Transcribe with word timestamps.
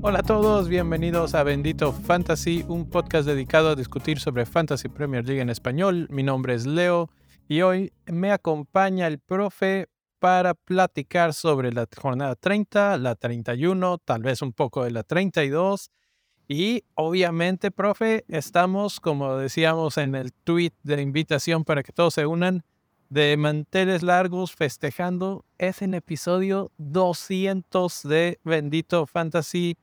Hola 0.00 0.20
a 0.20 0.22
todos, 0.22 0.68
bienvenidos 0.68 1.34
a 1.34 1.42
Bendito 1.42 1.92
Fantasy, 1.92 2.64
un 2.66 2.88
podcast 2.88 3.26
dedicado 3.26 3.68
a 3.68 3.74
discutir 3.74 4.20
sobre 4.20 4.46
Fantasy 4.46 4.88
Premier 4.88 5.22
League 5.26 5.42
en 5.42 5.50
español. 5.50 6.06
Mi 6.10 6.22
nombre 6.22 6.54
es 6.54 6.64
Leo 6.64 7.10
y 7.46 7.60
hoy 7.60 7.92
me 8.06 8.32
acompaña 8.32 9.06
el 9.06 9.18
profe 9.18 9.88
para 10.18 10.54
platicar 10.54 11.34
sobre 11.34 11.72
la 11.72 11.86
jornada 11.94 12.36
30, 12.36 12.96
la 12.96 13.16
31, 13.16 13.98
tal 13.98 14.22
vez 14.22 14.40
un 14.40 14.52
poco 14.52 14.84
de 14.84 14.92
la 14.92 15.02
32. 15.02 15.90
Y 16.50 16.84
obviamente, 16.94 17.70
profe, 17.70 18.24
estamos, 18.28 19.00
como 19.00 19.36
decíamos 19.36 19.98
en 19.98 20.14
el 20.14 20.32
tweet 20.32 20.72
de 20.82 21.02
invitación 21.02 21.62
para 21.62 21.82
que 21.82 21.92
todos 21.92 22.14
se 22.14 22.24
unan, 22.24 22.64
de 23.10 23.36
manteles 23.36 24.02
largos 24.02 24.54
festejando. 24.54 25.44
Es 25.58 25.82
el 25.82 25.92
episodio 25.92 26.72
200 26.78 28.02
de 28.04 28.40
Bendito 28.44 29.04
Fantasy 29.04 29.76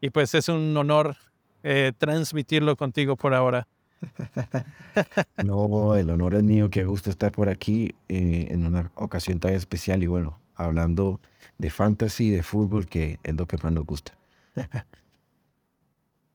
y 0.00 0.10
pues 0.10 0.34
es 0.36 0.48
un 0.48 0.76
honor 0.76 1.16
eh, 1.64 1.92
transmitirlo 1.98 2.76
contigo 2.76 3.16
por 3.16 3.34
ahora. 3.34 3.66
no, 5.44 5.96
el 5.96 6.10
honor 6.10 6.34
es 6.34 6.44
mío, 6.44 6.70
qué 6.70 6.84
gusto 6.84 7.10
estar 7.10 7.32
por 7.32 7.48
aquí 7.48 7.92
eh, 8.08 8.46
en 8.50 8.66
una 8.66 8.92
ocasión 8.94 9.40
tan 9.40 9.54
especial 9.54 10.04
y 10.04 10.06
bueno, 10.06 10.38
hablando 10.54 11.20
de 11.58 11.70
fantasy, 11.70 12.30
de 12.30 12.44
fútbol, 12.44 12.86
que 12.86 13.18
es 13.24 13.34
lo 13.34 13.46
que 13.46 13.56
más 13.62 13.72
nos 13.72 13.84
gusta. 13.84 14.16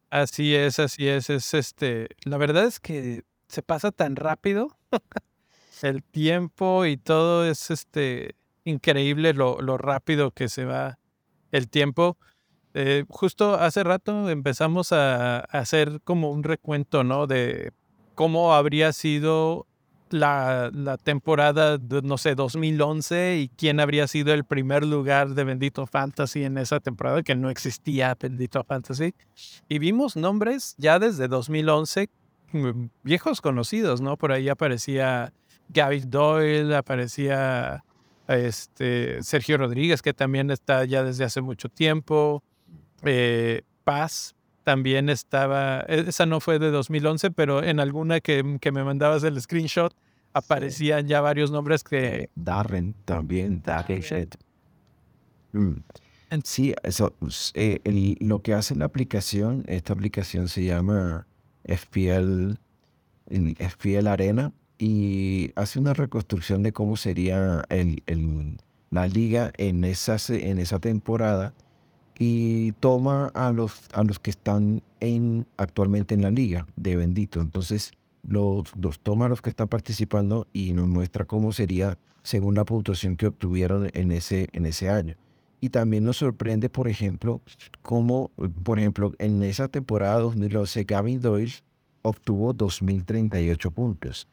así 0.10 0.56
es, 0.56 0.80
así 0.80 1.08
es, 1.08 1.30
es 1.30 1.54
este, 1.54 2.10
la 2.24 2.38
verdad 2.38 2.66
es 2.66 2.80
que 2.80 3.24
se 3.48 3.62
pasa 3.62 3.92
tan 3.92 4.16
rápido, 4.16 4.78
el 5.82 6.04
tiempo 6.04 6.86
y 6.86 6.98
todo 6.98 7.46
es 7.46 7.72
este 7.72 8.36
increíble 8.64 9.34
lo, 9.34 9.58
rápido 9.78 10.32
que 10.32 10.50
se 10.50 10.66
va 10.66 11.00
el 11.52 11.70
tiempo. 11.70 12.18
Eh, 12.74 13.06
justo 13.10 13.56
hace 13.56 13.84
rato 13.84 14.30
empezamos 14.30 14.92
a, 14.92 15.40
hacer 15.40 16.02
como 16.04 16.32
un 16.32 16.44
recuento, 16.44 17.04
¿no? 17.04 17.26
De 17.26 17.72
cómo 18.16 18.54
habría 18.54 18.94
sido 18.94 19.66
la, 20.14 20.98
temporada, 21.04 21.78
de, 21.78 22.02
no 22.02 22.18
sé, 22.18 22.36
2011 22.36 23.38
y 23.38 23.50
quién 23.50 23.80
habría 23.80 24.08
sido 24.08 24.34
el 24.34 24.44
primer 24.44 24.86
lugar 24.86 25.30
de 25.30 25.44
Bendito 25.44 25.86
Fantasy 25.86 26.44
en 26.44 26.58
esa 26.58 26.80
temporada, 26.80 27.24
que 27.24 27.36
no 27.36 27.50
existía 27.50 28.16
Bendito 28.20 28.64
Fantasy. 28.64 29.14
Y 29.68 29.80
vimos 29.80 30.16
nombres 30.16 30.76
ya 30.78 31.00
desde 31.00 31.28
2011, 31.28 32.10
mm, 32.52 32.86
viejos 33.04 33.42
conocidos, 33.42 34.02
¿no? 34.02 34.18
Por 34.18 34.32
ahí 34.32 34.50
aparecía 34.50 35.34
Gaby 35.70 36.02
Doyle, 36.08 36.76
aparecía 36.76 37.84
este, 38.28 39.24
Sergio 39.24 39.58
Rodríguez, 39.58 40.02
que 40.02 40.14
también 40.14 40.52
está 40.52 40.86
ya 40.86 41.04
desde 41.04 41.24
hace 41.24 41.42
mucho 41.42 41.70
tiempo. 41.70 42.44
Eh, 43.04 43.64
Paz 43.84 44.36
también 44.64 45.10
estaba, 45.10 45.82
e, 45.88 46.06
esa 46.08 46.26
no 46.26 46.40
fue 46.40 46.60
de 46.60 46.72
2011, 46.72 47.32
pero 47.32 47.64
en 47.64 47.80
alguna 47.80 48.20
que, 48.20 48.44
me 48.44 48.84
mandabas 48.84 49.24
el 49.24 49.40
screenshot 49.42 49.94
aparecían 50.34 51.08
ya 51.08 51.22
varios 51.22 51.52
nombres 51.52 51.84
que... 51.84 52.30
Darren 52.36 52.94
también, 53.06 53.62
Darren. 53.64 54.30
Mm. 55.52 55.74
Sí, 56.44 56.76
eso, 56.84 57.16
eh, 57.56 58.18
lo 58.20 58.42
que 58.44 58.54
hace 58.54 58.76
la 58.76 58.86
aplicación, 58.86 59.64
esta 59.68 59.94
aplicación 59.94 60.48
se 60.48 60.64
llama 60.64 61.26
FPL, 61.66 62.54
FPL 63.58 64.08
Arena 64.08 64.54
y 64.78 65.52
hace 65.56 65.80
una 65.80 65.94
reconstrucción 65.94 66.62
de 66.62 66.72
cómo 66.72 66.98
sería 66.98 67.66
el, 67.70 68.04
la 68.92 69.08
liga 69.08 69.52
en 69.58 69.84
esa, 69.84 70.18
en 70.30 70.60
esa 70.60 70.80
temporada 70.80 71.54
y 72.20 72.74
toma 72.74 73.28
a 73.34 73.52
los, 73.54 73.88
a 73.94 74.04
los 74.04 74.20
que 74.20 74.30
están 74.30 74.84
en, 75.00 75.48
actualmente 75.56 76.14
en 76.14 76.22
la 76.22 76.30
liga 76.30 76.68
de 76.76 76.98
Bendito. 76.98 77.40
Entonces 77.40 77.94
los, 78.28 78.76
los 78.76 79.00
toma 79.00 79.26
a 79.26 79.30
los 79.30 79.42
que 79.42 79.50
están 79.50 79.70
participando 79.70 80.46
y 80.52 80.74
nos 80.74 80.88
muestra 80.88 81.24
cómo 81.24 81.54
sería 81.54 81.98
según 82.22 82.56
la 82.56 82.66
puntuación 82.66 83.16
que 83.16 83.28
obtuvieron 83.28 83.90
en 83.94 84.12
ese, 84.12 84.50
en 84.52 84.66
ese 84.66 84.90
año. 84.90 85.16
Y 85.62 85.70
también 85.70 86.04
nos 86.04 86.18
sorprende, 86.18 86.70
por 86.70 86.90
ejemplo, 86.90 87.42
cómo, 87.82 88.32
por 88.64 88.80
ejemplo, 88.80 89.14
en 89.18 89.42
esa 89.44 89.70
temporada 89.70 90.20
2012, 90.20 90.84
Gavin 90.84 91.22
Doyle 91.22 91.54
obtuvo 92.02 92.54
2.038 92.54 93.72
puntos. 93.72 94.28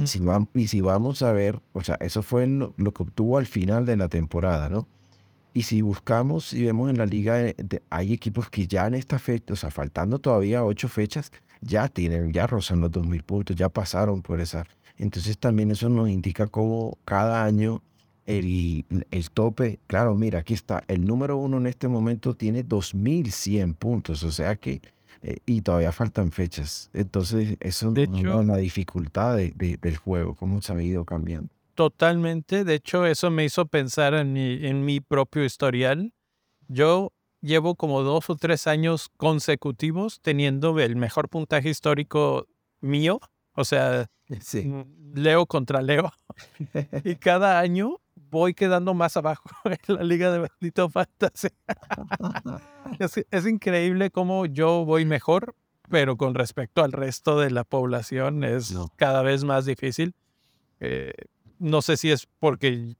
y, 0.00 0.06
si 0.06 0.18
vamos, 0.18 0.48
y 0.54 0.66
si 0.66 0.80
vamos 0.80 1.22
a 1.22 1.32
ver, 1.32 1.60
o 1.72 1.82
sea, 1.82 1.96
eso 2.00 2.22
fue 2.22 2.46
lo, 2.46 2.74
lo, 2.76 2.92
que 2.92 3.04
obtuvo 3.04 3.38
al 3.38 3.46
final 3.46 3.86
de 3.86 3.96
la 3.96 4.08
temporada, 4.08 4.68
¿no? 4.68 4.86
Y 5.52 5.62
si 5.62 5.82
buscamos 5.82 6.52
y 6.52 6.64
vemos 6.64 6.90
en 6.90 6.98
la 6.98 7.06
liga, 7.06 7.40
eh, 7.40 7.54
hay 7.90 8.12
equipos 8.12 8.48
que 8.50 8.66
ya 8.66 8.86
en 8.86 8.94
esta 8.94 9.18
fecha, 9.18 9.52
o 9.52 9.56
sea, 9.56 9.70
faltando 9.70 10.18
todavía 10.18 10.64
ocho 10.64 10.88
fechas, 10.88 11.32
ya 11.60 11.88
tienen, 11.88 12.32
ya 12.32 12.46
rozan 12.46 12.80
los 12.80 12.90
2.000 12.90 13.22
puntos, 13.24 13.56
ya 13.56 13.68
pasaron 13.68 14.22
por 14.22 14.40
esa. 14.40 14.64
Entonces 14.96 15.38
también 15.38 15.70
eso 15.70 15.88
nos 15.88 16.08
indica 16.08 16.46
cómo 16.46 16.98
cada 17.04 17.44
año 17.44 17.82
el, 18.26 18.84
el 19.10 19.30
tope, 19.30 19.80
claro, 19.86 20.14
mira, 20.14 20.40
aquí 20.40 20.54
está, 20.54 20.84
el 20.88 21.04
número 21.04 21.36
uno 21.36 21.56
en 21.56 21.66
este 21.66 21.88
momento 21.88 22.34
tiene 22.34 22.64
2.100 22.64 23.74
puntos, 23.74 24.22
o 24.22 24.30
sea 24.30 24.56
que, 24.56 24.80
eh, 25.22 25.38
y 25.46 25.62
todavía 25.62 25.92
faltan 25.92 26.30
fechas. 26.30 26.90
Entonces 26.92 27.56
eso 27.60 27.92
es 27.96 28.08
una 28.08 28.56
dificultad 28.56 29.36
del 29.36 29.96
juego, 29.96 30.34
cómo 30.34 30.62
se 30.62 30.72
ha 30.72 30.82
ido 30.82 31.04
cambiando. 31.04 31.50
Totalmente. 31.80 32.64
De 32.64 32.74
hecho, 32.74 33.06
eso 33.06 33.30
me 33.30 33.42
hizo 33.42 33.64
pensar 33.64 34.12
en 34.12 34.34
mi, 34.34 34.66
en 34.66 34.84
mi 34.84 35.00
propio 35.00 35.46
historial. 35.46 36.12
Yo 36.68 37.14
llevo 37.40 37.74
como 37.74 38.02
dos 38.02 38.28
o 38.28 38.36
tres 38.36 38.66
años 38.66 39.08
consecutivos 39.16 40.20
teniendo 40.20 40.78
el 40.78 40.96
mejor 40.96 41.30
puntaje 41.30 41.70
histórico 41.70 42.46
mío. 42.82 43.18
O 43.54 43.64
sea, 43.64 44.10
mm, 44.28 45.14
Leo 45.14 45.46
contra 45.46 45.80
Leo. 45.80 46.12
y 47.04 47.16
cada 47.16 47.58
año 47.58 47.96
voy 48.14 48.52
quedando 48.52 48.92
más 48.92 49.16
abajo 49.16 49.48
en 49.64 49.94
la 49.94 50.04
Liga 50.04 50.30
de 50.30 50.40
Bendito 50.40 50.90
Fantasy. 50.90 51.48
es, 53.30 53.46
increíble 53.46 54.10
cómo 54.10 54.44
yo 54.44 54.84
voy 54.84 55.06
mejor, 55.06 55.54
pero 55.88 56.18
con 56.18 56.34
respecto 56.34 56.84
al 56.84 56.92
resto 56.92 57.40
de 57.40 57.50
la 57.50 57.64
población 57.64 58.44
es 58.44 58.76
cada 58.96 59.22
vez 59.22 59.44
más 59.44 59.64
difícil. 59.64 60.14
Eh, 60.80 61.12
no 61.60 61.82
sé 61.82 61.96
si 61.96 62.10
es 62.10 62.26
porque 62.38 62.96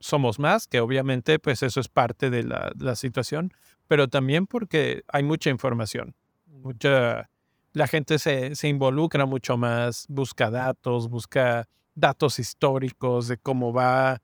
somos 0.00 0.38
más, 0.38 0.66
que 0.66 0.80
obviamente 0.80 1.38
pues 1.38 1.62
eso 1.62 1.80
es 1.80 1.88
parte 1.88 2.28
de 2.28 2.42
la, 2.42 2.96
situación, 2.96 3.52
pero 3.86 4.08
también 4.08 4.46
porque 4.46 5.04
hay 5.08 5.22
mucha 5.22 5.48
información. 5.48 6.14
Mucha, 6.46 7.30
la 7.72 7.86
gente 7.86 8.18
se, 8.18 8.68
involucra 8.68 9.26
mucho 9.26 9.56
más, 9.56 10.06
busca 10.08 10.50
datos, 10.50 11.08
busca 11.08 11.68
datos 11.94 12.38
históricos 12.38 13.28
de 13.28 13.38
cómo 13.38 13.72
va 13.72 14.20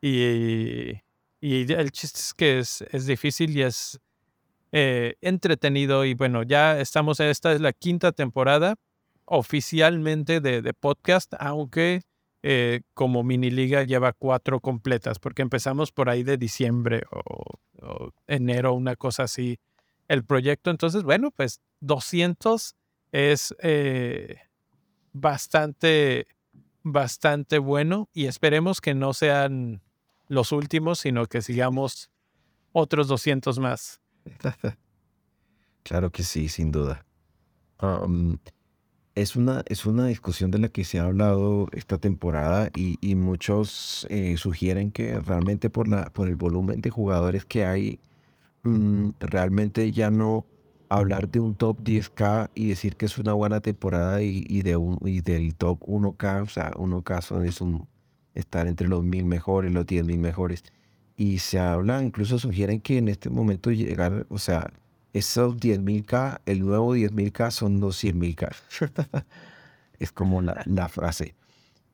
y, 0.00 0.92
y 1.40 1.72
el 1.72 1.90
chiste 1.90 2.20
es 2.20 2.34
que 2.34 2.58
es, 2.60 2.82
es 2.92 3.06
difícil 3.06 3.56
y 3.56 3.62
es 3.62 3.98
eh, 4.70 5.16
entretenido 5.20 6.04
y 6.04 6.14
bueno, 6.14 6.44
ya 6.44 6.78
estamos, 6.78 7.18
esta 7.18 7.52
es 7.52 7.60
la 7.60 7.72
quinta 7.72 8.12
temporada 8.12 8.76
oficialmente 9.24 10.40
de, 10.40 10.62
de 10.62 10.74
podcast, 10.74 11.34
aunque 11.40 12.02
eh, 12.48 12.82
como 12.94 13.24
mini 13.24 13.50
liga 13.50 13.82
lleva 13.82 14.12
cuatro 14.12 14.60
completas, 14.60 15.18
porque 15.18 15.42
empezamos 15.42 15.90
por 15.90 16.08
ahí 16.08 16.22
de 16.22 16.36
diciembre 16.36 17.02
o, 17.10 18.12
enero, 18.28 18.72
una 18.72 18.94
cosa 18.94 19.24
así, 19.24 19.58
el 20.06 20.24
proyecto. 20.24 20.70
Entonces, 20.70 21.02
bueno, 21.02 21.32
pues 21.32 21.60
200 21.80 22.76
es 23.10 23.52
eh, 23.64 24.36
bastante, 25.12 26.28
bastante 26.84 27.58
bueno 27.58 28.08
y 28.12 28.26
esperemos 28.26 28.80
que 28.80 28.94
no 28.94 29.12
sean 29.12 29.82
los 30.28 30.52
últimos, 30.52 31.00
sino 31.00 31.26
que 31.26 31.42
sigamos 31.42 32.12
otros 32.70 33.08
200 33.08 33.58
más. 33.58 34.00
Claro 35.82 36.10
que 36.10 36.24
sí, 36.24 36.48
sin 36.48 36.72
duda 36.72 37.06
es 39.16 39.34
una, 39.34 39.62
es 39.66 39.86
una 39.86 40.06
discusión 40.06 40.50
de 40.50 40.58
la 40.58 40.68
que 40.68 40.84
se 40.84 41.00
ha 41.00 41.04
hablado 41.04 41.68
esta 41.72 41.98
temporada 41.98 42.70
y, 42.76 43.14
muchos 43.16 44.06
eh, 44.10 44.36
sugieren 44.36 44.92
que 44.92 45.18
realmente 45.20 45.70
por, 45.70 45.88
la, 45.88 46.10
por 46.10 46.28
el 46.28 46.36
volumen 46.36 46.82
de 46.82 46.90
jugadores 46.90 47.46
que 47.46 47.64
hay, 47.64 47.98
mm, 48.62 49.10
realmente 49.20 49.90
ya 49.90 50.10
no 50.10 50.44
hablar 50.90 51.28
de 51.30 51.40
un 51.40 51.54
top 51.54 51.78
10K 51.82 52.50
y 52.54 52.68
decir 52.68 52.96
que 52.96 53.06
es 53.06 53.18
una 53.18 53.32
buena 53.32 53.60
temporada 53.60 54.22
y, 54.22 54.62
de 54.62 54.76
un, 54.76 54.98
y 55.02 55.22
del 55.22 55.54
top 55.54 55.80
1K, 55.86 56.42
o 56.42 56.48
sea, 56.48 56.72
1K 56.72 57.22
son 57.22 57.44
es 57.46 57.60
un, 57.62 57.88
estar 58.34 58.66
entre 58.66 58.86
los 58.86 59.02
mil 59.02 59.24
mejores, 59.24 59.72
los 59.72 59.86
10 59.86 60.04
mil 60.04 60.18
mejores. 60.18 60.62
Y 61.16 61.38
se 61.38 61.58
habla, 61.58 62.02
incluso 62.02 62.38
sugieren 62.38 62.80
que 62.80 62.98
en 62.98 63.08
este 63.08 63.30
momento 63.30 63.70
llegar, 63.70 64.26
o 64.28 64.38
sea, 64.38 64.70
esos 65.16 65.56
10.000K, 65.56 66.40
el 66.46 66.60
nuevo 66.60 66.94
10.000K 66.94 67.50
son 67.50 67.80
los 67.80 68.02
100.000K. 68.02 68.54
es 69.98 70.12
como 70.12 70.42
la, 70.42 70.62
la 70.66 70.88
frase. 70.88 71.34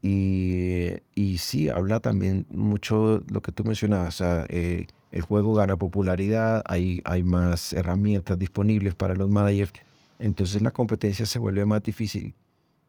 Y, 0.03 0.89
y, 1.15 1.39
sí, 1.39 1.69
habla 1.69 2.01
también 2.01 2.47
mucho 2.51 3.23
lo 3.29 3.41
que 3.41 3.53
tú 3.53 3.63
mencionabas. 3.65 4.21
O 4.21 4.25
sea, 4.25 4.47
eh, 4.49 4.87
el 5.13 5.23
juego 5.23 5.55
gana 5.55 5.77
popularidad, 5.77 6.63
hay, 6.67 7.01
hay 7.05 7.23
más 7.23 7.73
herramientas 7.73 8.39
disponibles 8.39 8.95
para 8.97 9.15
los 9.15 9.31
managers. 9.31 9.73
Entonces 10.19 10.61
la 10.63 10.73
competencia 10.73 11.25
se 11.27 11.39
vuelve 11.39 11.65
más 11.65 11.83
difícil 11.83 12.35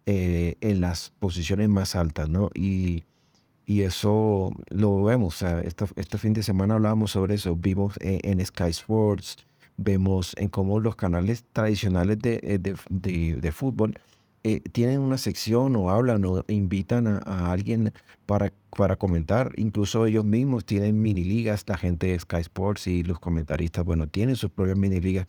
eh, 0.05 0.55
en 0.61 0.81
las 0.81 1.11
posiciones 1.19 1.69
más 1.69 1.95
altas, 1.95 2.29
¿no? 2.29 2.49
Y, 2.55 3.03
y 3.65 3.81
eso 3.81 4.51
lo 4.69 5.03
vemos. 5.03 5.35
O 5.35 5.37
sea, 5.37 5.61
este, 5.61 5.85
este, 5.95 6.17
fin 6.17 6.33
de 6.33 6.41
semana 6.41 6.75
hablábamos 6.75 7.11
sobre 7.11 7.35
eso. 7.35 7.55
Vimos 7.55 7.95
en, 8.01 8.39
en 8.39 8.45
Sky 8.45 8.69
Sports, 8.69 9.45
vemos 9.77 10.35
en 10.37 10.49
cómo 10.49 10.79
los 10.79 10.95
canales 10.95 11.45
tradicionales 11.51 12.19
de, 12.19 12.39
eh, 12.43 12.57
de, 12.59 12.75
de, 12.89 13.35
de 13.35 13.51
fútbol 13.51 13.99
eh, 14.45 14.59
tienen 14.73 14.99
una 14.99 15.17
sección 15.17 15.73
o 15.77 15.89
hablan 15.89 16.25
o 16.25 16.43
invitan 16.49 17.07
a, 17.07 17.51
alguien 17.51 17.93
para, 18.25 18.51
para 18.75 18.97
comentar. 18.97 19.53
Incluso 19.55 20.05
ellos 20.05 20.25
mismos 20.25 20.65
tienen 20.65 21.01
mini 21.01 21.23
ligas, 21.23 21.63
la 21.67 21.77
gente 21.77 22.07
de 22.07 22.19
Sky 22.19 22.37
Sports 22.41 22.87
y 22.87 23.03
los 23.03 23.19
comentaristas, 23.19 23.85
bueno, 23.85 24.07
tienen 24.07 24.35
sus 24.35 24.51
propias 24.51 24.77
mini 24.77 24.99
ligas. 24.99 25.27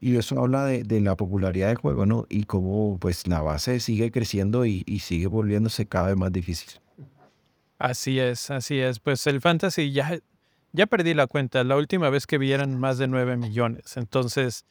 Y 0.00 0.16
eso 0.16 0.40
habla 0.40 0.64
de, 0.64 0.82
de, 0.82 1.00
la 1.00 1.16
popularidad 1.16 1.68
del 1.68 1.76
juego, 1.76 2.06
¿no? 2.06 2.26
Y 2.28 2.44
cómo 2.44 2.98
pues 2.98 3.28
la 3.28 3.40
base 3.40 3.78
sigue 3.78 4.10
creciendo 4.10 4.66
y, 4.66 4.82
y, 4.84 5.00
sigue 5.00 5.28
volviéndose 5.28 5.86
cada 5.86 6.08
vez 6.08 6.16
más 6.16 6.32
difícil. 6.32 6.80
Así 7.78 8.18
es, 8.18 8.50
así 8.50 8.80
es. 8.80 8.98
Pues 8.98 9.26
el 9.28 9.40
fantasy 9.40 9.92
ya, 9.92 10.18
ya 10.72 10.86
perdí 10.86 11.14
la 11.14 11.26
cuenta. 11.26 11.64
La 11.64 11.76
última 11.76 12.10
vez 12.10 12.26
que 12.26 12.38
vi 12.38 12.52
eran 12.52 12.78
más 12.78 12.98
de 12.98 13.08
9 13.08 13.36
millones. 13.36 13.96
Entonces, 13.96 14.64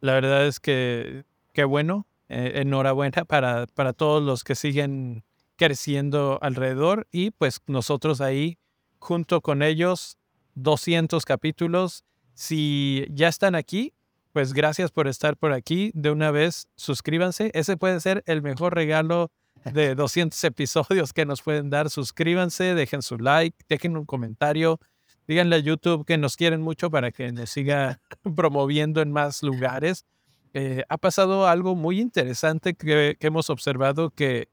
la 0.00 0.14
verdad 0.14 0.46
es 0.46 0.60
que 0.60 1.24
qué 1.52 1.64
bueno 1.64 2.06
eh, 2.28 2.52
enhorabuena 2.56 3.24
para, 3.24 3.66
para 3.66 3.92
todos 3.92 4.22
los 4.22 4.44
que 4.44 4.54
siguen 4.54 5.24
creciendo 5.56 6.38
alrededor 6.42 7.06
y 7.12 7.30
pues 7.30 7.60
nosotros 7.66 8.20
ahí 8.20 8.58
junto 8.98 9.40
con 9.40 9.62
ellos 9.62 10.18
200 10.54 11.24
capítulos. 11.24 12.04
Si 12.34 13.06
ya 13.10 13.28
están 13.28 13.54
aquí, 13.54 13.92
pues 14.32 14.52
gracias 14.52 14.90
por 14.90 15.06
estar 15.06 15.36
por 15.36 15.52
aquí. 15.52 15.92
De 15.94 16.10
una 16.10 16.30
vez, 16.30 16.68
suscríbanse. 16.74 17.50
Ese 17.54 17.76
puede 17.76 18.00
ser 18.00 18.24
el 18.26 18.42
mejor 18.42 18.74
regalo 18.74 19.30
de 19.64 19.94
200 19.94 20.42
episodios 20.44 21.12
que 21.12 21.26
nos 21.26 21.42
pueden 21.42 21.70
dar. 21.70 21.90
Suscríbanse, 21.90 22.74
dejen 22.74 23.02
su 23.02 23.18
like, 23.18 23.56
dejen 23.68 23.96
un 23.96 24.06
comentario. 24.06 24.80
Díganle 25.26 25.56
a 25.56 25.58
YouTube 25.60 26.04
que 26.04 26.18
nos 26.18 26.36
quieren 26.36 26.60
mucho 26.60 26.90
para 26.90 27.10
que 27.10 27.32
nos 27.32 27.50
siga 27.50 28.00
promoviendo 28.36 29.00
en 29.00 29.12
más 29.12 29.42
lugares. 29.42 30.06
Eh, 30.52 30.84
ha 30.88 30.98
pasado 30.98 31.48
algo 31.48 31.74
muy 31.74 32.00
interesante 32.00 32.74
que, 32.74 33.16
hemos 33.20 33.50
observado 33.50 34.10
que 34.10 34.48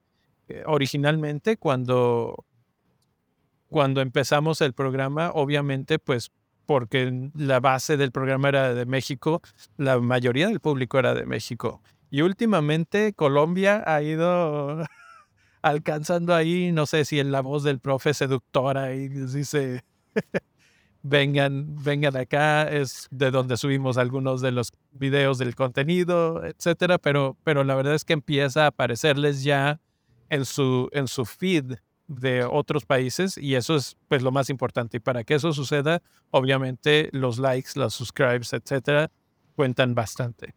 eh, 0.47 0.63
originalmente 0.65 1.57
cuando, 1.57 2.45
cuando 3.69 4.01
empezamos 4.01 4.61
el 4.61 4.73
programa, 4.73 5.31
obviamente, 5.33 5.99
pues 5.99 6.31
porque 6.65 7.29
la 7.35 7.59
base 7.59 7.97
del 7.97 8.11
programa 8.11 8.49
era 8.49 8.73
de 8.73 8.85
México, 8.85 9.41
la 9.77 9.99
mayoría 9.99 10.47
del 10.47 10.59
público 10.59 10.97
era 10.97 11.13
de 11.13 11.25
México. 11.25 11.81
Y 12.09 12.21
últimamente 12.21 13.13
Colombia 13.13 13.83
ha 13.85 14.01
ido 14.01 14.83
alcanzando 15.61 16.33
ahí, 16.33 16.71
no 16.71 16.85
sé 16.85 17.05
si 17.05 17.19
en 17.19 17.31
la 17.31 17.41
voz 17.41 17.63
del 17.63 17.79
profe 17.79 18.13
seductora 18.13 18.93
y 18.93 19.07
dice, 19.07 19.83
vengan, 21.03 21.75
vengan 21.83 22.15
acá, 22.15 22.69
es 22.69 23.07
de 23.11 23.31
donde 23.31 23.57
subimos 23.57 23.97
algunos 23.97 24.41
de 24.41 24.51
los 24.51 24.71
videos 24.91 25.37
del 25.37 25.55
contenido, 25.55 26.43
etcétera, 26.45 26.97
pero, 26.97 27.37
pero 27.43 27.63
la 27.63 27.75
verdad 27.75 27.95
es 27.95 28.05
que 28.05 28.13
empieza 28.13 28.65
a 28.65 28.67
aparecerles 28.67 29.43
ya 29.43 29.79
en 30.29 30.45
su, 30.45 30.89
en 30.91 31.07
su 31.07 31.25
feed 31.25 31.75
de 32.07 32.43
otros 32.43 32.85
países 32.85 33.37
y 33.37 33.55
eso 33.55 33.75
es 33.75 33.97
pues 34.07 34.21
lo 34.21 34.31
más 34.31 34.49
importante. 34.49 34.97
Y 34.97 34.99
para 34.99 35.23
que 35.23 35.35
eso 35.35 35.53
suceda, 35.53 36.01
obviamente 36.29 37.09
los 37.13 37.39
likes, 37.39 37.71
los 37.75 37.93
subscribes, 37.93 38.53
etcétera, 38.53 39.09
cuentan 39.55 39.95
bastante. 39.95 40.53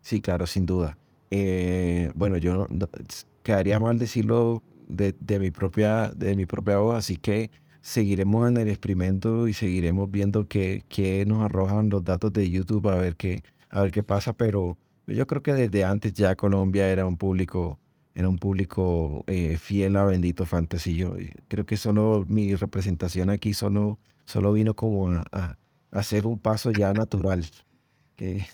Sí, 0.00 0.20
claro, 0.20 0.46
sin 0.46 0.66
duda. 0.66 0.96
Eh, 1.30 2.10
bueno, 2.14 2.38
yo 2.38 2.66
quedaría 3.42 3.78
mal 3.78 3.98
decirlo 3.98 4.62
de, 4.88 5.14
de, 5.20 5.38
mi 5.38 5.50
propia, 5.50 6.10
de 6.16 6.34
mi 6.34 6.46
propia 6.46 6.78
voz, 6.78 6.96
así 6.96 7.16
que 7.16 7.50
seguiremos 7.82 8.48
en 8.48 8.56
el 8.56 8.68
experimento 8.68 9.48
y 9.48 9.52
seguiremos 9.52 10.10
viendo 10.10 10.46
qué, 10.48 10.84
qué 10.88 11.24
nos 11.26 11.42
arrojan 11.42 11.90
los 11.90 12.04
datos 12.04 12.32
de 12.32 12.50
YouTube 12.50 12.88
a 12.88 12.96
ver 12.96 13.16
qué, 13.16 13.42
a 13.70 13.82
ver 13.82 13.92
qué 13.92 14.02
pasa, 14.02 14.32
pero 14.32 14.76
yo 15.06 15.26
creo 15.26 15.42
que 15.42 15.54
desde 15.54 15.84
antes 15.84 16.12
ya 16.12 16.36
Colombia 16.36 16.88
era 16.88 17.06
un 17.06 17.16
público, 17.16 17.78
era 18.14 18.28
un 18.28 18.38
público 18.38 19.24
eh, 19.26 19.56
fiel 19.56 19.96
a 19.96 20.04
Bendito 20.04 20.46
Fantasy. 20.46 20.96
Yo 20.96 21.14
creo 21.48 21.66
que 21.66 21.76
solo 21.76 22.24
mi 22.28 22.54
representación 22.54 23.30
aquí 23.30 23.54
solo, 23.54 23.98
solo 24.24 24.52
vino 24.52 24.74
como 24.74 25.10
a, 25.32 25.56
hacer 25.90 26.26
un 26.26 26.38
paso 26.38 26.70
ya 26.70 26.92
natural. 26.92 27.44
Que... 28.16 28.44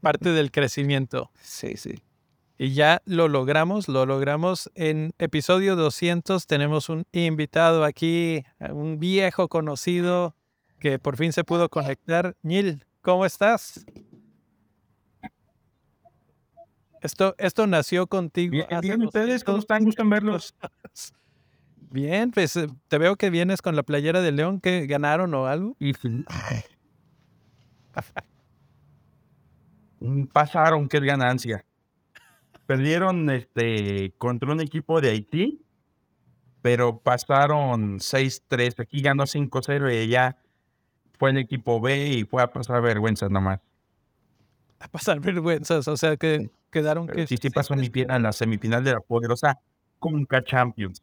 parte 0.00 0.30
del 0.30 0.50
crecimiento. 0.50 1.30
Sí, 1.42 1.76
sí. 1.76 1.94
Y 2.58 2.72
ya 2.72 3.02
lo 3.04 3.28
logramos, 3.28 3.88
lo 3.88 4.06
logramos. 4.06 4.70
En 4.74 5.12
episodio 5.18 5.76
200 5.76 6.46
tenemos 6.46 6.88
un 6.88 7.04
invitado 7.12 7.84
aquí, 7.84 8.44
un 8.70 8.98
viejo 8.98 9.48
conocido 9.48 10.34
que 10.78 10.98
por 10.98 11.16
fin 11.16 11.32
se 11.32 11.44
pudo 11.44 11.68
conectar. 11.68 12.34
Nil, 12.42 12.84
¿cómo 13.02 13.26
estás? 13.26 13.84
Esto, 17.02 17.34
esto 17.38 17.66
nació 17.66 18.06
contigo. 18.06 18.66
Bien, 18.80 19.02
ustedes, 19.02 19.44
¿cómo 19.44 19.58
están? 19.58 19.84
Gustan 19.84 20.08
verlos. 20.08 20.54
Bien, 21.90 22.30
pues 22.30 22.56
eh, 22.56 22.68
te 22.88 22.98
veo 22.98 23.16
que 23.16 23.30
vienes 23.30 23.62
con 23.62 23.76
la 23.76 23.82
playera 23.82 24.20
de 24.20 24.32
León 24.32 24.60
que 24.60 24.86
ganaron 24.86 25.32
o 25.34 25.46
algo. 25.46 25.76
Pasaron, 30.32 30.88
qué 30.88 31.00
ganancia. 31.00 31.64
Perdieron 32.66 33.30
este, 33.30 34.12
contra 34.18 34.52
un 34.52 34.60
equipo 34.60 35.00
de 35.00 35.10
Haití, 35.10 35.62
pero 36.62 36.98
pasaron 36.98 37.98
6-3. 37.98 38.80
Aquí 38.80 39.00
ganó 39.00 39.24
5-0 39.24 40.04
y 40.04 40.08
ya 40.08 40.36
fue 41.18 41.30
el 41.30 41.38
equipo 41.38 41.80
B 41.80 42.08
y 42.08 42.24
fue 42.24 42.42
a 42.42 42.50
pasar 42.52 42.82
vergüenzas 42.82 43.30
nomás. 43.30 43.60
A 44.80 44.88
pasar 44.88 45.20
vergüenzas, 45.20 45.86
o 45.88 45.96
sea 45.96 46.16
que 46.16 46.50
quedaron 46.70 47.06
que... 47.06 47.26
Sí, 47.26 47.36
sí 47.36 47.50
pasó 47.50 47.74
mi 47.74 47.90
en 47.94 48.22
la 48.22 48.32
semifinal 48.32 48.84
de 48.84 48.92
la 48.92 49.00
poderosa 49.00 49.58
Conca 49.98 50.42
Champions. 50.42 51.02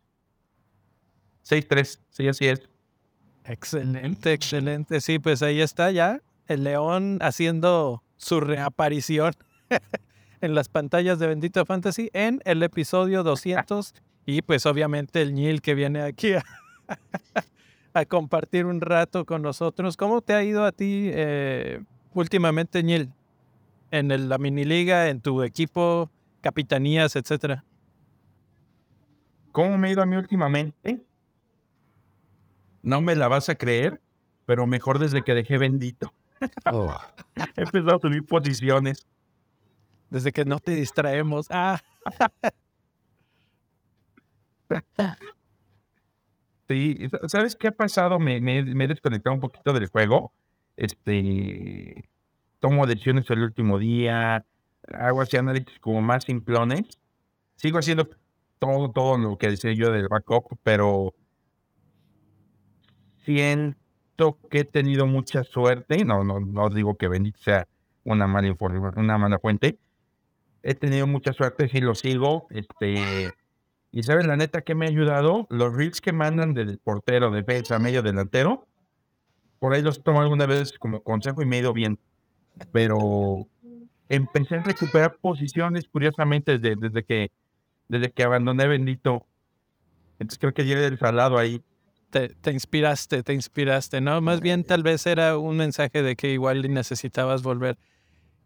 6-3, 1.46 2.00
sí, 2.10 2.28
así 2.28 2.48
es. 2.48 2.62
Excelente, 3.46 4.34
excelente. 4.34 5.02
Sí, 5.02 5.20
pues 5.20 5.42
ahí 5.42 5.62
está 5.62 5.92
ya 5.92 6.22
el 6.48 6.64
León 6.64 7.20
haciendo 7.22 8.04
su 8.18 8.40
reaparición 8.40 9.34
en 10.44 10.56
las 10.56 10.68
pantallas 10.68 11.20
de 11.20 11.28
Bendito 11.28 11.66
Fantasy 11.66 12.10
en 12.12 12.42
el 12.44 12.62
episodio 12.64 13.24
200 13.24 13.94
y 14.26 14.42
pues 14.42 14.66
obviamente 14.66 15.22
el 15.22 15.34
Neil 15.34 15.62
que 15.62 15.74
viene 15.74 16.02
aquí 16.02 16.34
a, 17.94 18.06
compartir 18.06 18.66
un 18.66 18.82
rato 18.82 19.26
con 19.26 19.42
nosotros. 19.42 19.96
¿Cómo 19.96 20.22
te 20.22 20.34
ha 20.34 20.44
ido 20.44 20.66
a 20.66 20.74
ti 20.74 21.10
eh, 21.14 21.82
últimamente, 22.14 22.84
Neil? 22.84 23.10
En 23.90 24.12
el, 24.12 24.28
la 24.28 24.38
mini 24.38 24.66
liga, 24.66 25.08
en 25.08 25.22
tu 25.22 25.44
equipo, 25.44 26.12
capitanías, 26.42 27.16
etcétera. 27.16 27.64
¿Cómo 29.54 29.78
me 29.78 29.88
ha 29.88 29.92
ido 29.92 30.02
a 30.02 30.06
mí 30.06 30.18
últimamente? 30.18 31.06
No 32.82 33.00
me 33.00 33.16
la 33.16 33.30
vas 33.30 33.48
a 33.48 33.56
creer, 33.56 34.02
pero 34.46 34.68
mejor 34.68 35.00
desde 35.00 35.24
que 35.24 35.36
dejé 35.36 35.58
bendito. 35.58 36.14
Oh. 36.66 36.98
He 37.56 37.62
empezado 37.62 37.96
a 37.96 38.00
subir 38.02 38.26
posiciones 38.26 39.08
desde 40.14 40.32
que 40.32 40.46
no 40.46 40.60
te 40.60 40.76
distraemos. 40.76 41.48
Ah. 41.50 41.82
Sí, 46.68 47.10
¿sabes 47.28 47.56
qué 47.56 47.68
ha 47.68 47.72
pasado? 47.72 48.20
Me, 48.20 48.40
me, 48.40 48.60
he 48.60 48.88
desconectado 48.88 49.34
un 49.34 49.42
poquito 49.42 49.74
del 49.74 49.88
juego. 49.88 50.32
Este, 50.78 52.08
tomo 52.60 52.86
decisiones 52.86 53.30
el 53.32 53.42
último 53.42 53.80
día, 53.80 54.46
hago 54.94 55.22
así 55.22 55.36
análisis 55.36 55.80
como 55.80 56.02
más 56.02 56.24
simplones. 56.24 57.00
Sigo 57.56 57.80
haciendo 57.80 58.08
todo, 58.60 58.92
todo 58.92 59.18
lo 59.18 59.38
que 59.38 59.50
decía 59.50 59.74
yo 59.74 59.92
del 59.92 60.08
backup, 60.08 60.58
pero 60.64 61.14
siento 63.26 64.38
que 64.50 64.60
he 64.60 64.66
tenido 64.66 65.08
mucha 65.08 65.44
suerte. 65.44 66.06
No, 66.06 66.24
no, 66.24 66.40
no 66.40 66.70
digo 66.70 66.96
que 66.98 67.08
Bendito 67.08 67.40
sea 67.42 67.68
una 68.04 68.28
mala, 68.28 68.56
una 68.96 69.18
mala 69.18 69.40
fuente, 69.40 69.80
he 70.64 70.74
tenido 70.74 71.06
mucha 71.06 71.34
suerte, 71.34 71.68
si 71.70 71.82
lo 71.82 71.94
sigo. 71.94 72.48
Este, 72.50 73.34
y 73.92 74.04
sabes, 74.04 74.26
la 74.26 74.38
neta 74.38 74.62
que 74.62 74.74
me 74.74 74.86
ha 74.86 74.90
ayudado, 74.90 75.46
los 75.50 75.76
reels 75.76 76.02
que 76.02 76.14
mandan 76.14 76.54
del 76.54 76.80
portero, 76.80 77.30
defensa, 77.30 77.78
medio 77.78 78.02
delantero, 78.02 78.66
por 79.60 79.74
ahí 79.74 79.82
los 79.82 80.04
tomo 80.04 80.22
alguna 80.22 80.46
vez 80.46 80.74
como 80.80 81.04
consejo 81.04 81.42
y 81.42 81.46
me 81.46 81.58
ha 81.58 81.60
ido 81.60 81.74
bien. 81.74 82.00
pero 82.72 83.48
empecé 84.10 84.56
a 84.56 84.64
recuperar 84.64 85.18
posiciones, 85.22 85.88
curiosamente, 85.88 86.58
desde, 86.58 86.76
desde 86.76 87.04
que 87.04 87.32
desde 87.88 88.12
que 88.12 88.24
abandoné 88.24 88.68
Bendito. 88.68 89.26
Entonces 90.20 90.40
creo 90.40 90.54
que 90.54 90.66
llegué 90.66 90.82
del 90.82 90.98
salado 90.98 91.38
ahí. 91.38 91.62
Te, 92.10 92.30
te, 92.30 92.52
inspiraste, 92.52 93.24
te 93.24 93.34
inspiraste, 93.34 94.00
¿no? 94.00 94.22
Más 94.22 94.40
bien 94.40 94.64
tal 94.64 94.84
vez 94.84 95.06
era 95.08 95.38
un 95.38 95.58
mensaje 95.58 96.04
de 96.04 96.16
que 96.16 96.32
igual 96.32 96.62
necesitabas 96.72 97.42
volver. 97.42 97.78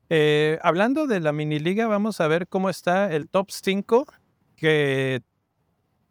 Eh, 0.10 0.58
hablando 0.62 1.06
de 1.06 1.20
la 1.20 1.34
mini 1.34 1.60
liga, 1.60 1.88
vamos 1.88 2.22
a 2.22 2.28
ver 2.28 2.48
cómo 2.48 2.70
está 2.70 3.12
el 3.14 3.28
top 3.28 3.52
5, 3.52 4.06
que 4.56 5.22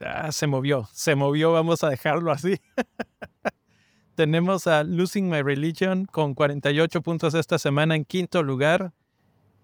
ah, 0.00 0.30
se 0.32 0.46
movió, 0.46 0.88
se 0.92 1.14
movió, 1.14 1.52
vamos 1.52 1.82
a 1.82 1.88
dejarlo 1.88 2.30
así. 2.30 2.60
Tenemos 4.14 4.66
a 4.66 4.82
Losing 4.82 5.28
My 5.28 5.42
Religion 5.42 6.06
con 6.06 6.34
48 6.34 7.02
puntos 7.02 7.34
esta 7.34 7.58
semana 7.58 7.96
en 7.96 8.04
quinto 8.04 8.42
lugar. 8.42 8.92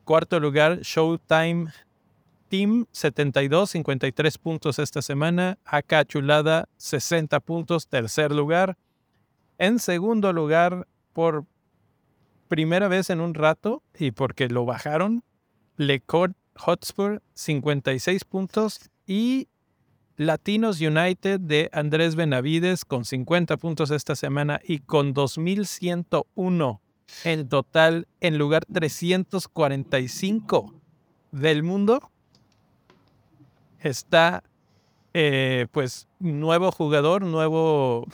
Cuarto 0.05 0.41
lugar, 0.41 0.81
Showtime 0.81 1.73
Team 2.49 2.85
72, 2.93 3.71
53 3.71 4.37
puntos 4.37 4.79
esta 4.79 5.01
semana. 5.01 5.59
Acá 5.65 6.05
Chulada 6.05 6.69
60 6.77 7.41
puntos, 7.41 7.89
tercer 7.89 8.31
lugar. 8.31 8.77
En 9.57 9.79
segundo 9.79 10.35
lugar, 10.35 10.87
por 11.15 11.47
primera 12.53 12.87
vez 12.87 13.09
en 13.09 13.23
un 13.23 13.33
rato 13.33 13.83
y 13.99 14.11
porque 14.11 14.49
lo 14.49 14.67
bajaron, 14.67 15.25
Lecor 15.79 16.35
Hotspur 16.57 17.23
56 17.33 18.25
puntos 18.25 18.91
y 19.07 19.49
Latinos 20.19 20.79
United 20.79 21.41
de 21.41 21.71
Andrés 21.73 22.15
Benavides 22.15 22.85
con 22.85 23.07
50 23.07 23.57
puntos 23.57 23.91
esta 23.91 24.15
semana 24.17 24.61
y 24.63 24.81
con 24.81 25.15
2101 25.15 26.83
en 27.25 27.49
total 27.49 28.07
en 28.21 28.37
lugar 28.37 28.67
345 28.67 30.75
del 31.31 31.63
mundo. 31.63 32.11
Está 33.81 34.45
eh, 35.15 35.69
pues 35.73 36.07
nuevo 36.19 36.71
jugador, 36.71 37.23
nuevo 37.23 38.07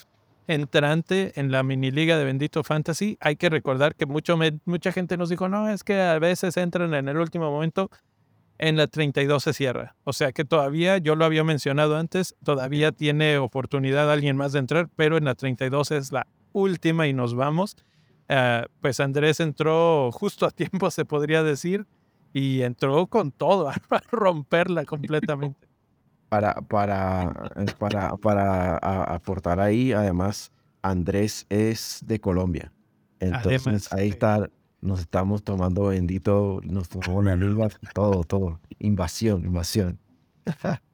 entrante 0.48 1.38
en 1.38 1.52
la 1.52 1.62
mini 1.62 1.92
liga 1.92 2.18
de 2.18 2.24
Bendito 2.24 2.64
Fantasy. 2.64 3.16
Hay 3.20 3.36
que 3.36 3.50
recordar 3.50 3.94
que 3.94 4.06
mucho 4.06 4.36
mucha 4.64 4.92
gente 4.92 5.16
nos 5.16 5.28
dijo, 5.28 5.48
no, 5.48 5.68
es 5.68 5.84
que 5.84 6.00
a 6.00 6.18
veces 6.18 6.56
entran 6.56 6.94
en 6.94 7.08
el 7.08 7.18
último 7.18 7.50
momento. 7.50 7.90
En 8.60 8.76
la 8.76 8.88
32 8.88 9.44
se 9.44 9.52
cierra. 9.52 9.94
O 10.02 10.12
sea 10.12 10.32
que 10.32 10.44
todavía, 10.44 10.98
yo 10.98 11.14
lo 11.14 11.24
había 11.24 11.44
mencionado 11.44 11.96
antes, 11.96 12.34
todavía 12.42 12.90
tiene 12.90 13.38
oportunidad 13.38 14.10
alguien 14.10 14.36
más 14.36 14.52
de 14.52 14.58
entrar, 14.58 14.88
pero 14.96 15.16
en 15.16 15.26
la 15.26 15.36
32 15.36 15.92
es 15.92 16.10
la 16.10 16.26
última 16.52 17.06
y 17.06 17.12
nos 17.12 17.34
vamos. 17.34 17.76
Ah, 18.28 18.66
pues 18.80 18.98
Andrés 18.98 19.38
entró 19.38 20.10
justo 20.10 20.44
a 20.44 20.50
tiempo, 20.50 20.90
se 20.90 21.04
podría 21.04 21.44
decir, 21.44 21.86
y 22.32 22.62
entró 22.62 23.06
con 23.06 23.30
todo, 23.30 23.68
a 23.90 24.02
romperla 24.10 24.84
completamente. 24.84 25.67
Para, 26.28 26.54
para, 26.54 27.50
eh, 27.56 27.66
para, 27.78 28.16
para 28.16 28.76
aportar 28.76 29.60
ahí, 29.60 29.92
además, 29.92 30.52
Andrés 30.82 31.46
es 31.48 32.02
de 32.06 32.20
Colombia. 32.20 32.72
Entonces 33.20 33.92
ahí 33.92 34.10
está, 34.10 34.50
nos 34.80 35.00
estamos 35.00 35.42
tomando 35.42 35.84
bendito, 35.84 36.60
nos 36.64 36.88
tomamos 36.88 37.24
la 37.24 37.36
luz, 37.36 37.78
todo, 37.94 38.24
todo. 38.24 38.60
Invasión, 38.78 39.44
invasión. 39.44 39.98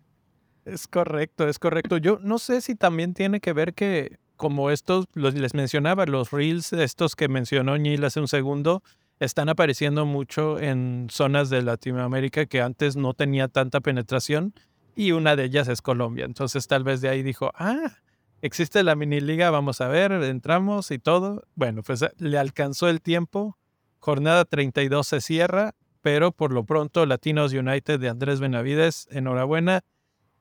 Es 0.65 0.89
correcto, 0.89 1.47
es 1.47 1.59
correcto. 1.59 1.99
Yo 1.99 2.19
no 2.23 2.39
sé 2.39 2.63
si 2.63 2.75
también 2.75 3.13
tiene 3.13 3.41
que 3.41 3.53
ver 3.53 3.75
que, 3.75 4.17
como 4.37 4.71
estos, 4.71 5.05
les 5.15 5.53
mencionaba, 5.53 6.07
los 6.07 6.31
reels, 6.31 6.73
estos 6.73 7.17
que 7.17 7.29
mencionó 7.29 7.77
Neil 7.77 8.03
hace 8.03 8.19
un 8.19 8.29
segundo, 8.29 8.83
están 9.21 9.51
apareciendo 9.51 10.07
mucho 10.07 10.59
en 10.59 11.09
zonas 11.11 11.51
de 11.51 11.61
Latinoamérica 11.61 12.47
que 12.47 12.63
antes 12.63 12.97
no 12.97 13.13
tenía 13.13 13.49
tanta 13.49 13.81
penetración 13.81 14.55
y 14.97 15.13
una 15.13 15.37
de 15.37 15.45
ellas 15.45 15.69
es 15.69 15.83
Colombia. 15.83 16.25
Entonces 16.25 16.67
tal 16.67 16.85
vez 16.85 17.01
de 17.01 17.09
ahí 17.09 17.23
dijo, 17.23 17.51
ah, 17.55 17.99
existe 18.43 18.83
la 18.83 18.95
mini 18.95 19.21
liga, 19.21 19.51
vamos 19.51 19.81
a 19.81 19.89
ver, 19.89 20.13
entramos 20.13 20.91
y 20.91 20.99
todo. 20.99 21.45
Bueno, 21.55 21.83
pues 21.83 22.03
eh, 22.03 22.13
le 22.19 22.39
alcanzó 22.39 22.89
el 22.89 23.01
tiempo, 23.01 23.57
jornada 23.99 24.45
32 24.45 25.07
se 25.07 25.21
cierra, 25.21 25.75
pero 26.03 26.33
por 26.33 26.53
lo 26.53 26.65
pronto 26.65 27.07
Latinos 27.07 27.53
United 27.53 27.99
de 27.99 28.09
Andrés 28.09 28.41
Benavides, 28.41 29.09
enhorabuena, 29.11 29.83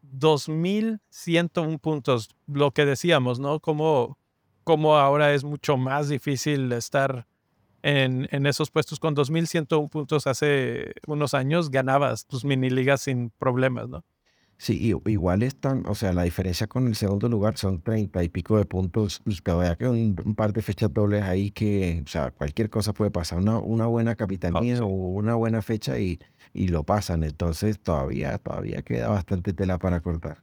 2.101 0.03 1.79
puntos, 1.79 2.29
lo 2.47 2.71
que 2.71 2.85
decíamos, 2.85 3.39
¿no? 3.39 3.61
Como, 3.61 4.17
como 4.65 4.97
ahora 4.97 5.33
es 5.33 5.45
mucho 5.45 5.77
más 5.77 6.09
difícil 6.09 6.71
estar 6.73 7.25
en, 7.83 8.27
en, 8.31 8.45
esos 8.45 8.69
puestos 8.69 8.99
con 8.99 9.15
2.101 9.15 9.89
puntos 9.89 10.27
hace 10.27 10.93
unos 11.07 11.33
años, 11.33 11.71
ganabas 11.71 12.25
tus 12.25 12.43
mini 12.43 12.69
ligas 12.69 13.01
sin 13.01 13.29
problemas, 13.29 13.87
¿no? 13.87 14.03
Sí, 14.63 14.95
igual 15.07 15.43
están, 15.43 15.83
o 15.87 15.93
sea, 15.93 16.13
la 16.13 16.23
diferencia 16.23 16.67
con 16.67 16.87
el 16.87 16.95
segundo 16.95 17.27
lugar 17.27 17.57
son 17.57 17.81
treinta 17.81 18.23
y 18.23 18.29
pico 18.29 18.57
de 18.57 18.63
puntos. 18.63 19.19
Pues 19.25 19.43
todavía 19.43 19.75
que 19.75 19.89
un, 19.89 20.15
un, 20.23 20.35
par 20.35 20.53
de 20.53 20.61
fechas 20.61 20.93
dobles 20.93 21.21
ahí 21.23 21.51
que, 21.51 22.01
o 22.05 22.07
sea, 22.07 22.31
cualquier 22.31 22.69
cosa 22.69 22.93
puede 22.93 23.11
pasar. 23.11 23.39
Una, 23.39 23.57
una 23.57 23.87
buena 23.87 24.15
capitanía 24.15 24.81
o 24.81 24.87
una 24.87 25.35
buena 25.35 25.61
fecha 25.61 25.99
y, 25.99 26.17
y 26.53 26.69
lo 26.69 26.85
pasan. 26.85 27.25
Entonces 27.25 27.77
todavía, 27.77 28.37
todavía 28.37 28.81
queda 28.83 29.09
bastante 29.09 29.51
tela 29.51 29.79
para 29.79 29.99
cortar. 29.99 30.37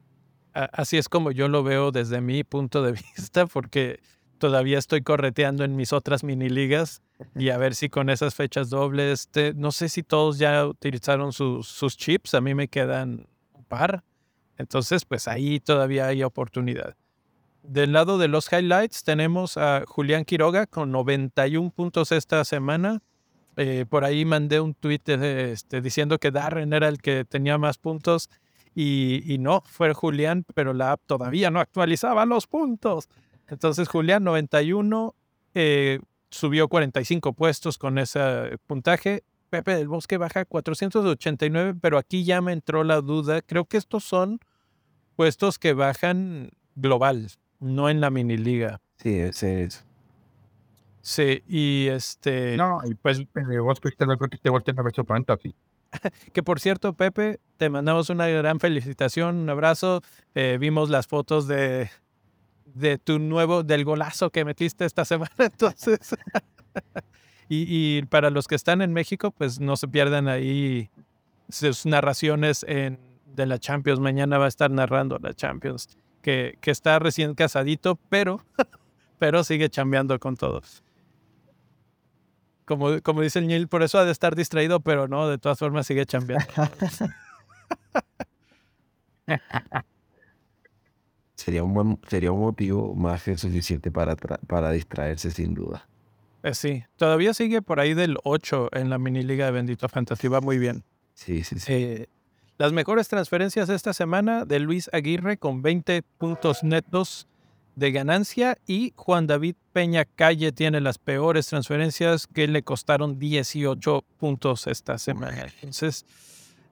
Así 0.52 0.98
es 0.98 1.08
como 1.08 1.30
yo 1.30 1.48
lo 1.48 1.62
veo 1.62 1.90
desde 1.90 2.20
mi 2.20 2.44
punto 2.44 2.82
de 2.82 2.92
vista, 3.16 3.46
porque 3.46 4.00
todavía 4.36 4.78
estoy 4.78 5.00
correteando 5.00 5.64
en 5.64 5.76
mis 5.76 5.94
otras 5.94 6.24
mini 6.24 6.50
ligas 6.50 7.00
y 7.34 7.48
a 7.48 7.56
ver 7.56 7.74
si 7.74 7.88
con 7.88 8.10
esas 8.10 8.34
fechas 8.34 8.68
dobles, 8.68 9.30
no 9.54 9.72
sé 9.72 9.88
si 9.88 10.02
todos 10.02 10.36
ya 10.36 10.66
utilizaron 10.66 11.32
sus, 11.32 11.68
sus 11.68 11.96
chips, 11.96 12.34
a 12.34 12.42
mí 12.42 12.54
me 12.54 12.68
quedan 12.68 13.26
un 13.54 13.64
par. 13.64 14.04
Entonces, 14.60 15.06
pues 15.06 15.26
ahí 15.26 15.58
todavía 15.58 16.06
hay 16.06 16.22
oportunidad. 16.22 16.94
Del 17.62 17.92
lado 17.92 18.18
de 18.18 18.28
los 18.28 18.52
highlights 18.52 19.04
tenemos 19.04 19.56
a 19.56 19.84
Julián 19.86 20.26
Quiroga 20.26 20.66
con 20.66 20.92
91 20.92 21.70
puntos 21.70 22.12
esta 22.12 22.44
semana. 22.44 23.00
Eh, 23.56 23.86
por 23.88 24.04
ahí 24.04 24.26
mandé 24.26 24.60
un 24.60 24.74
tweet 24.74 25.00
este, 25.06 25.80
diciendo 25.80 26.18
que 26.18 26.30
Darren 26.30 26.74
era 26.74 26.88
el 26.88 27.00
que 27.00 27.24
tenía 27.24 27.56
más 27.56 27.78
puntos 27.78 28.28
y, 28.74 29.36
no, 29.40 29.62
fue 29.66 29.92
Julián, 29.94 30.44
pero 30.54 30.74
la 30.74 30.92
app 30.92 31.00
todavía 31.06 31.50
no 31.50 31.58
actualizaba 31.58 32.26
los 32.26 32.46
puntos. 32.46 33.08
Entonces 33.48 33.88
Julián 33.88 34.24
91 34.24 35.14
eh, 35.54 36.00
subió 36.28 36.68
45 36.68 37.32
puestos 37.32 37.78
con 37.78 37.98
ese 37.98 38.58
puntaje. 38.66 39.24
Pepe 39.48 39.74
del 39.74 39.88
Bosque 39.88 40.18
baja 40.18 40.44
489, 40.44 41.78
pero 41.80 41.98
aquí 41.98 42.24
ya 42.24 42.40
me 42.40 42.52
entró 42.52 42.84
la 42.84 43.00
duda. 43.00 43.42
Creo 43.42 43.64
que 43.64 43.78
estos 43.78 44.04
son 44.04 44.38
puestos 45.20 45.58
que 45.58 45.74
bajan 45.74 46.48
global, 46.76 47.30
no 47.58 47.90
en 47.90 48.00
la 48.00 48.08
mini 48.08 48.38
liga. 48.38 48.80
Sí, 48.96 49.18
es. 49.18 49.84
Sí, 51.02 51.42
y 51.46 51.88
este. 51.88 52.56
No, 52.56 52.80
y 52.86 52.94
pues 52.94 53.20
vos 53.62 53.80
fuiste 53.80 54.06
que 54.30 54.38
te 54.38 54.48
volteé 54.48 54.74
a 54.74 54.82
ver 54.82 54.94
fantasy. 55.06 55.54
que 56.32 56.42
por 56.42 56.58
cierto, 56.58 56.94
Pepe, 56.94 57.38
te 57.58 57.68
mandamos 57.68 58.08
una 58.08 58.28
gran 58.28 58.60
felicitación, 58.60 59.36
un 59.36 59.50
abrazo. 59.50 60.00
Eh, 60.34 60.56
vimos 60.58 60.88
las 60.88 61.06
fotos 61.06 61.46
de, 61.46 61.90
de 62.64 62.96
tu 62.96 63.18
nuevo, 63.18 63.62
del 63.62 63.84
golazo 63.84 64.30
que 64.30 64.46
metiste 64.46 64.86
esta 64.86 65.04
semana. 65.04 65.32
Entonces, 65.38 66.16
y, 67.46 67.66
y, 67.68 68.02
para 68.06 68.30
los 68.30 68.48
que 68.48 68.54
están 68.54 68.80
en 68.80 68.94
México, 68.94 69.32
pues 69.32 69.60
no 69.60 69.76
se 69.76 69.86
pierdan 69.86 70.28
ahí 70.28 70.88
sus 71.50 71.84
narraciones 71.84 72.64
en 72.66 73.09
de 73.34 73.46
la 73.46 73.58
Champions. 73.58 74.00
Mañana 74.00 74.38
va 74.38 74.46
a 74.46 74.48
estar 74.48 74.70
narrando 74.70 75.18
la 75.18 75.34
Champions, 75.34 75.88
que, 76.22 76.56
que 76.60 76.70
está 76.70 76.98
recién 76.98 77.34
casadito, 77.34 77.98
pero, 78.08 78.44
pero 79.18 79.44
sigue 79.44 79.68
chambeando 79.68 80.18
con 80.18 80.36
todos. 80.36 80.82
Como, 82.64 83.00
como 83.02 83.20
dice 83.22 83.40
el 83.40 83.48
Neil, 83.48 83.66
por 83.68 83.82
eso 83.82 83.98
ha 83.98 84.04
de 84.04 84.12
estar 84.12 84.36
distraído, 84.36 84.80
pero 84.80 85.08
no, 85.08 85.28
de 85.28 85.38
todas 85.38 85.58
formas 85.58 85.86
sigue 85.86 86.06
chambeando. 86.06 86.46
sería, 91.34 91.64
un 91.64 92.00
sería 92.08 92.30
un 92.30 92.40
motivo 92.40 92.94
más 92.94 93.24
que 93.24 93.36
suficiente 93.36 93.90
para, 93.90 94.14
para 94.14 94.70
distraerse, 94.70 95.30
sin 95.32 95.54
duda. 95.54 95.88
Eh, 96.42 96.54
sí, 96.54 96.84
todavía 96.96 97.34
sigue 97.34 97.60
por 97.60 97.80
ahí 97.80 97.94
del 97.94 98.16
8 98.24 98.70
en 98.72 98.88
la 98.88 98.98
mini 98.98 99.22
liga 99.22 99.46
de 99.46 99.52
Bendito 99.52 99.88
Fantasy, 99.88 100.28
va 100.28 100.40
muy 100.40 100.58
bien. 100.58 100.84
Sí, 101.14 101.44
sí, 101.44 101.58
sí. 101.58 101.72
Eh, 101.72 102.08
las 102.60 102.74
mejores 102.74 103.08
transferencias 103.08 103.70
esta 103.70 103.94
semana 103.94 104.44
de 104.44 104.60
Luis 104.60 104.90
Aguirre 104.92 105.38
con 105.38 105.62
20 105.62 106.02
puntos 106.18 106.62
netos 106.62 107.26
de 107.74 107.90
ganancia 107.90 108.58
y 108.66 108.92
Juan 108.96 109.26
David 109.26 109.54
Peña 109.72 110.04
Calle 110.04 110.52
tiene 110.52 110.82
las 110.82 110.98
peores 110.98 111.46
transferencias 111.46 112.26
que 112.26 112.46
le 112.48 112.62
costaron 112.62 113.18
18 113.18 114.04
puntos 114.18 114.66
esta 114.66 114.98
semana. 114.98 115.46
Entonces, 115.54 116.04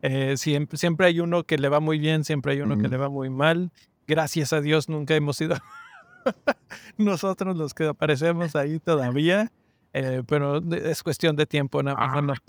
eh, 0.02 0.34
siempre, 0.36 0.76
siempre, 0.76 1.06
hay 1.06 1.20
uno 1.20 1.44
que 1.44 1.56
le 1.56 1.70
va 1.70 1.80
muy 1.80 1.98
bien, 1.98 2.22
siempre 2.22 2.52
hay 2.52 2.60
uno 2.60 2.76
que 2.76 2.88
le 2.88 2.98
va 2.98 3.08
muy 3.08 3.30
mal. 3.30 3.72
Gracias 4.06 4.52
a 4.52 4.60
Dios 4.60 4.90
nunca 4.90 5.14
hemos 5.14 5.38
sido 5.38 5.56
nosotros 6.98 7.56
los 7.56 7.72
que 7.72 7.86
aparecemos 7.86 8.54
ahí 8.56 8.78
todavía. 8.78 9.50
Eh, 9.94 10.22
pero 10.26 10.58
es 10.70 11.02
cuestión 11.02 11.34
de 11.34 11.46
tiempo, 11.46 11.82
nada 11.82 12.20
más. 12.20 12.40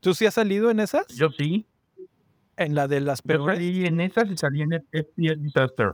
¿Tú 0.00 0.12
sí 0.12 0.26
has 0.26 0.34
salido 0.34 0.72
en 0.72 0.80
esas? 0.80 1.06
Yo 1.14 1.30
sí. 1.30 1.68
En 2.56 2.74
la 2.74 2.88
de 2.88 3.00
las 3.00 3.22
Yo 3.22 3.44
salí 3.46 3.84
en 3.86 4.00
esas 4.00 4.30
y 4.30 4.36
salí 4.36 4.62
en 4.62 4.72
FPL 4.72 5.42
Disaster. 5.42 5.92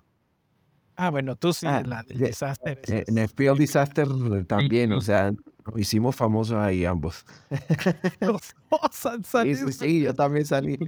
Ah, 0.95 1.11
bueno, 1.11 1.35
tú 1.37 1.53
sí, 1.53 1.67
Ah, 1.67 1.81
en 1.81 1.91
la 1.91 2.03
del 2.03 2.19
de- 2.19 2.27
desastre. 2.27 2.81
Eh, 2.87 3.05
En 3.09 3.19
FPL 3.19 3.57
Disaster 3.59 4.07
también, 4.47 4.93
o 4.93 5.01
sea, 5.01 5.33
nos 5.33 5.79
hicimos 5.79 6.15
famosos 6.15 6.57
ahí 6.59 6.85
ambos. 6.85 7.25
Los 8.21 8.55
dos 8.71 9.07
han 9.07 9.25
Sí, 9.25 9.31
salido. 9.31 9.67
sí, 9.69 9.73
sí, 9.73 10.01
yo 10.03 10.15
también 10.15 10.45
salí. 10.45 10.79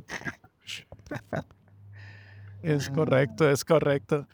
Es 2.62 2.88
correcto, 2.90 3.48
es 3.50 3.64
correcto. 3.64 4.26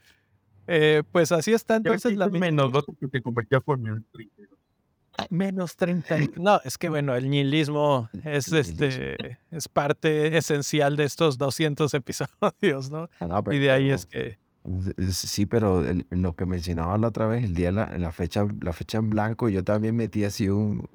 Eh, 0.67 1.03
pues 1.11 1.33
así 1.33 1.53
está 1.53 1.77
entonces 1.77 2.17
la 2.17 2.29
menos 2.29 2.71
dos 2.71 2.85
que 3.01 3.09
te 3.09 3.21
convertía 3.23 3.61
por 3.61 3.79
mi 3.79 3.91
menos 5.29 5.77
30. 5.77 6.17
No, 6.37 6.61
es 6.65 6.79
que 6.79 6.89
bueno, 6.89 7.15
el 7.15 7.29
nihilismo 7.31 8.09
es 8.25 8.53
este 8.53 9.39
es 9.51 9.69
parte 9.69 10.37
esencial 10.37 10.97
de 10.97 11.05
estos 11.05 11.39
200 11.39 11.93
episodios, 12.01 12.91
¿no? 12.91 13.09
Ah, 13.21 13.27
no, 13.27 13.53
Y 13.53 13.59
de 13.59 13.71
ahí 13.71 13.91
es 13.91 14.07
que 14.07 14.39
Sí, 15.11 15.47
pero 15.47 15.87
el- 15.89 16.07
lo 16.11 16.37
que 16.37 16.45
mencionaba 16.45 16.99
la 16.99 17.09
otra 17.09 17.27
vez, 17.27 17.45
el 17.45 17.55
día, 17.55 17.73
la, 17.73 17.97
la 17.99 18.13
fecha, 18.13 18.47
la 18.61 18.73
fecha 18.75 18.99
en 18.99 19.09
blanco, 19.11 19.49
yo 19.49 19.65
también 19.65 19.97
metí 19.97 20.23
así 20.25 20.49
un 20.51 20.87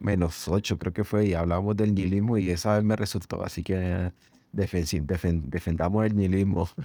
menos 0.00 0.48
8, 0.48 0.78
creo 0.78 0.92
que 0.94 1.04
fue, 1.04 1.26
y 1.26 1.34
hablábamos 1.34 1.76
del 1.76 1.94
nihilismo 1.94 2.38
y 2.38 2.50
esa 2.50 2.74
vez 2.74 2.84
me 2.84 2.96
resultó, 2.96 3.44
así 3.44 3.62
que 3.62 3.74
eh, 3.76 4.12
defensi- 4.54 5.04
defen- 5.06 5.42
defendamos 5.44 6.06
el 6.06 6.16
nihilismo. 6.16 6.68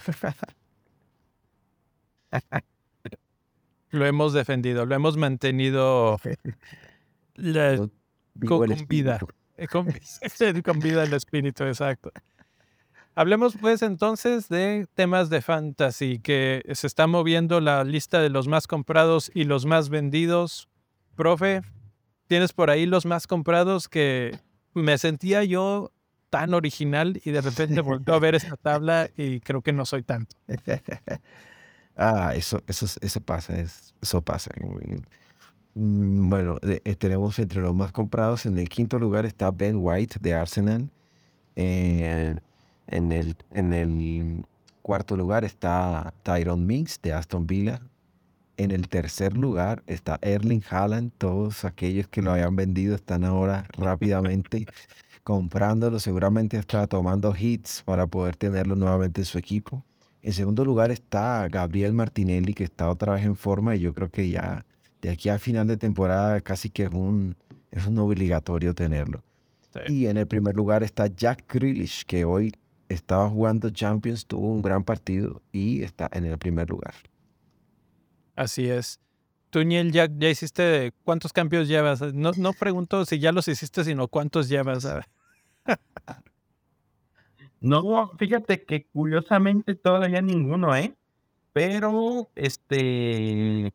lo 3.90 4.06
hemos 4.06 4.34
defendido, 4.34 4.86
lo 4.86 4.96
hemos 4.96 5.18
mantenido 5.18 6.20
la- 7.36 7.88
con, 8.48 8.70
vida. 8.88 9.20
eh, 9.58 9.68
Con, 9.68 9.88
con 10.64 10.80
vida 10.80 11.04
el 11.04 11.14
espíritu, 11.14 11.64
exacto. 11.64 12.12
Hablemos 13.16 13.56
pues 13.60 13.82
entonces 13.82 14.48
de 14.48 14.86
temas 14.94 15.32
de 15.32 15.42
fantasy, 15.42 16.20
que 16.20 16.62
se 16.74 16.86
está 16.86 17.08
moviendo 17.08 17.60
la 17.62 17.84
lista 17.84 18.22
de 18.22 18.30
los 18.30 18.48
más 18.48 18.68
comprados 18.68 19.32
y 19.34 19.46
los 19.46 19.66
más 19.66 19.90
vendidos. 19.90 20.70
Profe, 21.16 21.62
tienes 22.28 22.54
por 22.54 22.70
ahí 22.70 22.86
los 22.86 23.08
más 23.08 23.26
comprados 23.26 23.90
que 23.90 24.38
me 24.76 25.00
sentía 25.00 25.44
yo 25.44 25.92
tan 26.30 26.54
original 26.54 27.20
y 27.26 27.32
de 27.32 27.42
repente 27.42 27.82
volteo 27.82 28.14
a 28.14 28.20
ver 28.20 28.36
esta 28.36 28.56
tabla 28.56 29.10
y 29.18 29.40
creo 29.40 29.64
que 29.64 29.74
no 29.74 29.86
soy 29.86 30.04
tanto. 30.04 30.36
Ah, 31.98 32.34
eso, 32.36 32.62
eso, 32.68 32.86
eso 33.02 33.22
pasa, 33.22 33.60
es- 33.60 33.94
eso 34.02 34.22
pasa. 34.22 34.52
Mm, 35.76 36.30
Bueno, 36.30 36.58
de- 36.62 36.82
eh, 36.86 36.96
tenemos 36.96 37.38
entre 37.40 37.62
los 37.62 37.76
más 37.76 37.92
comprados, 37.92 38.46
en 38.46 38.58
el 38.58 38.70
quinto 38.70 39.00
lugar 39.00 39.26
está 39.26 39.52
Ben 39.52 39.78
White 39.80 40.18
de 40.22 40.34
Arsenal. 40.34 40.90
Eh, 41.56 42.36
en, 42.88 43.12
el, 43.14 43.38
en 43.52 43.74
el 43.74 44.46
cuarto 44.84 45.18
lugar 45.18 45.46
está 45.46 46.14
Tyrone 46.24 46.66
Mings 46.66 47.02
de 47.02 47.14
Aston 47.14 47.48
Villa. 47.48 47.82
En 48.58 48.72
el 48.72 48.90
tercer 48.90 49.38
lugar 49.38 49.84
está 49.88 50.20
Erling 50.22 50.64
Haaland. 50.70 51.12
Todos 51.18 51.66
aquellos 51.66 52.08
que 52.10 52.22
lo 52.24 52.32
habían 52.34 52.56
vendido 52.56 52.96
están 52.96 53.24
ahora 53.26 53.68
rápidamente 53.78 54.66
comprándolo. 55.24 56.00
Seguramente 56.00 56.58
está 56.58 56.88
tomando 56.88 57.36
hits 57.38 57.84
para 57.86 58.08
poder 58.08 58.36
tenerlo 58.38 58.76
nuevamente 58.76 59.22
en 59.22 59.26
su 59.26 59.38
equipo. 59.40 59.84
En 60.28 60.34
segundo 60.34 60.66
lugar 60.66 60.92
está 60.92 61.48
Gabriel 61.48 61.94
Martinelli, 61.94 62.54
que 62.54 62.66
está 62.66 62.90
otra 62.90 63.14
vez 63.14 63.24
en 63.24 63.38
forma 63.38 63.78
y 63.78 63.80
yo 63.80 63.94
creo 63.94 64.10
que 64.10 64.28
ya 64.28 64.66
de 65.02 65.12
aquí 65.12 65.30
a 65.30 65.40
final 65.40 65.68
de 65.68 65.78
temporada 65.78 66.42
casi 66.42 66.70
que 66.70 66.84
es 66.84 66.92
un, 66.92 67.38
es 67.72 67.88
un 67.88 67.98
obligatorio 67.98 68.76
tenerlo. 68.76 69.24
Sí. 69.72 69.80
Y 69.88 70.08
en 70.08 70.18
el 70.18 70.28
primer 70.28 70.54
lugar 70.54 70.84
está 70.84 71.08
Jack 71.08 71.46
Grealish, 71.48 72.04
que 72.04 72.26
hoy 72.26 72.54
estaba 72.90 73.30
jugando 73.30 73.70
Champions, 73.70 74.26
tuvo 74.26 74.52
un 74.52 74.62
gran 74.62 74.84
partido 74.84 75.42
y 75.54 75.84
está 75.84 76.10
en 76.12 76.26
el 76.26 76.38
primer 76.38 76.70
lugar. 76.70 76.96
Así 78.36 78.70
es. 78.70 79.00
Tú, 79.50 79.64
Niel, 79.64 79.94
ya, 79.94 80.10
ya 80.14 80.30
hiciste, 80.30 80.92
¿cuántos 81.06 81.32
cambios 81.32 81.70
llevas? 81.70 82.02
No, 82.14 82.34
no 82.36 82.52
pregunto 82.52 83.06
si 83.06 83.20
ya 83.20 83.32
los 83.32 83.48
hiciste, 83.48 83.86
sino 83.86 84.10
cuántos 84.10 84.50
llevas. 84.50 84.86
No, 87.60 88.12
fíjate 88.18 88.64
que 88.64 88.86
curiosamente 88.86 89.76
todavía 89.76 90.22
ninguno, 90.22 90.76
¿eh? 90.76 90.96
Pero, 91.54 92.30
este, 92.36 93.74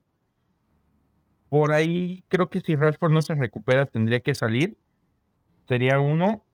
por 1.48 1.72
ahí 1.72 2.24
creo 2.28 2.48
que 2.48 2.60
si 2.60 2.76
Rashford 2.76 3.12
no 3.12 3.22
se 3.22 3.34
recupera 3.34 3.86
tendría 3.86 4.20
que 4.20 4.34
salir. 4.34 4.78
Sería 5.68 6.00
uno. 6.00 6.44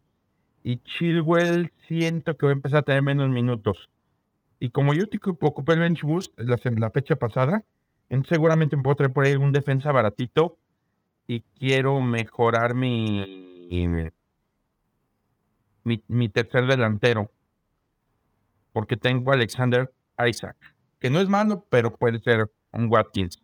Y 0.65 0.79
Chilwell 0.79 1.73
siento 1.87 2.37
que 2.37 2.47
va 2.47 2.53
a 2.53 2.55
empezar 2.55 2.79
a 2.79 2.83
tener 2.83 3.03
menos 3.03 3.29
minutos. 3.29 3.91
Y 4.59 4.71
como 4.71 4.95
yo 4.95 5.09
te 5.09 5.21
ocupé 5.23 5.75
el 5.75 5.81
bench 5.81 6.03
boost 6.03 6.33
la, 6.39 6.59
la 6.77 6.91
fecha 6.91 7.17
pasada, 7.17 7.65
seguramente 8.29 8.77
me 8.77 8.83
puedo 8.83 8.97
traer 8.97 9.13
por 9.13 9.25
ahí 9.25 9.35
un 9.37 9.53
defensa 9.53 9.93
baratito. 9.93 10.59
Y 11.27 11.43
quiero 11.59 12.01
mejorar 12.01 12.75
mi, 12.75 13.69
mi 16.09 16.29
tercer 16.29 16.67
delantero. 16.67 17.31
Porque 18.73 18.97
tengo 18.97 19.31
a 19.31 19.35
Alexander 19.35 19.93
Isaac. 20.27 20.57
Que 20.99 21.11
no 21.11 21.21
es 21.21 21.29
malo, 21.29 21.67
pero 21.71 21.95
puede 21.95 22.21
ser 22.21 22.51
un 22.73 22.91
Watkins. 22.91 23.43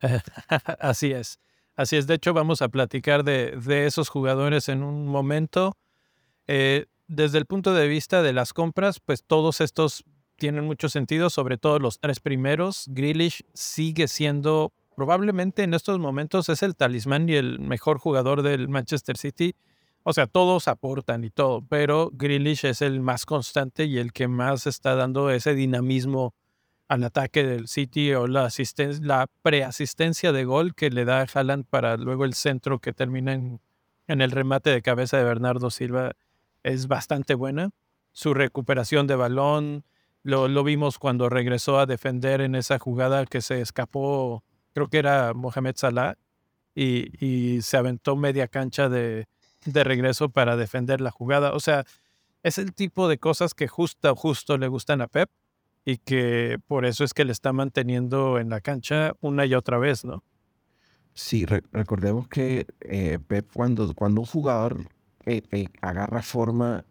Así 0.80 1.12
es. 1.12 1.40
Así 1.76 1.96
es. 1.96 2.06
De 2.06 2.14
hecho, 2.14 2.32
vamos 2.32 2.62
a 2.62 2.68
platicar 2.68 3.24
de, 3.24 3.86
esos 3.86 4.08
jugadores 4.08 4.68
en 4.68 4.82
un 4.82 5.06
momento. 5.06 5.76
Eh, 6.46 6.86
desde 7.06 7.38
el 7.38 7.46
punto 7.46 7.74
de 7.74 7.88
vista 7.88 8.22
de 8.22 8.32
las 8.32 8.52
compras, 8.52 9.00
pues 9.00 9.24
todos 9.24 9.60
estos 9.60 10.04
tienen 10.36 10.64
mucho 10.64 10.88
sentido, 10.88 11.30
sobre 11.30 11.58
todo 11.58 11.78
los 11.78 11.98
tres 11.98 12.20
primeros. 12.20 12.86
Grealish 12.88 13.44
sigue 13.54 14.08
siendo, 14.08 14.72
probablemente 14.96 15.62
en 15.62 15.74
estos 15.74 15.98
momentos, 15.98 16.48
es 16.48 16.62
el 16.62 16.76
talismán 16.76 17.28
y 17.28 17.34
el 17.34 17.58
mejor 17.60 17.98
jugador 17.98 18.42
del 18.42 18.68
Manchester 18.68 19.16
City. 19.16 19.54
O 20.06 20.12
sea, 20.12 20.26
todos 20.26 20.68
aportan 20.68 21.24
y 21.24 21.30
todo, 21.30 21.62
pero 21.66 22.10
Grealish 22.12 22.66
es 22.66 22.82
el 22.82 23.00
más 23.00 23.24
constante 23.24 23.86
y 23.86 23.96
el 23.96 24.12
que 24.12 24.28
más 24.28 24.66
está 24.66 24.94
dando 24.94 25.30
ese 25.30 25.54
dinamismo 25.54 26.34
al 26.88 27.04
ataque 27.04 27.42
del 27.42 27.68
City 27.68 28.12
o 28.12 28.26
la, 28.26 28.50
la 29.00 29.26
preasistencia 29.40 30.32
de 30.32 30.44
gol 30.44 30.74
que 30.74 30.90
le 30.90 31.06
da 31.06 31.22
a 31.22 31.26
Haaland 31.32 31.64
para 31.64 31.96
luego 31.96 32.26
el 32.26 32.34
centro 32.34 32.80
que 32.80 32.92
termina 32.92 33.32
en, 33.32 33.60
el 34.06 34.30
remate 34.30 34.68
de 34.68 34.82
cabeza 34.82 35.16
de 35.16 35.24
Bernardo 35.24 35.70
Silva 35.70 36.12
es 36.62 36.86
bastante 36.86 37.34
buena. 37.34 37.70
Su 38.12 38.34
recuperación 38.34 39.06
de 39.06 39.16
balón, 39.16 39.84
lo, 40.22 40.64
vimos 40.64 40.98
cuando 40.98 41.30
regresó 41.30 41.78
a 41.78 41.86
defender 41.86 42.42
en 42.42 42.56
esa 42.56 42.78
jugada 42.78 43.24
que 43.24 43.40
se 43.40 43.62
escapó, 43.62 44.44
creo 44.74 44.88
que 44.88 44.98
era 44.98 45.32
Mohamed 45.32 45.76
Salah, 45.76 46.16
y 46.74 47.60
se 47.62 47.76
aventó 47.78 48.16
media 48.16 48.48
cancha 48.48 48.88
de, 48.90 49.26
de 49.64 49.84
regreso 49.84 50.28
para 50.28 50.56
defender 50.56 51.00
la 51.00 51.10
jugada. 51.10 51.52
O 51.52 51.60
sea, 51.60 51.84
es 52.42 52.58
el 52.58 52.74
tipo 52.74 53.08
de 53.08 53.18
cosas 53.18 53.54
que 53.54 53.68
justo, 53.68 54.14
justo 54.14 54.58
le 54.58 54.68
gustan 54.68 55.00
a 55.00 55.06
Pep 55.06 55.30
y 55.84 55.98
que 55.98 56.58
por 56.66 56.84
eso 56.86 57.04
es 57.04 57.14
que 57.14 57.24
le 57.24 57.32
está 57.32 57.52
manteniendo 57.52 58.38
en 58.38 58.50
la 58.50 58.60
cancha 58.60 59.12
una 59.20 59.46
y 59.46 59.54
otra 59.54 59.78
vez, 59.78 60.04
¿no? 60.04 60.22
Sí, 61.12 61.44
re- 61.46 61.62
recordemos 61.72 62.26
que 62.28 62.66
eh, 62.80 63.18
Pep, 63.26 63.46
cuando, 63.52 63.94
cuando 63.94 64.20
un 64.20 64.26
jugador 64.26 64.86
eh, 65.26 65.42
eh, 65.52 65.66
agarra 65.80 66.22
forma, 66.22 66.84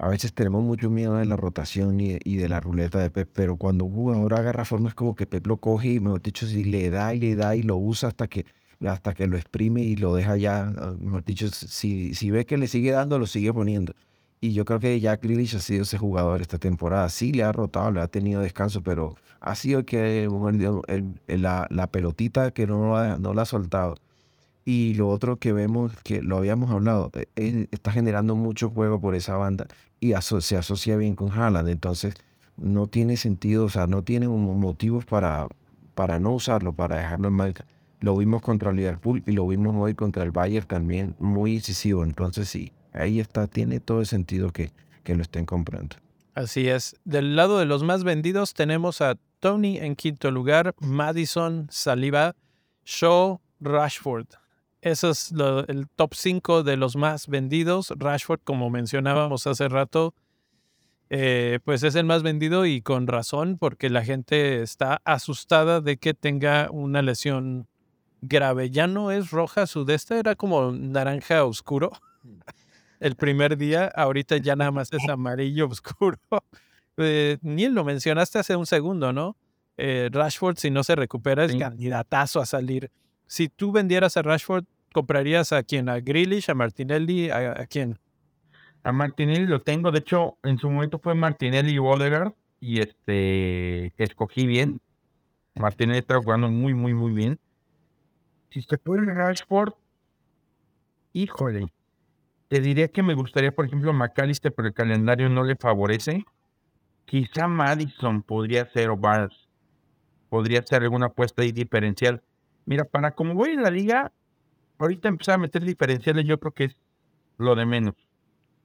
a 0.00 0.08
veces 0.08 0.32
tenemos 0.32 0.62
mucho 0.62 0.90
miedo 0.90 1.16
de 1.16 1.26
la 1.26 1.36
rotación 1.36 2.00
y, 2.00 2.18
y 2.24 2.36
de 2.36 2.48
la 2.48 2.60
ruleta 2.60 2.98
de 3.00 3.10
Pep, 3.10 3.28
pero 3.32 3.56
cuando 3.56 3.84
un 3.84 3.92
jugador 3.94 4.34
agarra 4.34 4.64
forma 4.64 4.88
es 4.88 4.94
como 4.94 5.14
que 5.14 5.26
Pep 5.26 5.46
lo 5.46 5.58
coge 5.58 5.88
y, 5.88 6.00
mejor 6.00 6.22
dicho, 6.22 6.46
si 6.46 6.64
le 6.64 6.88
da 6.88 7.14
y 7.14 7.20
le 7.20 7.34
da 7.36 7.54
y 7.54 7.62
lo 7.62 7.76
usa 7.76 8.08
hasta 8.08 8.28
que, 8.28 8.46
hasta 8.86 9.14
que 9.14 9.26
lo 9.26 9.36
exprime 9.36 9.82
y 9.82 9.96
lo 9.96 10.14
deja 10.14 10.36
ya, 10.36 10.72
ah, 10.78 10.94
mejor 11.00 11.24
dicho, 11.24 11.48
si, 11.50 12.14
si 12.14 12.30
ve 12.30 12.46
que 12.46 12.56
le 12.58 12.68
sigue 12.68 12.92
dando, 12.92 13.18
lo 13.18 13.26
sigue 13.26 13.52
poniendo. 13.52 13.94
Y 14.40 14.52
yo 14.52 14.64
creo 14.64 14.78
que 14.78 15.00
Jack 15.00 15.22
Grealish 15.22 15.56
ha 15.56 15.60
sido 15.60 15.82
ese 15.82 15.98
jugador 15.98 16.40
esta 16.40 16.58
temporada. 16.58 17.08
Sí 17.08 17.32
le 17.32 17.42
ha 17.42 17.50
rotado, 17.52 17.90
le 17.90 18.00
ha 18.00 18.06
tenido 18.08 18.40
descanso, 18.40 18.82
pero 18.82 19.16
ha 19.40 19.54
sido 19.56 19.84
que 19.84 20.24
el- 20.24 21.12
el- 21.26 21.42
la, 21.42 21.66
la 21.70 21.86
pelotita 21.88 22.52
que 22.52 22.66
no, 22.66 23.18
no 23.18 23.34
la 23.34 23.42
ha 23.42 23.44
soltado. 23.46 23.96
Y 24.64 24.94
lo 24.94 25.08
otro 25.08 25.38
que 25.38 25.52
vemos, 25.52 25.92
que 26.04 26.22
lo 26.22 26.36
habíamos 26.38 26.70
hablado, 26.70 27.10
eh, 27.14 27.26
él 27.36 27.68
está 27.72 27.90
generando 27.92 28.36
mucho 28.36 28.70
juego 28.70 29.00
por 29.00 29.14
esa 29.14 29.36
banda 29.36 29.66
y 30.00 30.12
aso- 30.12 30.40
se 30.40 30.56
asocia 30.56 30.96
bien 30.96 31.14
con 31.16 31.30
Haaland. 31.32 31.68
Entonces, 31.68 32.14
no 32.56 32.86
tiene 32.86 33.16
sentido, 33.16 33.64
o 33.66 33.68
sea, 33.70 33.86
no 33.86 34.02
tiene 34.04 34.28
motivos 34.28 35.04
para, 35.06 35.48
para 35.94 36.18
no 36.20 36.32
usarlo, 36.32 36.72
para 36.74 36.96
dejarlo 36.98 37.28
en 37.28 37.34
marca. 37.34 37.66
Lo 38.00 38.16
vimos 38.16 38.42
contra 38.42 38.72
Liverpool 38.72 39.22
y 39.26 39.32
lo 39.32 39.46
vimos 39.46 39.74
hoy 39.76 39.94
contra 39.94 40.22
el 40.22 40.30
Bayern 40.30 40.66
también, 40.66 41.16
muy 41.18 41.54
incisivo. 41.54 42.04
Entonces, 42.04 42.48
sí, 42.48 42.72
ahí 42.92 43.20
está, 43.20 43.46
tiene 43.46 43.80
todo 43.80 44.00
el 44.00 44.06
sentido 44.06 44.52
que, 44.52 44.72
que 45.02 45.14
lo 45.14 45.22
estén 45.22 45.46
comprando. 45.46 45.96
Así 46.34 46.68
es. 46.68 46.96
Del 47.04 47.34
lado 47.34 47.58
de 47.58 47.66
los 47.66 47.82
más 47.82 48.04
vendidos 48.04 48.54
tenemos 48.54 49.00
a 49.00 49.16
Tony 49.40 49.78
en 49.78 49.96
quinto 49.96 50.30
lugar, 50.30 50.74
Madison, 50.80 51.66
Saliba, 51.70 52.36
Shaw, 52.84 53.40
Rashford. 53.60 54.26
Eso 54.80 55.10
es 55.10 55.32
el 55.66 55.88
top 55.96 56.14
5 56.14 56.62
de 56.62 56.76
los 56.76 56.96
más 56.96 57.26
vendidos. 57.26 57.92
Rashford, 57.96 58.40
como 58.44 58.70
mencionábamos 58.70 59.46
hace 59.46 59.68
rato, 59.68 60.14
eh, 61.10 61.58
pues 61.64 61.82
es 61.82 61.94
el 61.94 62.04
más 62.04 62.22
vendido 62.22 62.66
y 62.66 62.82
con 62.82 63.06
razón, 63.06 63.56
porque 63.58 63.90
la 63.90 64.04
gente 64.04 64.62
está 64.62 65.00
asustada 65.04 65.80
de 65.80 65.96
que 65.96 66.14
tenga 66.14 66.68
una 66.70 67.02
lesión 67.02 67.66
grave. 68.20 68.70
Ya 68.70 68.86
no 68.86 69.10
es 69.10 69.30
roja 69.30 69.66
sudeste, 69.66 70.18
era 70.18 70.34
como 70.34 70.72
naranja 70.72 71.44
oscuro. 71.44 71.92
Mm. 72.22 72.38
El 73.00 73.14
primer 73.14 73.56
día, 73.56 73.86
ahorita 73.86 74.38
ya 74.38 74.56
nada 74.56 74.70
más 74.72 74.92
es 74.92 75.08
amarillo 75.08 75.66
oscuro. 75.66 76.18
Eh, 77.00 77.38
Neil, 77.42 77.74
lo 77.74 77.84
mencionaste 77.84 78.40
hace 78.40 78.56
un 78.56 78.66
segundo, 78.66 79.12
¿no? 79.12 79.36
Eh, 79.76 80.08
Rashford, 80.10 80.56
si 80.56 80.68
no 80.68 80.82
se 80.82 80.96
recupera, 80.96 81.44
es 81.44 81.54
candidatazo 81.54 82.40
a 82.40 82.46
salir. 82.46 82.90
Si 83.28 83.48
tú 83.48 83.70
vendieras 83.70 84.16
a 84.16 84.22
Rashford, 84.22 84.64
¿comprarías 84.92 85.52
a 85.52 85.62
quién? 85.62 85.88
¿A 85.88 86.00
Grealish? 86.00 86.50
¿A 86.50 86.54
Martinelli? 86.54 87.30
¿A, 87.30 87.64
quién? 87.66 88.00
A 88.82 88.90
Martinelli 88.90 89.46
lo 89.46 89.60
tengo. 89.60 89.92
De 89.92 90.00
hecho, 90.00 90.38
en 90.42 90.58
su 90.58 90.68
momento 90.68 90.98
fue 90.98 91.14
Martinelli 91.14 91.74
y 91.74 91.78
Odegaard. 91.78 92.32
Y 92.58 92.80
este, 92.80 93.92
escogí 94.02 94.48
bien. 94.48 94.80
Martinelli 95.54 96.00
está 96.00 96.18
jugando 96.18 96.50
muy, 96.50 96.74
muy, 96.74 96.94
muy 96.94 97.12
bien. 97.12 97.38
Si 98.50 98.62
se 98.62 98.78
puede 98.78 99.12
Rashford, 99.12 99.74
híjole. 101.12 101.66
Te 102.48 102.60
diría 102.60 102.88
que 102.88 103.02
me 103.02 103.14
gustaría, 103.14 103.52
por 103.52 103.66
ejemplo, 103.66 103.92
McAllister, 103.92 104.54
pero 104.54 104.68
el 104.68 104.74
calendario 104.74 105.28
no 105.28 105.44
le 105.44 105.56
favorece. 105.56 106.24
Quizá 107.04 107.46
Madison 107.46 108.22
podría 108.22 108.64
ser 108.70 108.88
o 108.88 108.96
Barnes 108.96 109.48
podría 110.28 110.62
ser 110.62 110.82
alguna 110.82 111.06
apuesta 111.06 111.42
ahí 111.42 111.52
diferencial. 111.52 112.22
Mira, 112.66 112.84
para 112.84 113.12
como 113.12 113.34
voy 113.34 113.50
en 113.50 113.62
la 113.62 113.70
liga, 113.70 114.12
ahorita 114.78 115.08
empezar 115.08 115.36
a 115.36 115.38
meter 115.38 115.64
diferenciales 115.64 116.24
yo 116.26 116.38
creo 116.38 116.52
que 116.52 116.64
es 116.64 116.76
lo 117.38 117.54
de 117.54 117.66
menos. 117.66 117.94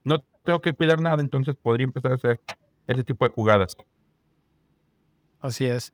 No 0.04 0.24
tengo 0.44 0.62
que 0.62 0.74
cuidar 0.74 1.00
nada, 1.00 1.22
entonces 1.22 1.56
podría 1.56 1.86
empezar 1.86 2.12
a 2.12 2.16
hacer 2.16 2.42
ese 2.88 3.04
tipo 3.04 3.26
de 3.26 3.34
jugadas. 3.34 3.78
Así 5.40 5.66
es. 5.66 5.94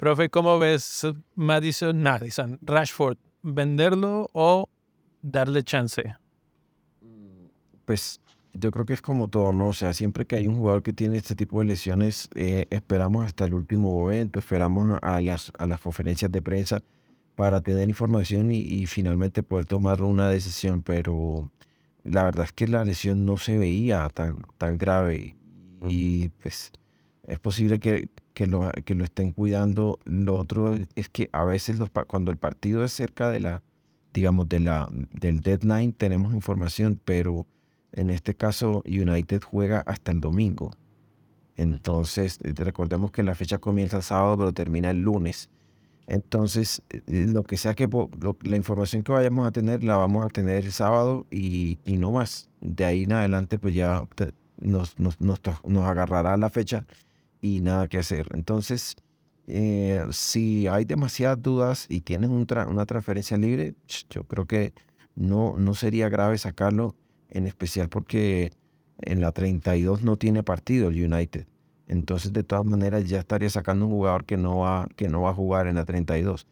Profe, 0.00 0.30
¿cómo 0.30 0.58
ves 0.58 1.06
Madison, 1.34 2.02
Madison, 2.02 2.58
Rashford? 2.62 3.18
¿Venderlo 3.42 4.30
o 4.32 4.66
darle 5.20 5.62
chance? 5.62 6.16
Pues 7.84 8.18
yo 8.54 8.70
creo 8.70 8.86
que 8.86 8.94
es 8.94 9.02
como 9.02 9.28
todo, 9.28 9.52
¿no? 9.52 9.68
O 9.68 9.72
sea, 9.74 9.92
siempre 9.92 10.24
que 10.24 10.36
hay 10.36 10.46
un 10.46 10.56
jugador 10.56 10.82
que 10.82 10.94
tiene 10.94 11.18
este 11.18 11.36
tipo 11.36 11.60
de 11.60 11.66
lesiones, 11.66 12.30
eh, 12.34 12.66
esperamos 12.70 13.26
hasta 13.26 13.44
el 13.44 13.52
último 13.52 13.92
momento, 13.94 14.38
esperamos 14.38 14.98
a 15.02 15.20
las, 15.20 15.52
a 15.58 15.66
las 15.66 15.82
conferencias 15.82 16.32
de 16.32 16.40
prensa 16.40 16.80
para 17.34 17.60
tener 17.60 17.86
información 17.86 18.50
y, 18.52 18.86
finalmente 18.86 19.42
poder 19.42 19.66
tomar 19.66 20.00
una 20.00 20.30
decisión, 20.30 20.80
pero 20.80 21.50
la 22.04 22.24
verdad 22.24 22.46
es 22.46 22.52
que 22.52 22.66
la 22.68 22.86
lesión 22.86 23.26
no 23.26 23.36
se 23.36 23.58
veía 23.58 24.08
tan, 24.08 24.46
tan 24.56 24.78
grave 24.78 25.36
y 25.86 26.30
pues 26.40 26.72
es 27.26 27.38
posible 27.38 27.78
que, 27.78 28.08
que, 28.34 28.46
lo, 28.46 28.70
que 28.84 28.94
lo 28.94 29.04
estén 29.04 29.32
cuidando. 29.32 29.98
Lo 30.04 30.36
otro 30.36 30.76
es 30.94 31.08
que 31.08 31.28
a 31.32 31.44
veces 31.44 31.78
cuando 32.06 32.30
el 32.30 32.36
partido 32.36 32.84
es 32.84 32.92
cerca 32.92 33.30
de 33.30 33.40
la, 33.40 33.62
digamos, 34.12 34.48
de 34.48 34.60
la, 34.60 34.88
del 35.12 35.40
deadline 35.40 35.92
tenemos 35.92 36.34
información, 36.34 37.00
pero 37.04 37.46
en 37.92 38.10
este 38.10 38.34
caso, 38.34 38.82
United 38.86 39.42
juega 39.42 39.80
hasta 39.80 40.12
el 40.12 40.20
domingo. 40.20 40.70
Entonces, 41.56 42.38
eh, 42.42 42.54
recordemos 42.56 43.10
que 43.10 43.22
la 43.22 43.34
fecha 43.34 43.58
comienza 43.58 43.98
el 43.98 44.02
sábado, 44.02 44.38
pero 44.38 44.52
termina 44.52 44.90
el 44.90 45.02
lunes. 45.02 45.50
Entonces, 46.06 46.82
eh, 46.90 47.26
lo 47.28 47.42
que 47.44 47.56
sea 47.56 47.74
que 47.74 47.88
la 48.42 48.56
información 48.56 49.02
que 49.02 49.12
vayamos 49.12 49.46
a 49.46 49.52
tener, 49.52 49.84
la 49.84 49.96
vamos 49.96 50.24
a 50.24 50.28
tener 50.28 50.64
el 50.64 50.72
sábado 50.72 51.26
y, 51.30 51.78
no 51.86 52.12
más. 52.12 52.48
De 52.60 52.84
ahí 52.84 53.04
en 53.04 53.12
adelante, 53.12 53.58
pues 53.58 53.74
ya 53.74 54.06
nos, 54.60 54.98
nos, 54.98 55.20
nos, 55.20 55.40
agarrará 55.84 56.36
la 56.36 56.50
fecha 56.50 56.86
y 57.40 57.60
nada 57.60 57.88
que 57.88 57.98
hacer. 57.98 58.28
Entonces, 58.34 58.96
eh, 59.46 60.04
si 60.10 60.66
hay 60.68 60.84
demasiadas 60.84 61.42
dudas 61.42 61.86
y 61.88 62.02
tienes 62.02 62.30
una 62.30 62.86
transferencia 62.86 63.36
libre, 63.36 63.74
yo 64.10 64.24
creo 64.24 64.46
que 64.46 64.72
no, 65.16 65.56
no 65.58 65.74
sería 65.74 66.08
grave 66.08 66.38
sacarlo 66.38 66.94
en 67.30 67.46
especial 67.46 67.88
porque 67.88 68.52
en 69.02 69.20
la 69.20 69.32
32 69.32 70.02
no 70.02 70.16
tiene 70.16 70.42
partido 70.42 70.88
el 70.88 71.12
United. 71.12 71.46
Entonces, 71.88 72.32
de 72.32 72.44
todas 72.44 72.64
maneras, 72.64 73.08
ya 73.08 73.18
estaría 73.18 73.50
sacando 73.50 73.86
un 73.86 73.92
jugador 73.92 74.24
que 74.24 74.36
no 74.36 74.58
va, 74.58 74.86
que 74.94 75.08
no 75.08 75.22
va 75.22 75.30
a 75.30 75.34
jugar 75.34 75.66
en 75.66 75.74
la 75.74 75.84
32. 75.84 76.46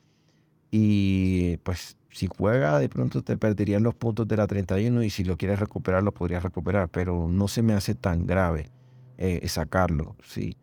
Y 0.70 1.58
pues, 1.58 1.96
si 2.10 2.26
juega, 2.26 2.78
de 2.78 2.88
pronto 2.88 3.22
te 3.22 3.36
perderían 3.36 3.84
los 3.84 3.94
puntos 3.94 4.26
de 4.26 4.36
la 4.36 4.46
31 4.46 5.02
y 5.04 5.10
si 5.10 5.24
lo 5.24 5.36
quieres 5.36 5.60
recuperar, 5.60 6.02
lo 6.02 6.12
podrías 6.12 6.42
recuperar, 6.42 6.88
pero 6.88 7.28
no 7.28 7.46
se 7.46 7.62
me 7.62 7.74
hace 7.74 7.94
tan 7.94 8.26
grave 8.26 8.70
eh, 9.16 9.46
sacarlo, 9.48 10.16
¿sí? 10.24 10.56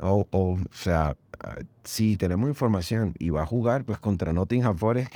O, 0.00 0.26
o, 0.30 0.52
o 0.52 0.58
sea, 0.72 1.16
ah, 1.40 1.56
si 1.84 2.16
tenemos 2.16 2.48
información 2.48 3.14
y 3.18 3.30
va 3.30 3.42
a 3.42 3.46
jugar, 3.46 3.84
pues 3.84 3.98
contra 3.98 4.32
Nottingham 4.32 4.76
Forest, 4.76 5.12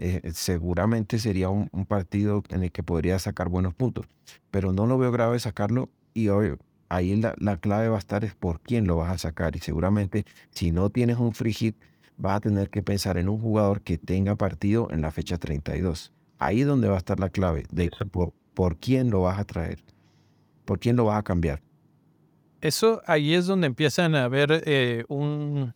Eh, 0.00 0.30
seguramente 0.32 1.18
sería 1.18 1.48
un, 1.48 1.68
partido 1.86 2.44
en 2.50 2.62
el 2.62 2.70
que 2.70 2.84
podría 2.84 3.18
sacar 3.18 3.48
buenos 3.48 3.74
puntos. 3.74 4.06
Pero 4.52 4.72
no 4.72 4.86
lo 4.86 4.96
veo 4.96 5.10
grave 5.10 5.40
sacarlo 5.40 5.90
y 6.14 6.28
ahí 6.88 7.16
la, 7.16 7.34
la, 7.38 7.56
clave 7.56 7.88
va 7.88 7.96
a 7.96 7.98
estar 7.98 8.24
es 8.24 8.32
por 8.32 8.60
quién 8.60 8.86
lo 8.86 8.96
vas 8.96 9.10
a 9.10 9.18
sacar. 9.18 9.56
Y 9.56 9.58
seguramente 9.58 10.24
si 10.52 10.70
no 10.70 10.90
tienes 10.90 11.18
un 11.18 11.34
free 11.34 11.52
hit, 11.52 11.76
vas 12.16 12.36
a 12.36 12.40
tener 12.40 12.70
que 12.70 12.80
pensar 12.80 13.18
en 13.18 13.28
un 13.28 13.40
jugador 13.40 13.80
que 13.80 13.98
tenga 13.98 14.36
partido 14.36 14.88
en 14.92 15.02
la 15.02 15.10
fecha 15.10 15.36
32. 15.36 16.12
Ahí 16.38 16.60
es 16.60 16.66
donde 16.68 16.88
va 16.88 16.94
a 16.94 16.98
estar 16.98 17.18
la 17.18 17.30
clave 17.30 17.66
de 17.72 17.90
por, 18.12 18.32
por 18.54 18.76
quién 18.76 19.10
lo 19.10 19.22
vas 19.22 19.40
a 19.40 19.44
traer, 19.44 19.80
por 20.64 20.78
quién 20.78 20.94
lo 20.94 21.06
vas 21.06 21.18
a 21.18 21.24
cambiar. 21.24 21.60
Eso 22.60 23.02
ahí 23.06 23.34
es 23.34 23.46
donde 23.46 23.66
empiezan 23.66 24.14
a 24.14 24.24
haber 24.24 24.62
eh, 24.66 25.04
un, 25.08 25.74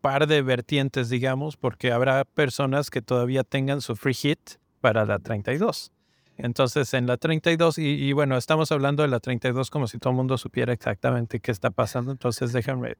par 0.00 0.26
de 0.26 0.42
vertientes, 0.42 1.08
digamos, 1.08 1.56
porque 1.56 1.92
habrá 1.92 2.24
personas 2.24 2.90
que 2.90 3.00
todavía 3.00 3.44
tengan 3.44 3.80
su 3.80 3.96
free 3.96 4.14
hit 4.14 4.38
para 4.80 5.06
la 5.06 5.18
32. 5.18 5.92
Entonces, 6.36 6.92
en 6.94 7.06
la 7.06 7.16
32, 7.16 7.78
y, 7.78 7.82
y, 7.82 8.12
bueno, 8.12 8.36
estamos 8.36 8.72
hablando 8.72 9.02
de 9.02 9.08
la 9.08 9.20
32 9.20 9.70
como 9.70 9.86
si 9.86 9.98
todo 9.98 10.10
el 10.10 10.16
mundo 10.16 10.38
supiera 10.38 10.72
exactamente 10.72 11.40
qué 11.40 11.52
está 11.52 11.70
pasando. 11.70 12.12
Entonces, 12.12 12.52
déjenme, 12.52 12.96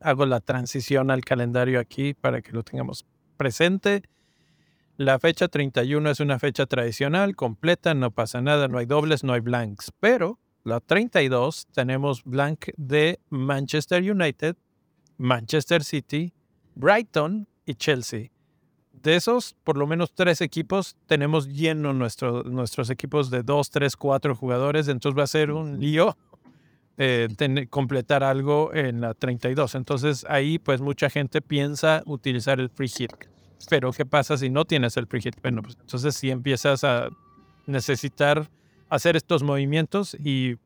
hago 0.00 0.26
la 0.26 0.40
transición 0.40 1.10
al 1.10 1.24
calendario 1.24 1.80
aquí 1.80 2.14
para 2.14 2.42
que 2.42 2.52
lo 2.52 2.62
tengamos 2.62 3.04
presente. 3.36 4.02
La 4.96 5.18
fecha 5.18 5.48
31 5.48 6.08
es 6.10 6.20
una 6.20 6.38
fecha 6.38 6.66
tradicional, 6.66 7.34
completa, 7.34 7.94
no 7.94 8.12
pasa 8.12 8.40
nada, 8.40 8.68
no 8.68 8.78
hay 8.78 8.86
dobles, 8.86 9.24
no 9.24 9.32
hay 9.32 9.40
blanks. 9.40 9.92
Pero 9.98 10.38
la 10.64 10.80
32 10.80 11.66
tenemos 11.72 12.24
blank 12.24 12.70
de 12.76 13.20
Manchester 13.28 14.02
United, 14.02 14.56
Manchester 15.18 15.84
City, 15.84 16.32
Brighton 16.74 17.46
y 17.66 17.74
Chelsea. 17.74 18.30
De 18.92 19.16
esos, 19.16 19.54
por 19.62 19.76
lo 19.76 19.86
menos 19.86 20.14
tres 20.14 20.40
equipos, 20.40 20.96
tenemos 21.06 21.48
lleno 21.48 21.92
nuestro, 21.92 22.42
nuestros 22.44 22.88
equipos 22.88 23.30
de 23.30 23.42
dos, 23.42 23.70
tres, 23.70 23.94
cuatro 23.96 24.34
jugadores. 24.34 24.88
Entonces 24.88 25.18
va 25.18 25.24
a 25.24 25.26
ser 25.26 25.50
un 25.50 25.78
lío 25.78 26.16
eh, 26.96 27.28
completar 27.68 28.24
algo 28.24 28.72
en 28.72 29.02
la 29.02 29.12
32. 29.12 29.74
Entonces 29.74 30.24
ahí 30.30 30.58
pues 30.58 30.80
mucha 30.80 31.10
gente 31.10 31.42
piensa 31.42 32.02
utilizar 32.06 32.58
el 32.58 32.70
free 32.70 32.88
hit. 32.88 33.12
Pero 33.68 33.92
¿qué 33.92 34.06
pasa 34.06 34.38
si 34.38 34.48
no 34.48 34.64
tienes 34.64 34.96
el 34.96 35.06
free 35.06 35.20
hit? 35.20 35.36
Bueno, 35.42 35.60
pues 35.60 35.76
entonces 35.78 36.14
si 36.14 36.30
empiezas 36.30 36.84
a 36.84 37.10
necesitar 37.66 38.48
hacer 38.94 39.16
estos 39.16 39.42
movimientos 39.42 40.14
y 40.14 40.56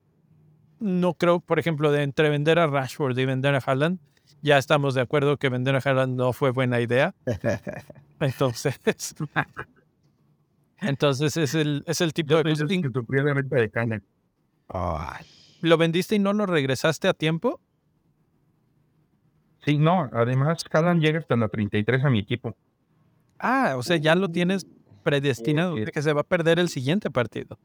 no 0.81 1.15
creo, 1.15 1.41
por 1.41 1.59
ejemplo, 1.59 1.91
de 1.91 2.03
entre 2.03 2.31
vender 2.31 2.59
a 2.59 2.67
Rashford 2.67 3.19
y 3.19 3.25
vender 3.25 3.55
a 3.55 3.59
Haaland, 3.59 3.99
ya 4.43 4.59
estamos 4.59 4.95
de 4.95 5.01
acuerdo 5.01 5.37
que 5.37 5.49
vender 5.49 5.75
a 5.75 5.79
Haaland 5.79 6.17
no 6.17 6.33
fue 6.33 6.51
buena 6.51 6.81
idea. 6.81 7.15
Entonces, 8.21 8.81
entonces 10.81 11.37
es 11.37 11.55
el, 11.55 11.85
es 11.87 12.01
el 12.01 12.13
tipo 12.13 12.35
de 12.35 12.43
de 12.43 14.03
¿Lo 15.61 15.77
vendiste 15.77 16.17
y 16.17 16.19
no 16.19 16.33
lo 16.33 16.47
regresaste 16.47 17.07
a 17.07 17.15
tiempo? 17.15 17.61
Sí, 19.65 19.79
no. 19.79 20.11
Además, 20.13 20.65
Haaland 20.71 21.01
llega 21.01 21.21
hasta 21.21 21.37
la 21.37 21.49
33 21.49 22.05
a 22.05 22.11
mi 22.11 22.19
equipo. 22.19 22.57
Ah, 23.39 23.75
o 23.77 23.83
sea, 23.83 23.97
ya 23.97 24.17
lo 24.17 24.29
tienes 24.29 24.67
predestinado 25.05 25.77
que 25.93 26.03
se 26.03 26.13
va 26.13 26.23
a 26.23 26.25
perder 26.25 26.59
el 26.59 26.69
siguiente 26.69 27.11
partido. 27.11 27.59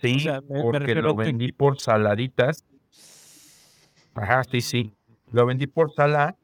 Sí, 0.00 0.26
porque 0.48 0.94
lo 0.94 1.14
vendí 1.14 1.52
por 1.52 1.78
saladitas. 1.78 2.64
Ajá, 4.14 4.42
sí, 4.44 4.60
sí. 4.60 4.94
Lo 5.32 5.46
vendí 5.46 5.66
por 5.66 5.92
Sala. 5.92 6.36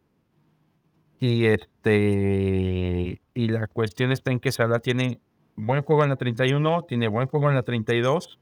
Y 1.18 1.46
este 1.46 3.22
y 3.32 3.48
la 3.48 3.66
cuestión 3.68 4.12
está 4.12 4.30
en 4.30 4.40
que 4.40 4.52
Sala 4.52 4.80
tiene 4.80 5.20
buen 5.56 5.82
juego 5.82 6.02
en 6.04 6.10
la 6.10 6.16
31, 6.16 6.82
tiene 6.82 7.08
buen 7.08 7.26
juego 7.26 7.48
en 7.48 7.54
la 7.54 7.62
32. 7.62 8.38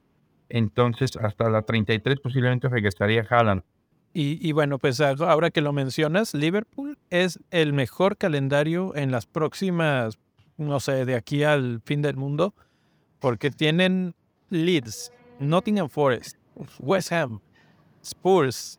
Entonces, 0.49 1.17
hasta 1.17 1.49
la 1.49 1.63
33 1.63 2.21
posiblemente 2.21 2.69
regresaría 2.69 3.25
Haaland. 3.29 3.63
Y, 4.13 4.39
y, 4.47 4.53
bueno, 4.53 4.79
pues 4.79 5.01
ahora 5.01 5.51
que 5.51 5.61
lo 5.61 5.73
mencionas, 5.73 6.35
Liverpool 6.35 6.99
es 7.11 7.41
el 7.51 7.73
mejor 7.73 8.17
calendario 8.17 8.95
en 8.95 9.11
las 9.11 9.27
próximas 9.27 10.19
no 10.57 10.81
sé, 10.81 11.05
de 11.05 11.15
aquí 11.15 11.43
al 11.43 11.81
fin 11.85 12.03
del 12.03 12.17
mundo, 12.17 12.55
porque 13.19 13.51
tienen 13.51 14.15
Leeds, 14.51 15.13
Nottingham 15.39 15.89
Forest, 15.89 16.37
West 16.79 17.13
Ham, 17.13 17.41
Spurs, 18.03 18.79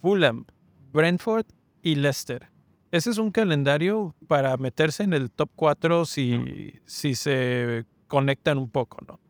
Fulham, 0.00 0.46
Brentford 0.92 1.46
y 1.82 1.94
Leicester. 1.94 2.48
Ese 2.92 3.10
es 3.10 3.18
un 3.18 3.30
calendario 3.30 4.14
para 4.28 4.56
meterse 4.56 5.02
en 5.02 5.12
el 5.12 5.30
top 5.30 5.50
4 5.56 6.04
si, 6.04 6.80
si 6.84 7.14
se 7.14 7.84
conectan 8.06 8.58
un 8.58 8.70
poco, 8.70 8.98
¿no? 9.06 9.20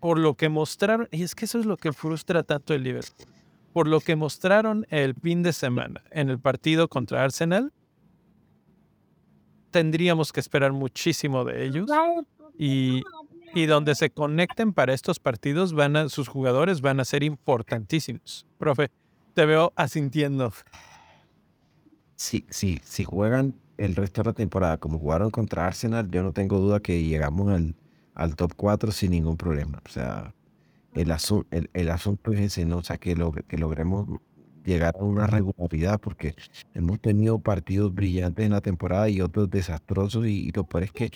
Por 0.00 0.18
lo 0.18 0.34
que 0.34 0.48
mostraron, 0.48 1.08
y 1.10 1.22
es 1.22 1.34
que 1.34 1.44
eso 1.44 1.58
es 1.58 1.66
lo 1.66 1.76
que 1.76 1.92
frustra 1.92 2.42
tanto 2.42 2.74
el 2.74 2.82
Liverpool, 2.82 3.26
por 3.72 3.88
lo 3.88 4.00
que 4.00 4.16
mostraron 4.16 4.86
el 4.90 5.14
fin 5.14 5.42
de 5.42 5.52
semana 5.52 6.02
en 6.10 6.30
el 6.30 6.38
partido 6.38 6.88
contra 6.88 7.24
Arsenal, 7.24 7.72
tendríamos 9.70 10.32
que 10.32 10.40
esperar 10.40 10.72
muchísimo 10.72 11.44
de 11.44 11.66
ellos 11.66 11.90
y, 12.56 13.02
y 13.54 13.66
donde 13.66 13.94
se 13.94 14.10
conecten 14.10 14.72
para 14.72 14.92
estos 14.92 15.18
partidos 15.20 15.72
van 15.72 15.96
a, 15.96 16.08
sus 16.08 16.28
jugadores 16.28 16.80
van 16.80 17.00
a 17.00 17.04
ser 17.04 17.22
importantísimos. 17.22 18.46
Profe, 18.58 18.90
te 19.34 19.46
veo 19.46 19.72
asintiendo. 19.76 20.52
Sí, 22.16 22.46
sí, 22.50 22.80
si 22.84 23.04
juegan 23.04 23.54
el 23.76 23.96
resto 23.96 24.22
de 24.22 24.30
la 24.30 24.32
temporada 24.34 24.78
como 24.78 24.98
jugaron 24.98 25.30
contra 25.30 25.66
Arsenal, 25.66 26.10
yo 26.10 26.22
no 26.22 26.32
tengo 26.32 26.58
duda 26.58 26.80
que 26.80 27.02
llegamos 27.02 27.50
al, 27.50 27.74
al 28.14 28.36
top 28.36 28.52
4 28.56 28.92
sin 28.92 29.12
ningún 29.12 29.36
problema. 29.36 29.82
O 29.84 29.88
sea, 29.88 30.34
el, 30.94 31.12
el, 31.50 31.70
el 31.72 31.90
asunto 31.90 32.32
es 32.32 32.40
ese, 32.40 32.64
¿no? 32.64 32.78
O 32.78 32.82
sea, 32.82 32.98
que, 32.98 33.16
lo, 33.16 33.32
que 33.32 33.58
logremos 33.58 34.06
llegar 34.64 34.96
a 34.98 35.04
una 35.04 35.26
regularidad, 35.26 36.00
porque 36.00 36.34
hemos 36.72 37.00
tenido 37.00 37.38
partidos 37.38 37.94
brillantes 37.94 38.46
en 38.46 38.52
la 38.52 38.60
temporada 38.60 39.08
y 39.08 39.20
otros 39.20 39.50
desastrosos, 39.50 40.26
y, 40.26 40.50
lo 40.52 40.64
peor 40.64 40.84
es 40.84 40.92
que 40.92 41.10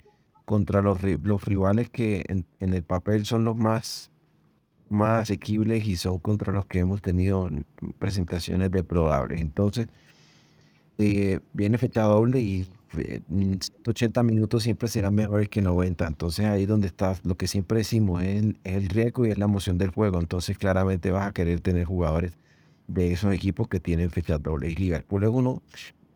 contra 0.48 0.80
los, 0.80 1.02
los 1.02 1.44
rivales 1.44 1.90
que 1.90 2.24
en, 2.26 2.46
en, 2.58 2.72
el 2.72 2.82
papel 2.82 3.26
son 3.26 3.44
los 3.44 3.54
más, 3.54 4.10
más 4.88 5.24
asequibles 5.24 5.86
y 5.86 5.96
son 5.96 6.18
contra 6.20 6.54
los 6.54 6.64
que 6.64 6.78
hemos 6.78 7.02
tenido 7.02 7.50
presentaciones 7.98 8.70
deprobables. 8.70 9.42
Entonces, 9.42 9.88
eh, 10.96 11.40
viene 11.52 11.76
fecha 11.76 12.02
doble 12.04 12.40
y 12.40 12.66
80 13.86 14.22
minutos 14.22 14.62
siempre 14.62 14.88
serán 14.88 15.14
mejores 15.14 15.50
que 15.50 15.60
90. 15.60 16.06
Entonces 16.06 16.46
ahí 16.46 16.64
donde 16.64 16.86
está 16.86 17.14
lo 17.24 17.36
que 17.36 17.46
siempre 17.46 17.78
decimos, 17.78 18.22
es 18.22 18.54
el, 18.64 18.88
riesgo 18.88 19.26
y 19.26 19.30
es 19.30 19.36
la 19.36 19.44
emoción 19.44 19.76
del 19.76 19.90
juego. 19.90 20.18
Entonces 20.18 20.56
claramente 20.56 21.10
vas 21.10 21.28
a 21.28 21.32
querer 21.32 21.60
tener 21.60 21.84
jugadores 21.84 22.32
de 22.86 23.12
esos 23.12 23.34
equipos 23.34 23.68
que 23.68 23.80
tienen 23.80 24.08
fecha 24.08 24.38
doble. 24.38 24.70
Y 24.70 24.76
Liverpool 24.76 25.24
es 25.24 25.30
uno. 25.30 25.62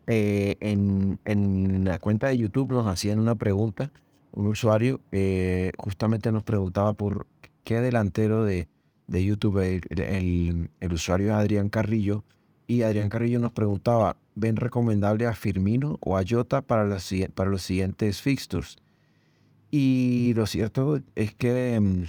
Eh, 0.07 0.57
en, 0.59 1.19
en, 1.23 1.85
la 1.85 1.99
cuenta 1.99 2.29
de 2.29 2.37
YouTube 2.39 2.71
nos 2.71 2.87
hacían 2.87 3.19
una 3.19 3.35
pregunta, 3.35 3.91
un 4.33 4.47
usuario 4.47 4.99
eh, 5.11 5.71
justamente 5.77 6.31
nos 6.31 6.43
preguntaba 6.43 6.93
por 6.93 7.27
qué 7.63 7.79
delantero 7.79 8.43
de, 8.43 8.67
de 9.07 9.23
YouTube, 9.23 9.59
el, 9.59 10.69
el 10.79 10.93
usuario 10.93 11.27
es 11.27 11.33
Adrián 11.33 11.69
Carrillo, 11.69 12.23
y 12.67 12.81
Adrián 12.83 13.09
Carrillo 13.09 13.39
nos 13.39 13.51
preguntaba, 13.51 14.17
¿ven 14.35 14.55
recomendable 14.55 15.27
a 15.27 15.33
Firmino 15.33 15.97
o 16.01 16.17
a 16.17 16.23
Jota 16.27 16.61
para 16.61 16.85
los, 16.85 17.13
para 17.35 17.49
los 17.49 17.61
siguientes 17.61 18.21
fixtures? 18.21 18.77
Y 19.69 20.33
lo 20.35 20.45
cierto 20.45 20.99
es 21.15 21.33
que 21.33 21.79
mm, 21.79 22.03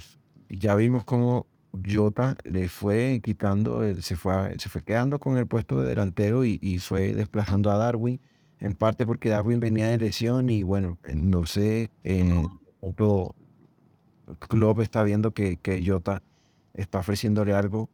ya 0.49 0.75
vimos 0.75 1.03
cómo 1.03 1.47
Jota 1.85 2.37
le 2.43 2.69
fue 2.69 3.21
quitando, 3.23 3.81
se 4.01 4.15
fue, 4.15 4.57
se 4.59 4.69
fue 4.69 4.83
quedando 4.83 5.19
con 5.19 5.37
el 5.37 5.47
puesto 5.47 5.81
de 5.81 5.89
delantero 5.89 6.45
y, 6.45 6.79
fue 6.79 7.13
desplazando 7.13 7.69
a 7.71 7.77
Darwin, 7.77 8.21
en 8.65 8.73
parte 8.73 9.05
porque 9.05 9.29
Darwin 9.29 9.59
venía 9.59 9.89
de 9.89 9.99
lesión 9.99 10.49
y 10.49 10.63
bueno, 10.63 10.97
no 11.13 11.45
sé, 11.45 11.91
en 12.03 12.47
otro 12.81 13.35
club 14.39 14.81
está 14.81 15.03
viendo 15.03 15.31
que, 15.31 15.57
que 15.57 15.85
Jota 15.85 16.23
está 16.73 16.97
ofreciéndole 16.97 17.53
algo 17.53 17.89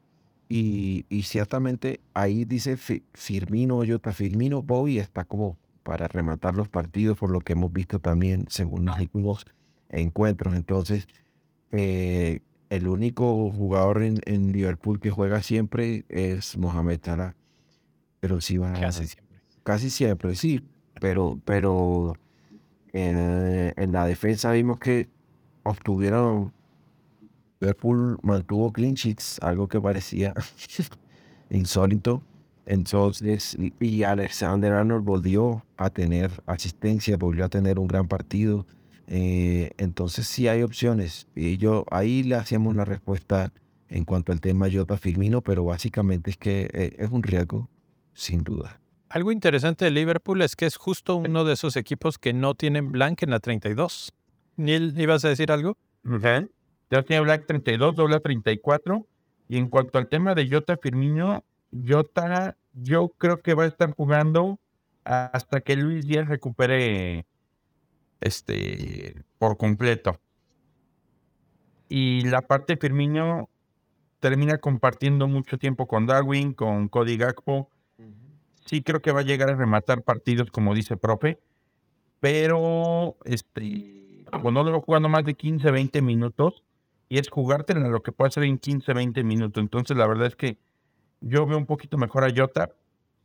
y, 0.47 1.05
ciertamente 1.23 1.99
ahí 2.13 2.45
dice 2.45 2.77
Firmino, 2.77 3.83
Jota 3.85 4.13
Firmino, 4.13 4.61
Bobby 4.61 4.99
está 4.99 5.25
como 5.25 5.57
para 5.83 6.07
rematar 6.07 6.55
los 6.55 6.69
partidos, 6.69 7.17
por 7.17 7.31
lo 7.31 7.41
que 7.41 7.51
hemos 7.53 7.73
visto 7.73 7.99
también 7.99 8.45
según 8.47 8.85
los 8.85 8.97
últimos 8.97 9.45
encuentros. 9.89 10.55
Entonces, 10.55 11.07
eh, 11.71 12.39
el 12.69 12.87
único 12.87 13.51
jugador 13.51 14.03
en, 14.03 14.51
Liverpool 14.53 15.01
que 15.01 15.09
juega 15.09 15.41
siempre 15.41 16.05
es 16.07 16.57
Mohamed 16.57 16.99
Salah. 17.03 17.35
Pero 18.21 18.39
sí 18.39 18.57
va 18.57 18.71
Casi 18.73 19.07
siempre. 19.07 19.30
Casi 19.63 19.89
siempre, 19.89 20.35
sí. 20.35 20.61
Pero, 20.99 21.39
pero 21.45 22.15
en, 22.93 23.91
la 23.91 24.05
defensa 24.05 24.51
vimos 24.51 24.79
que 24.79 25.09
obtuvieron 25.63 26.53
Liverpool 27.59 28.17
mantuvo 28.23 28.73
clean 28.73 28.95
sheets, 28.95 29.39
algo 29.41 29.67
que 29.67 29.79
parecía 29.79 30.33
insólito. 31.49 32.23
Entonces, 32.65 33.57
y 33.79 34.03
Alexander 34.03 34.73
Arnold 34.73 35.03
volvió 35.03 35.65
a 35.77 35.89
tener 35.89 36.31
asistencia, 36.45 37.17
volvió 37.17 37.45
a 37.45 37.49
tener 37.49 37.79
un 37.79 37.87
gran 37.87 38.07
partido. 38.07 38.65
Eh, 39.07 39.71
entonces, 39.77 40.27
sí 40.27 40.47
hay 40.47 40.61
opciones. 40.63 41.27
Y 41.35 41.57
yo 41.57 41.85
ahí 41.91 42.23
le 42.23 42.35
hacíamos 42.35 42.75
la 42.75 42.85
respuesta 42.85 43.51
en 43.89 44.05
cuanto 44.05 44.31
al 44.31 44.41
tema 44.41 44.67
Jota 44.71 44.97
Firmino, 44.97 45.41
pero 45.41 45.65
básicamente 45.65 46.31
es 46.31 46.37
que 46.37 46.69
eh, 46.73 46.95
es 46.97 47.09
un 47.11 47.23
riesgo, 47.23 47.69
sin 48.13 48.43
duda. 48.43 48.80
Algo 49.11 49.33
interesante 49.33 49.83
de 49.83 49.91
Liverpool 49.91 50.41
es 50.41 50.55
que 50.55 50.65
es 50.65 50.77
justo 50.77 51.17
uno 51.17 51.43
de 51.43 51.53
esos 51.53 51.75
equipos 51.75 52.17
que 52.17 52.31
no 52.31 52.55
tienen 52.55 52.93
blank 52.93 53.23
en 53.23 53.31
la 53.31 53.41
32. 53.41 54.13
Neil, 54.55 54.97
¿ibas 54.97 55.25
a 55.25 55.27
decir 55.27 55.51
algo? 55.51 55.77
Ya 56.89 57.03
tiene 57.03 57.21
Black 57.21 57.45
32, 57.45 57.93
doble 57.93 58.21
34. 58.21 59.05
Y 59.49 59.57
en 59.57 59.67
cuanto 59.67 59.97
al 59.97 60.07
tema 60.07 60.33
de 60.33 60.47
Jota 60.49 60.77
Firmino, 60.77 61.43
Jota, 61.85 62.55
yo 62.73 63.09
creo 63.17 63.41
que 63.41 63.53
va 63.53 63.63
a 63.63 63.67
estar 63.67 63.93
jugando 63.93 64.59
hasta 65.03 65.59
que 65.59 65.75
Luis 65.75 66.07
Díaz 66.07 66.29
recupere 66.29 67.25
este 68.21 69.25
por 69.37 69.57
completo. 69.57 70.21
Y 71.89 72.21
la 72.29 72.43
parte 72.43 72.75
de 72.75 72.79
Firmino 72.79 73.49
termina 74.21 74.59
compartiendo 74.59 75.27
mucho 75.27 75.57
tiempo 75.57 75.85
con 75.85 76.05
Darwin, 76.05 76.53
con 76.53 76.87
Cody 76.87 77.17
Gakpo. 77.17 77.69
Sí 78.71 78.83
creo 78.83 79.01
que 79.01 79.11
va 79.11 79.19
a 79.19 79.23
llegar 79.23 79.49
a 79.49 79.55
rematar 79.55 80.01
partidos, 80.01 80.49
como 80.49 80.73
dice 80.73 80.95
profe, 80.95 81.41
pero 82.21 83.17
este, 83.25 84.23
cuando 84.41 84.63
lo 84.63 84.79
jugando 84.79 85.09
más 85.09 85.25
de 85.25 85.33
15, 85.33 85.69
20 85.71 86.01
minutos, 86.01 86.63
y 87.09 87.17
es 87.17 87.29
jugártela 87.29 87.89
lo 87.89 88.01
que 88.01 88.13
puede 88.13 88.29
hacer 88.29 88.43
en 88.45 88.57
15, 88.57 88.93
20 88.93 89.25
minutos. 89.25 89.61
Entonces, 89.61 89.97
la 89.97 90.07
verdad 90.07 90.27
es 90.27 90.37
que 90.37 90.57
yo 91.19 91.45
veo 91.45 91.57
un 91.57 91.65
poquito 91.65 91.97
mejor 91.97 92.23
a 92.23 92.29
Jota, 92.33 92.69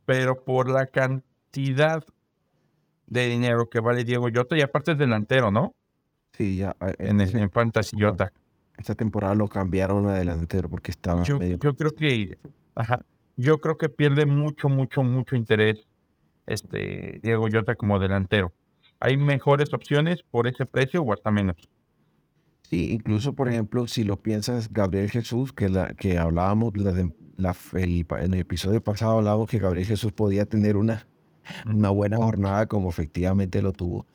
pero 0.03 0.43
por 0.43 0.69
la 0.69 0.87
cantidad 0.87 2.03
de 3.05 3.27
dinero 3.29 3.69
que 3.69 3.79
vale 3.79 4.03
Diego 4.03 4.27
Jota, 4.35 4.57
y 4.57 4.61
aparte 4.61 4.91
es 4.91 4.97
delantero, 4.97 5.49
¿no? 5.49 5.73
Sí, 6.33 6.57
ya. 6.57 6.75
Eh, 6.81 6.95
en, 6.99 7.21
en, 7.21 7.37
en 7.37 7.49
Fantasy 7.51 7.95
Jota. 7.97 8.33
Esta 8.77 8.95
temporada 8.95 9.33
lo 9.33 9.47
cambiaron 9.47 10.09
a 10.09 10.15
delantero 10.15 10.67
porque 10.67 10.91
estaba 10.91 11.23
yo, 11.23 11.39
medio... 11.39 11.57
Yo 11.57 11.73
creo 11.73 11.95
que... 11.95 12.37
Ajá, 12.75 13.05
yo 13.37 13.59
creo 13.59 13.77
que 13.77 13.87
pierde 13.87 14.25
mucho, 14.25 14.67
mucho, 14.67 15.03
mucho 15.03 15.35
interés 15.35 15.87
este 16.47 17.19
Diego 17.23 17.47
Jota 17.51 17.75
como 17.75 17.99
delantero. 17.99 18.51
Hay 18.99 19.15
mejores 19.15 19.73
opciones 19.73 20.23
por 20.23 20.47
ese 20.47 20.65
precio 20.65 21.03
o 21.03 21.13
hasta 21.13 21.29
menos. 21.29 21.55
Sí, 22.63 22.91
incluso, 22.91 23.33
por 23.33 23.47
ejemplo, 23.47 23.87
si 23.87 24.03
lo 24.03 24.17
piensas, 24.17 24.73
Gabriel 24.73 25.09
Jesús, 25.09 25.53
que, 25.53 25.69
la, 25.69 25.93
que 25.93 26.17
hablábamos 26.17 26.73
en 26.75 27.13
el 28.33 28.39
episodio 28.39 28.83
pasado, 28.83 29.19
hablábamos 29.19 29.49
que 29.49 29.59
Gabriel 29.59 29.87
Jesús 29.87 30.11
podía 30.11 30.45
tener 30.45 30.75
una, 30.75 31.07
una 31.65 31.91
buena 31.91 32.17
jornada 32.17 32.65
como 32.65 32.89
efectivamente 32.89 33.61
lo 33.61 33.71
tuvo. 33.71 34.05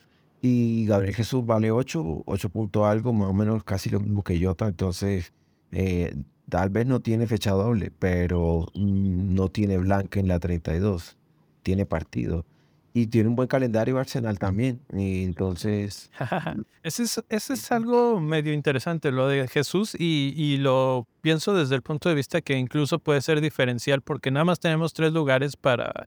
Y 0.43 0.85
Gabriel 0.87 1.15
Jesús 1.15 1.47
vale 1.47 1.71
8, 1.71 2.25
8 2.27 2.49
puntos 2.51 2.85
algo, 2.85 3.13
más 3.13 3.29
o 3.29 3.33
menos 3.33 3.63
casi 3.63 3.89
lo 3.89 4.01
mismo 4.01 4.25
que 4.25 4.45
Jota. 4.45 4.67
Entonces, 4.67 5.33
eh, 5.71 6.15
tal 6.53 6.69
vez 6.69 6.87
no 6.87 7.01
tiene 7.01 7.27
fecha 7.27 7.53
doble, 7.53 7.91
pero 7.99 8.67
mm, 8.75 9.35
no 9.35 9.49
tiene 9.49 9.79
blanca 9.79 10.21
en 10.21 10.29
la 10.29 10.39
32. 10.39 11.17
Tiene 11.63 11.87
partido. 11.87 12.45
Y 12.93 13.07
tiene 13.07 13.31
un 13.31 13.37
buen 13.37 13.49
calendario 13.49 13.99
Arsenal 13.99 14.39
también. 14.39 14.83
Y 14.93 15.25
entonces. 15.25 16.11
ese, 16.83 17.05
es, 17.05 17.25
ese 17.31 17.55
es 17.55 17.73
algo 17.73 18.21
medio 18.21 18.53
interesante, 18.53 19.11
lo 19.13 19.29
de 19.29 19.49
Jesús, 19.49 19.97
y, 19.99 20.35
y, 20.37 20.59
lo 20.59 21.07
pienso 21.23 21.55
desde 21.55 21.75
el 21.75 21.81
punto 21.81 22.11
de 22.11 22.17
vista 22.17 22.43
que 22.43 22.59
incluso 22.59 22.99
puede 22.99 23.23
ser 23.23 23.41
diferencial, 23.41 24.03
porque 24.03 24.31
nada 24.31 24.45
más 24.45 24.61
tenemos 24.61 24.93
tres 24.93 25.15
lugares 25.15 25.57
para, 25.57 26.07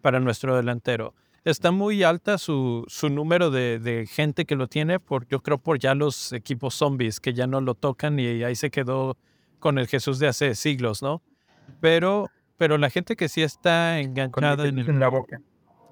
para 0.00 0.20
nuestro 0.20 0.56
delantero. 0.56 1.12
Está 1.44 1.70
muy 1.70 2.02
alta 2.02 2.38
su, 2.38 2.86
su 2.88 3.10
número 3.10 3.50
de, 3.50 3.78
de, 3.78 4.06
gente 4.06 4.46
que 4.46 4.56
lo 4.56 4.68
tiene, 4.68 5.00
por, 5.00 5.28
yo 5.28 5.42
creo 5.42 5.58
por 5.58 5.78
ya 5.78 5.94
los 5.94 6.32
equipos 6.32 6.76
zombies 6.76 7.20
que 7.20 7.34
ya 7.34 7.46
no 7.46 7.60
lo 7.60 7.74
tocan 7.74 8.18
y 8.18 8.42
ahí 8.42 8.56
se 8.56 8.70
quedó 8.70 9.18
con 9.62 9.78
el 9.78 9.86
Jesús 9.86 10.18
de 10.18 10.26
hace 10.26 10.54
siglos, 10.56 11.02
¿no? 11.02 11.22
Pero, 11.80 12.26
pero 12.58 12.76
la 12.76 12.90
gente 12.90 13.14
que 13.16 13.28
sí 13.28 13.42
está 13.42 14.00
enganchada 14.00 14.66
en, 14.66 14.78
el, 14.78 14.90
en 14.90 15.00
la 15.00 15.08
boca 15.08 15.40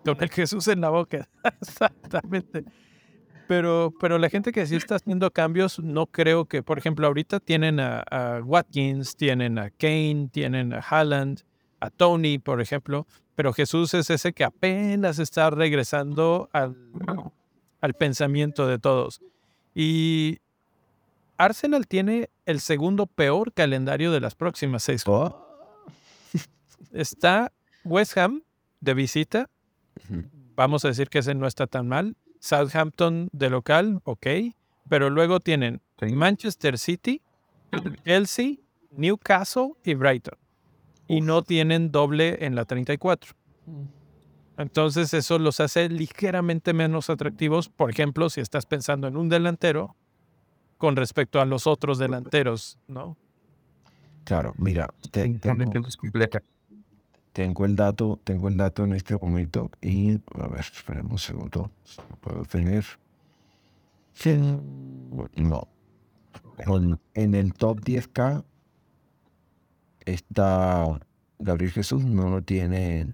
con 0.05 0.17
el 0.23 0.31
Jesús 0.31 0.69
en 0.69 0.81
la 0.81 0.91
boca. 0.91 1.29
Exactamente. 1.61 2.65
Pero, 3.47 3.93
pero 3.99 4.19
la 4.19 4.29
gente 4.29 4.53
que 4.53 4.67
sí 4.67 4.77
está 4.77 4.97
haciendo 4.97 5.31
cambios, 5.33 5.81
no 5.81 6.07
creo 6.07 6.45
que, 6.45 6.63
por 6.63 6.79
ejemplo, 6.79 7.07
ahorita 7.07 7.41
tienen 7.41 7.81
a, 7.81 8.41
Watkins, 8.45 9.17
tienen 9.17 9.59
a 9.59 9.71
Kane, 9.71 10.29
tienen 10.31 10.73
a 10.73 10.79
Haaland, 10.79 11.43
a 11.81 11.91
Tony, 11.91 12.39
por 12.39 12.61
ejemplo, 12.61 13.07
pero 13.35 13.53
Jesús 13.53 13.93
es 13.95 14.11
ese 14.11 14.33
que 14.33 14.45
apenas 14.45 15.19
está 15.19 15.51
regresando 15.51 16.49
al, 16.53 16.77
al 17.81 17.95
pensamiento 17.95 18.69
de 18.69 18.79
todos. 18.79 19.21
Y 19.75 20.39
Arsenal 21.41 21.87
tiene 21.87 22.29
el 22.45 22.61
segundo 22.61 23.07
peor 23.07 23.55
calendario 23.55 24.13
de 24.13 24.21
las 24.21 24.35
próximas 24.35 24.83
seis. 24.83 25.05
Oh. 25.07 25.47
Está 26.93 27.51
West 27.83 28.19
Ham 28.19 28.43
de 28.81 28.93
visita. 28.93 29.49
Vamos 30.55 30.85
a 30.85 30.89
decir 30.89 31.09
que 31.09 31.21
ese 31.21 31.35
no 31.35 31.47
está 31.47 31.67
tan 31.67 31.89
mal. 31.89 32.15
Southampton 32.41 33.31
de 33.33 33.49
local, 33.49 34.01
ok. 34.05 34.27
Pero 34.91 35.09
luego 35.09 35.41
tienen 35.41 35.81
Manchester 36.13 36.79
City, 36.79 37.23
Chelsea, 38.05 38.57
Newcastle 38.91 39.73
y 39.83 39.95
Brighton. 39.95 40.39
Y 41.09 41.23
no 41.23 41.43
tienen 41.43 41.91
doble 41.91 42.45
en 42.45 42.55
la 42.55 42.67
34. 42.67 43.33
Entonces 44.59 45.15
eso 45.15 45.39
los 45.39 45.59
hace 45.61 45.89
ligeramente 45.89 46.75
menos 46.75 47.09
atractivos. 47.09 47.71
Por 47.71 47.89
ejemplo, 47.89 48.29
si 48.29 48.43
estás 48.43 48.67
pensando 48.67 49.09
en 49.09 49.17
un 49.17 49.31
delantero 49.31 49.97
con 50.81 50.97
respecto 50.97 51.43
a 51.43 51.45
los 51.45 51.67
otros 51.67 51.99
delanteros, 51.99 52.79
¿no? 52.89 53.19
Claro, 54.25 54.55
mira, 54.57 54.89
tengo, 55.11 55.39
tengo 57.35 57.67
el 57.67 57.77
dato, 57.77 58.19
tengo 58.25 58.49
el 58.49 58.57
dato 58.57 58.85
en 58.85 58.95
este 58.95 59.15
momento 59.19 59.71
y 59.83 60.13
a 60.39 60.49
ver, 60.49 60.61
esperemos 60.61 61.13
un 61.13 61.19
segundo, 61.19 61.71
puedo 62.23 62.45
tener. 62.47 62.87
No. 65.37 65.69
en 67.13 67.35
el 67.35 67.53
top 67.53 67.81
10K 67.81 68.43
está 70.07 70.99
Gabriel 71.39 71.73
Jesús, 71.73 72.07
no 72.07 72.31
lo 72.31 72.41
tiene, 72.41 73.13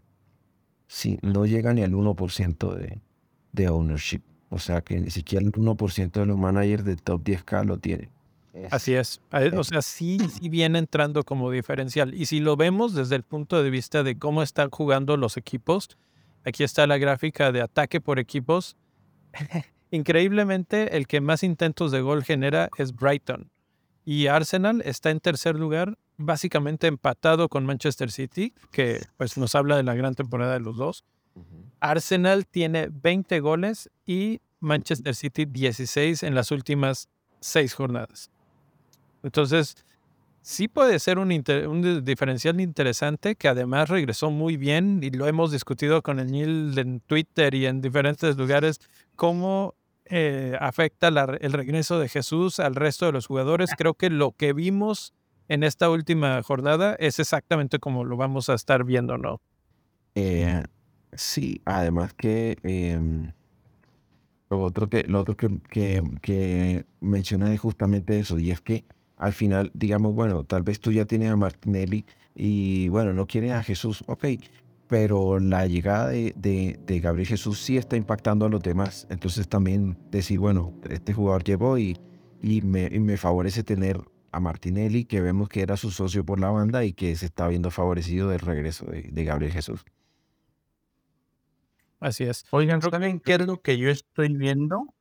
sí, 0.87 1.19
no 1.23 1.47
llega 1.47 1.75
ni 1.75 1.83
al 1.83 1.95
1% 1.95 2.75
de, 2.75 3.01
de 3.51 3.69
ownership. 3.69 4.23
O 4.57 4.59
sea 4.59 4.81
que 4.81 4.99
ni 4.99 5.11
siquiera 5.11 5.45
el 5.45 5.53
1% 5.53 6.11
de 6.12 6.25
los 6.25 6.38
managers 6.38 6.83
del 6.83 7.03
top 7.03 7.23
10K 7.23 7.66
lo 7.66 7.79
tiene. 7.79 8.09
Así 8.71 8.95
es. 8.95 9.21
O 9.55 9.64
sea, 9.64 9.83
sí, 9.83 10.19
sí 10.31 10.49
viene 10.49 10.79
entrando 10.79 11.25
como 11.25 11.51
diferencial. 11.51 12.14
Y 12.14 12.25
si 12.25 12.40
lo 12.40 12.57
vemos 12.57 12.95
desde 12.95 13.16
el 13.16 13.23
punto 13.23 13.62
de 13.62 13.69
vista 13.69 14.03
de 14.03 14.19
cómo 14.19 14.42
están 14.42 14.71
jugando 14.71 15.19
los 15.19 15.37
equipos, 15.37 15.99
aquí 16.42 16.64
está 16.64 16.87
la 16.87 16.97
gráfica 16.97 17.53
de 17.53 17.61
ataque 17.61 18.01
por 18.01 18.19
equipos. 18.19 18.79
Increíblemente, 19.90 20.97
el 20.97 21.07
que 21.07 21.21
más 21.21 21.42
intentos 21.42 21.92
de 21.92 22.01
gol 22.01 22.25
genera 22.25 22.71
es 22.79 22.95
Brighton. 22.95 23.51
Y 24.07 24.29
Arsenal 24.29 24.81
está 24.87 25.11
en 25.11 25.21
tercer 25.21 25.57
lugar, 25.57 25.99
básicamente 26.16 26.87
empatado 26.87 27.51
con 27.51 27.66
Manchester 27.66 28.11
City, 28.11 28.55
que 28.71 29.05
pues 29.19 29.37
nos 29.37 29.55
habla 29.55 29.77
de 29.77 29.83
la 29.83 29.95
gran 29.95 30.14
temporada 30.14 30.55
de 30.55 30.61
los 30.61 30.79
dos. 30.79 31.05
Arsenal 31.81 32.47
tiene 32.47 32.88
20 32.90 33.40
goles 33.40 33.90
y 34.07 34.40
Manchester 34.61 35.14
City 35.14 35.45
16 35.45 36.23
en 36.23 36.35
las 36.35 36.51
últimas 36.51 37.09
seis 37.40 37.75
jornadas. 37.75 38.31
Entonces, 39.23 39.77
sí 40.42 40.69
puede 40.69 41.01
ser 41.01 41.19
un, 41.19 42.05
diferencial 42.05 42.61
interesante 42.61 43.35
que 43.35 43.49
además 43.49 43.88
regresó 43.88 44.31
muy 44.31 44.57
bien 44.57 45.01
y 45.03 45.11
lo 45.11 45.27
hemos 45.27 45.51
discutido 45.51 46.03
con 46.03 46.21
el 46.21 46.31
Neil 46.31 46.79
en 46.79 47.01
Twitter 47.01 47.55
y 47.55 47.66
en 47.66 47.81
diferentes 47.81 48.37
lugares, 48.37 48.81
cómo 49.16 49.75
eh, 50.05 50.57
afecta 50.61 51.09
el 51.09 51.53
regreso 51.53 51.99
de 51.99 52.09
Jesús 52.09 52.61
al 52.61 52.77
resto 52.77 53.07
de 53.07 53.12
los 53.12 53.27
jugadores. 53.27 53.71
Creo 53.77 53.95
que 53.95 54.09
lo 54.09 54.31
que 54.31 54.53
vimos 54.53 55.12
en 55.49 55.64
esta 55.64 55.90
última 55.90 56.40
jornada 56.45 56.95
es 56.99 57.19
exactamente 57.19 57.81
como 57.81 58.05
lo 58.05 58.16
vamos 58.16 58.49
a 58.49 58.55
estar 58.55 58.85
viendo, 58.85 59.19
¿no? 59.19 59.40
Eh, 60.14 60.62
sí, 61.12 61.61
además 61.64 62.14
que 62.14 62.57
em, 62.62 63.33
lo 64.51 64.63
otro 64.63 64.89
que, 64.89 65.05
lo 65.05 65.21
otro 65.21 65.37
que, 65.37 65.61
que, 65.71 66.03
que 66.23 66.85
mencioné 67.01 67.55
es 67.55 67.61
justamente 67.61 68.19
eso, 68.19 68.39
y 68.39 68.51
es 68.51 68.61
que 68.61 68.85
al 69.17 69.33
final, 69.33 69.71
digamos, 69.75 70.15
bueno, 70.15 70.45
tal 70.45 70.63
vez 70.63 70.81
tú 70.81 70.93
ya 70.93 71.07
tienes 71.07 71.31
a 71.31 71.37
Martinelli 71.37 72.05
y 72.35 72.89
bueno, 72.89 73.15
no 73.15 73.27
quieres 73.27 73.53
a 73.53 73.63
Jesús, 73.63 74.05
ok, 74.07 74.27
pero 74.89 75.41
la 75.41 75.67
llegada 75.67 76.09
de, 76.09 76.33
de, 76.37 77.01
Gabriel 77.01 77.27
Jesús 77.27 77.61
sí 77.61 77.77
está 77.77 77.97
impactando 77.97 78.47
a 78.47 78.49
los 78.49 78.63
demás. 78.63 79.07
Entonces 79.11 79.49
también 79.49 79.97
decir, 80.11 80.39
bueno, 80.39 80.75
este 80.89 81.13
jugador 81.13 81.43
llevó 81.45 81.79
y, 81.79 81.99
y, 82.43 82.63
me, 82.63 82.89
me 82.91 83.17
favorece 83.17 83.65
tener 83.65 84.01
a 84.33 84.39
Martinelli, 84.39 85.05
que 85.07 85.21
vemos 85.21 85.49
que 85.49 85.63
era 85.63 85.77
su 85.77 85.91
socio 85.91 86.25
por 86.25 86.39
la 86.39 86.51
banda 86.51 86.85
y 86.85 86.93
que 86.93 87.17
se 87.17 87.27
está 87.27 87.49
viendo 87.49 87.71
favorecido 87.71 88.29
del 88.29 88.41
regreso 88.41 88.87
de 88.87 89.25
Gabriel 89.25 89.53
Jesús. 89.53 89.85
Así 92.01 92.25
es. 92.25 92.45
Oigan, 92.51 92.83
¿saben 92.83 93.21
qué 93.21 93.35
es 93.35 93.47
lo 93.47 93.61
que 93.61 93.79
yo 93.79 93.91
estoy 93.91 94.35
viendo? 94.37 94.95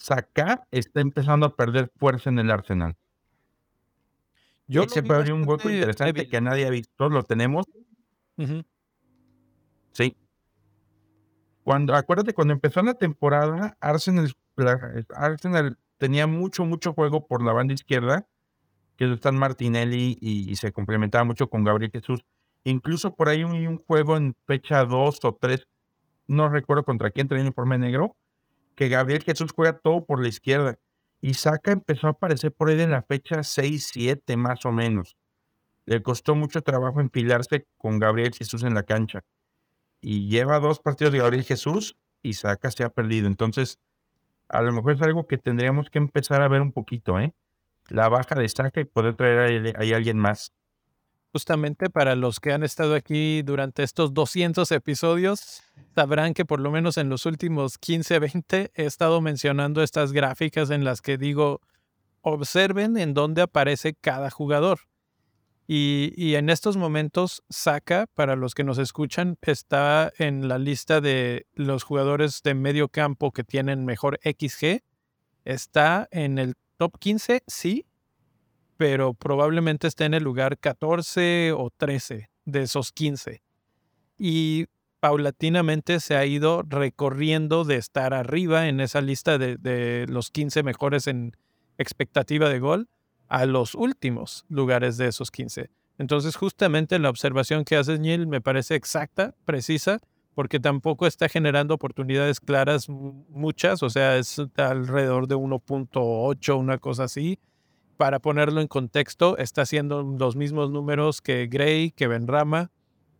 Saka 0.00 0.66
está 0.70 1.00
empezando 1.00 1.44
a 1.44 1.54
perder 1.54 1.92
fuerza 1.98 2.30
en 2.30 2.38
el 2.38 2.50
Arsenal. 2.50 2.96
Yo 4.66 4.88
se 4.88 5.02
puede 5.02 5.30
un 5.32 5.46
hueco 5.46 5.68
interesante 5.68 6.26
que 6.26 6.40
nadie 6.40 6.66
ha 6.66 6.70
visto, 6.70 7.10
lo 7.10 7.22
tenemos. 7.22 7.66
Sí. 9.92 10.16
Cuando, 11.64 11.94
acuérdate, 11.94 12.32
cuando 12.32 12.54
empezó 12.54 12.80
la 12.82 12.94
temporada, 12.94 13.76
Arsenal, 13.80 14.32
Arsenal 15.14 15.78
tenía 15.98 16.26
mucho, 16.26 16.64
mucho 16.64 16.94
juego 16.94 17.26
por 17.26 17.42
la 17.42 17.52
banda 17.52 17.74
izquierda, 17.74 18.26
que 18.96 19.12
están 19.12 19.36
Martinelli 19.36 20.16
y, 20.20 20.56
se 20.56 20.72
complementaba 20.72 21.24
mucho 21.24 21.50
con 21.50 21.62
Gabriel 21.62 21.90
Jesús. 21.92 22.24
Incluso 22.64 23.14
por 23.14 23.28
ahí 23.28 23.44
un, 23.44 23.52
un 23.66 23.78
juego 23.78 24.16
en 24.16 24.34
fecha 24.46 24.84
2 24.84 25.20
o 25.24 25.34
3, 25.34 25.66
no 26.26 26.48
recuerdo 26.48 26.84
contra 26.84 27.10
quién 27.10 27.28
tenía 27.28 27.42
uniforme 27.42 27.78
negro, 27.78 28.16
que 28.74 28.88
Gabriel 28.88 29.22
Jesús 29.22 29.52
juega 29.52 29.78
todo 29.78 30.04
por 30.04 30.22
la 30.22 30.28
izquierda. 30.28 30.78
Y 31.20 31.34
Saca 31.34 31.72
empezó 31.72 32.06
a 32.06 32.10
aparecer 32.10 32.52
por 32.52 32.70
ahí 32.70 32.80
en 32.80 32.92
la 32.92 33.02
fecha 33.02 33.42
6-7 33.42 34.36
más 34.36 34.64
o 34.64 34.72
menos. 34.72 35.16
Le 35.84 36.02
costó 36.02 36.34
mucho 36.34 36.62
trabajo 36.62 37.00
enfilarse 37.00 37.66
con 37.76 37.98
Gabriel 37.98 38.32
Jesús 38.32 38.62
en 38.62 38.74
la 38.74 38.84
cancha. 38.84 39.22
Y 40.00 40.28
lleva 40.28 40.60
dos 40.60 40.80
partidos 40.80 41.12
de 41.12 41.18
Gabriel 41.18 41.44
Jesús 41.44 41.96
y 42.22 42.34
Saca 42.34 42.70
se 42.70 42.84
ha 42.84 42.90
perdido. 42.90 43.26
Entonces, 43.26 43.78
a 44.48 44.62
lo 44.62 44.72
mejor 44.72 44.92
es 44.92 45.02
algo 45.02 45.26
que 45.26 45.36
tendríamos 45.36 45.90
que 45.90 45.98
empezar 45.98 46.42
a 46.42 46.48
ver 46.48 46.62
un 46.62 46.72
poquito, 46.72 47.18
¿eh? 47.18 47.34
La 47.88 48.08
baja 48.08 48.34
de 48.34 48.48
Saca 48.48 48.80
y 48.80 48.84
poder 48.84 49.14
traer 49.14 49.76
ahí 49.76 49.92
a 49.92 49.96
alguien 49.96 50.18
más 50.18 50.52
justamente 51.32 51.90
para 51.90 52.16
los 52.16 52.40
que 52.40 52.52
han 52.52 52.62
estado 52.62 52.94
aquí 52.94 53.42
durante 53.42 53.82
estos 53.82 54.14
200 54.14 54.70
episodios, 54.72 55.62
sabrán 55.94 56.34
que 56.34 56.44
por 56.44 56.60
lo 56.60 56.70
menos 56.70 56.96
en 56.96 57.08
los 57.08 57.26
últimos 57.26 57.78
15, 57.78 58.18
20 58.18 58.72
he 58.74 58.84
estado 58.84 59.20
mencionando 59.20 59.82
estas 59.82 60.12
gráficas 60.12 60.70
en 60.70 60.84
las 60.84 61.02
que 61.02 61.18
digo, 61.18 61.60
observen 62.22 62.96
en 62.96 63.14
dónde 63.14 63.42
aparece 63.42 63.94
cada 63.94 64.30
jugador. 64.30 64.80
Y, 65.72 66.34
en 66.34 66.50
estos 66.50 66.76
momentos, 66.76 67.44
Saka, 67.48 68.08
para 68.14 68.34
los 68.34 68.54
que 68.54 68.64
nos 68.64 68.78
escuchan, 68.78 69.38
está 69.40 70.12
en 70.18 70.48
la 70.48 70.58
lista 70.58 71.00
de 71.00 71.46
los 71.54 71.84
jugadores 71.84 72.42
de 72.42 72.54
medio 72.54 72.88
campo 72.88 73.30
que 73.30 73.44
tienen 73.44 73.84
mejor 73.84 74.18
XG. 74.24 74.82
Está 75.44 76.08
en 76.10 76.40
el 76.40 76.56
top 76.76 76.98
15, 76.98 77.44
sí, 77.46 77.86
pero 78.80 79.12
probablemente 79.12 79.86
esté 79.86 80.06
en 80.06 80.14
el 80.14 80.22
lugar 80.22 80.56
14 80.56 81.52
o 81.52 81.68
13 81.68 82.30
de 82.46 82.62
esos 82.62 82.92
15. 82.92 83.42
Y 84.16 84.68
paulatinamente 85.00 86.00
se 86.00 86.16
ha 86.16 86.24
ido 86.24 86.62
recorriendo 86.66 87.64
de 87.64 87.76
estar 87.76 88.14
arriba 88.14 88.68
en 88.68 88.80
esa 88.80 89.02
lista 89.02 89.36
de, 89.36 90.06
los 90.08 90.30
15 90.30 90.62
mejores 90.62 91.08
en 91.08 91.36
expectativa 91.76 92.48
de 92.48 92.58
gol 92.58 92.88
a 93.28 93.44
los 93.44 93.74
últimos 93.74 94.46
lugares 94.48 94.96
de 94.96 95.08
esos 95.08 95.30
15. 95.30 95.68
Entonces, 95.98 96.34
justamente 96.36 96.98
la 96.98 97.10
observación 97.10 97.66
que 97.66 97.76
hace 97.76 97.98
Neil 97.98 98.26
me 98.26 98.40
parece 98.40 98.76
exacta, 98.76 99.34
precisa, 99.44 99.98
porque 100.34 100.58
tampoco 100.58 101.06
está 101.06 101.28
generando 101.28 101.74
oportunidades 101.74 102.40
claras 102.40 102.88
muchas, 102.88 103.82
o 103.82 103.90
sea, 103.90 104.16
es 104.16 104.40
alrededor 104.56 105.26
de 105.26 105.36
1.8, 105.36 106.58
una 106.58 106.78
cosa 106.78 107.04
así 107.04 107.38
para 108.00 108.18
ponerlo 108.18 108.62
en 108.62 108.66
contexto, 108.66 109.36
está 109.36 109.60
haciendo 109.60 110.02
los 110.02 110.34
mismos 110.34 110.70
números 110.70 111.20
que 111.20 111.48
Gray, 111.48 111.90
que 111.90 112.08
Benrama, 112.08 112.70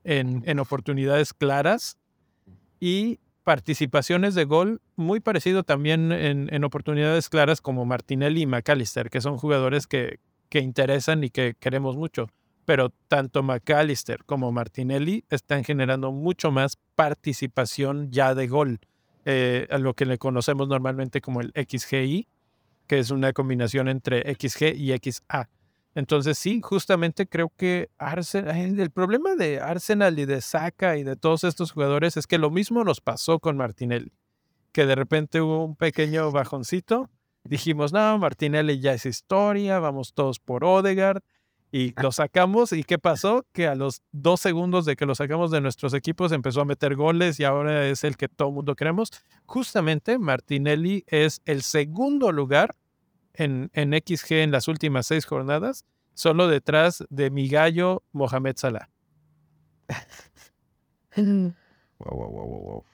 en, 0.05 0.43
en 0.47 0.59
oportunidades 0.59 1.35
claras 1.35 1.99
y 2.81 3.19
participaciones 3.45 4.35
de 4.35 4.47
gol 4.47 4.81
muy 4.97 5.21
parecido 5.21 5.65
también 5.65 6.13
en, 6.13 6.65
oportunidades 6.65 7.29
claras 7.29 7.61
como 7.61 7.85
Martinelli 7.85 8.41
y 8.41 8.47
McAllister, 8.47 9.11
que 9.11 9.21
son 9.21 9.37
jugadores 9.37 9.87
que, 9.87 10.19
que 10.49 10.61
interesan 10.61 11.25
y 11.25 11.29
que 11.29 11.57
queremos 11.61 11.99
mucho. 11.99 12.29
Pero 12.65 12.89
tanto 13.07 13.43
McAllister 13.43 14.25
como 14.25 14.51
Martinelli 14.51 15.25
están 15.29 15.63
generando 15.63 16.11
mucho 16.11 16.53
más 16.53 16.79
participación 16.95 18.11
ya 18.11 18.35
de 18.35 18.49
gol. 18.49 18.81
eh, 19.27 19.67
a 19.71 19.77
lo 19.77 19.93
que 19.93 20.07
le 20.07 20.17
conocemos 20.17 20.69
normalmente 20.69 21.21
como 21.21 21.43
el 21.43 21.53
XGI, 21.55 22.27
que 22.91 22.99
es 22.99 23.13
una 23.13 23.33
combinación 23.33 23.87
entre 23.87 24.23
XG 24.35 24.75
y 24.75 24.93
XA. 24.99 25.49
Entonces 25.95 26.37
sí, 26.39 26.61
justamente 26.61 27.29
creo 27.29 27.53
que 27.57 27.89
Arsenal, 27.99 28.81
el 28.81 28.91
problema 28.91 29.37
de 29.37 29.61
Arsenal 29.61 30.19
y 30.19 30.25
de 30.25 30.41
Saka 30.41 30.97
y 30.97 31.05
de 31.05 31.15
todos 31.15 31.45
estos 31.45 31.71
jugadores 31.71 32.17
es 32.17 32.27
que 32.27 32.37
lo 32.37 32.51
mismo 32.51 32.83
nos 32.83 33.01
pasó 33.01 33.39
con 33.39 33.57
Martinelli, 33.57 34.13
que 34.73 34.87
de 34.87 34.97
repente 34.97 35.41
hubo 35.41 35.65
un 35.65 35.77
pequeño 35.77 36.33
bajoncito, 36.33 37.09
dijimos, 37.45 37.93
no, 37.93 38.19
Martinelli 38.19 38.81
ya 38.81 38.93
es 38.93 39.07
historia, 39.07 39.79
vamos 39.79 40.13
todos 40.13 40.41
por 40.41 40.65
Odegaard, 40.65 41.23
y 41.71 41.95
lo 42.03 42.11
sacamos. 42.11 42.73
¿Y 42.73 42.83
qué 42.83 42.99
pasó? 42.99 43.47
Que 43.53 43.69
a 43.69 43.77
los 43.77 44.03
dos 44.11 44.41
segundos 44.41 44.85
de 44.85 44.97
que 44.97 45.07
lo 45.07 45.15
sacamos 45.15 45.53
de 45.53 45.61
nuestros 45.61 45.95
equipos 45.95 46.33
empezó 46.33 46.63
a 46.63 46.65
meter 46.65 46.97
goles 46.97 47.39
y 47.39 47.45
ahora 47.45 47.87
es 47.87 48.03
el 48.03 48.17
que 48.17 48.27
todo 48.27 48.49
el 48.49 48.55
mundo 48.55 48.75
queremos. 48.75 49.11
Justamente 49.47 50.19
Martinelli 50.19 51.05
es 51.07 51.41
el 51.45 51.63
segundo 51.63 52.33
lugar 52.33 52.75
en, 53.35 53.71
en 53.75 53.93
XG 53.93 54.33
en 54.33 54.51
las 54.51 54.69
últimas 54.69 55.07
seis 55.07 55.25
jornadas, 55.25 55.85
solo 56.15 56.49
detrás 56.49 57.05
de 57.11 57.31
mi 57.31 57.49
gallo 57.49 58.03
Mohamed 58.13 58.57
Salah. 58.57 58.89
wow, 61.17 61.55
wow, 61.99 62.31
wow, 62.31 62.85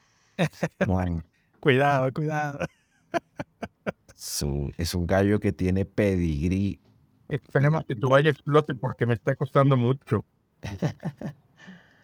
wow, 0.87 1.23
cuidado, 1.61 2.13
cuidado. 2.13 2.67
es 4.79 4.95
un 4.95 5.07
gallo 5.07 5.39
que 5.41 5.53
tiene 5.53 5.85
pedigrí 5.85 6.81
Esperemos 7.29 7.85
que 7.85 7.97
tu 7.97 8.09
gallo 8.09 8.31
explote 8.31 8.75
porque 8.75 9.07
me 9.07 9.15
está 9.15 9.35
costando 9.37 9.77
mucho. 9.77 10.25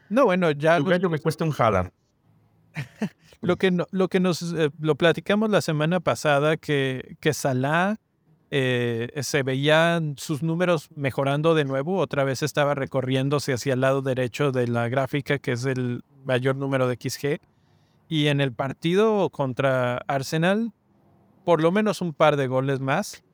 No, 0.08 0.26
bueno, 0.26 0.50
ya. 0.50 0.76
Tu 0.76 0.84
gallo 0.84 1.08
me 1.08 1.18
cuesta 1.18 1.42
un 1.42 1.52
jalar. 1.52 1.90
lo 3.40 3.56
que 3.56 3.74
lo 3.92 4.08
que 4.08 4.20
nos 4.20 4.42
eh, 4.52 4.70
lo 4.78 4.94
platicamos 4.96 5.48
la 5.48 5.62
semana 5.62 6.00
pasada 6.00 6.58
que 6.58 7.16
que 7.18 7.32
Salah 7.32 7.96
eh, 8.54 9.10
se 9.22 9.42
veían 9.42 10.14
sus 10.18 10.42
números 10.42 10.88
mejorando 10.94 11.54
de 11.54 11.64
nuevo. 11.64 11.98
Otra 11.98 12.22
vez 12.22 12.42
estaba 12.42 12.74
recorriéndose 12.74 13.54
hacia 13.54 13.72
el 13.72 13.80
lado 13.80 14.02
derecho 14.02 14.52
de 14.52 14.68
la 14.68 14.88
gráfica, 14.88 15.38
que 15.38 15.52
es 15.52 15.64
el 15.64 16.04
mayor 16.24 16.56
número 16.56 16.86
de 16.86 16.96
XG. 16.96 17.40
Y 18.08 18.26
en 18.26 18.40
el 18.40 18.52
partido 18.52 19.30
contra 19.30 19.96
Arsenal, 20.06 20.72
por 21.44 21.62
lo 21.62 21.72
menos 21.72 22.00
un 22.02 22.12
par 22.12 22.36
de 22.36 22.46
goles 22.46 22.80
más 22.80 23.24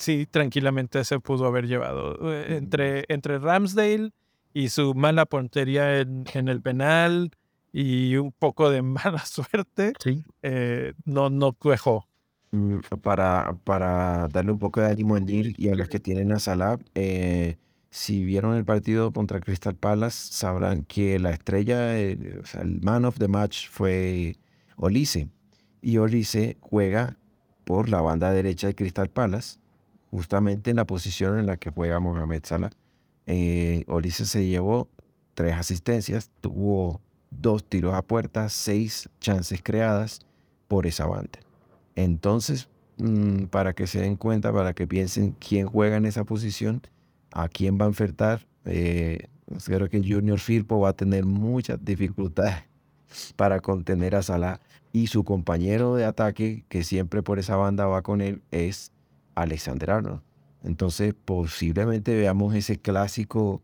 sí, 0.00 0.26
tranquilamente 0.26 1.04
se 1.04 1.20
pudo 1.20 1.46
haber 1.46 1.66
llevado. 1.66 2.32
Eh, 2.32 2.56
entre, 2.56 3.04
entre 3.08 3.38
Ramsdale 3.38 4.10
y 4.52 4.70
su 4.70 4.94
mala 4.94 5.26
puntería 5.26 6.00
en, 6.00 6.48
el 6.48 6.60
penal 6.60 7.30
y 7.72 8.16
un 8.16 8.32
poco 8.32 8.70
de 8.70 8.82
mala 8.82 9.24
suerte, 9.24 9.92
eh, 10.42 10.94
no, 11.04 11.30
no 11.30 11.52
cuejó. 11.52 12.08
Mm, 12.52 12.80
para, 13.02 13.56
para 13.64 14.26
darle 14.28 14.52
un 14.52 14.58
poco 14.58 14.80
de 14.80 14.88
ánimo 14.88 15.14
a 15.14 15.20
Neil 15.20 15.54
y 15.56 15.68
a 15.68 15.74
los 15.76 15.88
que 15.88 16.00
tienen 16.00 16.32
a 16.32 16.40
Salah, 16.40 16.78
eh, 16.94 17.56
si 17.90 18.24
vieron 18.24 18.56
el 18.56 18.64
partido 18.64 19.12
contra 19.12 19.40
Crystal 19.40 19.76
Palace, 19.76 20.32
sabrán 20.32 20.84
que 20.84 21.18
la 21.20 21.30
estrella, 21.30 21.92
sea, 22.44 22.62
el 22.62 22.80
man 22.82 23.04
of 23.04 23.18
the 23.18 23.28
match 23.28 23.68
fue 23.68 24.36
Olise. 24.76 25.28
Y 25.82 25.98
Olise 25.98 26.56
juega 26.60 27.16
por 27.64 27.88
la 27.88 28.00
banda 28.00 28.32
derecha 28.32 28.66
de 28.66 28.74
Crystal 28.74 29.08
Palace 29.08 29.58
justamente 30.10 30.70
en 30.70 30.76
la 30.76 30.86
posición 30.86 31.38
en 31.38 31.46
la 31.46 31.56
que 31.56 31.70
juega 31.70 32.00
Mohamed 32.00 32.42
Salah. 32.44 32.70
Eh, 33.26 33.84
se 34.10 34.46
llevó 34.46 34.88
tres 35.34 35.54
asistencias, 35.54 36.30
tuvo 36.40 37.00
dos 37.30 37.64
tiros 37.64 37.94
a 37.94 38.02
puerta, 38.02 38.48
seis 38.48 39.08
chances 39.20 39.62
creadas 39.62 40.20
por 40.68 40.86
esa 40.86 41.06
banda. 41.06 41.38
Entonces, 42.04 42.68
mm, 42.98 43.44
para 43.44 43.74
que 43.74 43.86
se 43.86 44.00
den 44.00 44.16
cuenta, 44.16 44.52
para 44.52 44.74
que 44.74 44.86
piensen 44.86 45.32
quién 45.38 45.66
juega 45.66 45.96
en 45.96 46.06
esa 46.06 46.24
posición, 46.24 46.82
a 47.32 47.48
quién 47.48 47.78
va 47.80 47.84
a 47.84 47.88
enfrentar, 47.88 48.46
eh, 48.64 49.28
pues 49.46 49.64
creo 49.64 49.88
que 49.88 49.98
Junior 49.98 50.38
Firpo 50.38 50.80
va 50.80 50.90
a 50.90 50.92
tener 50.92 51.24
muchas 51.24 51.84
dificultades 51.84 52.64
para 53.36 53.60
contener 53.60 54.14
a 54.14 54.22
Salah. 54.22 54.60
Y 54.92 55.06
su 55.06 55.24
compañero 55.24 55.94
de 55.94 56.04
ataque, 56.04 56.64
que 56.68 56.82
siempre 56.82 57.22
por 57.22 57.38
esa 57.38 57.56
banda 57.56 57.86
va 57.86 58.02
con 58.02 58.20
él, 58.20 58.42
es 58.50 58.92
Alexander 59.34 59.90
Arnold. 59.92 60.20
Entonces, 60.64 61.14
posiblemente 61.24 62.16
veamos 62.16 62.54
ese 62.54 62.78
clásico 62.78 63.62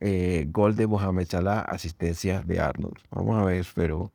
eh, 0.00 0.46
gol 0.50 0.76
de 0.76 0.86
Mohamed 0.86 1.26
Salah, 1.26 1.60
asistencia 1.60 2.42
de 2.42 2.60
Arnold. 2.60 2.96
Vamos 3.10 3.36
a 3.36 3.44
ver, 3.44 3.66
pero 3.74 4.12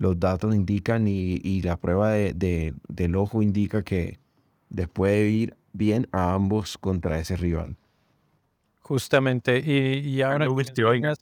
los 0.00 0.18
datos 0.18 0.54
indican 0.54 1.06
y, 1.06 1.60
la 1.60 1.76
prueba 1.76 2.12
de, 2.12 2.74
del 2.88 3.16
ojo 3.16 3.42
indica 3.42 3.82
que 3.82 4.18
después 4.70 5.12
de 5.12 5.28
ir 5.28 5.56
bien 5.74 6.08
a 6.10 6.32
ambos 6.32 6.78
contra 6.78 7.18
ese 7.18 7.36
rival. 7.36 7.76
Justamente, 8.80 9.58
y, 9.60 10.22
ahora, 10.22 10.46
que 10.46 10.54
mencionas, 10.54 11.18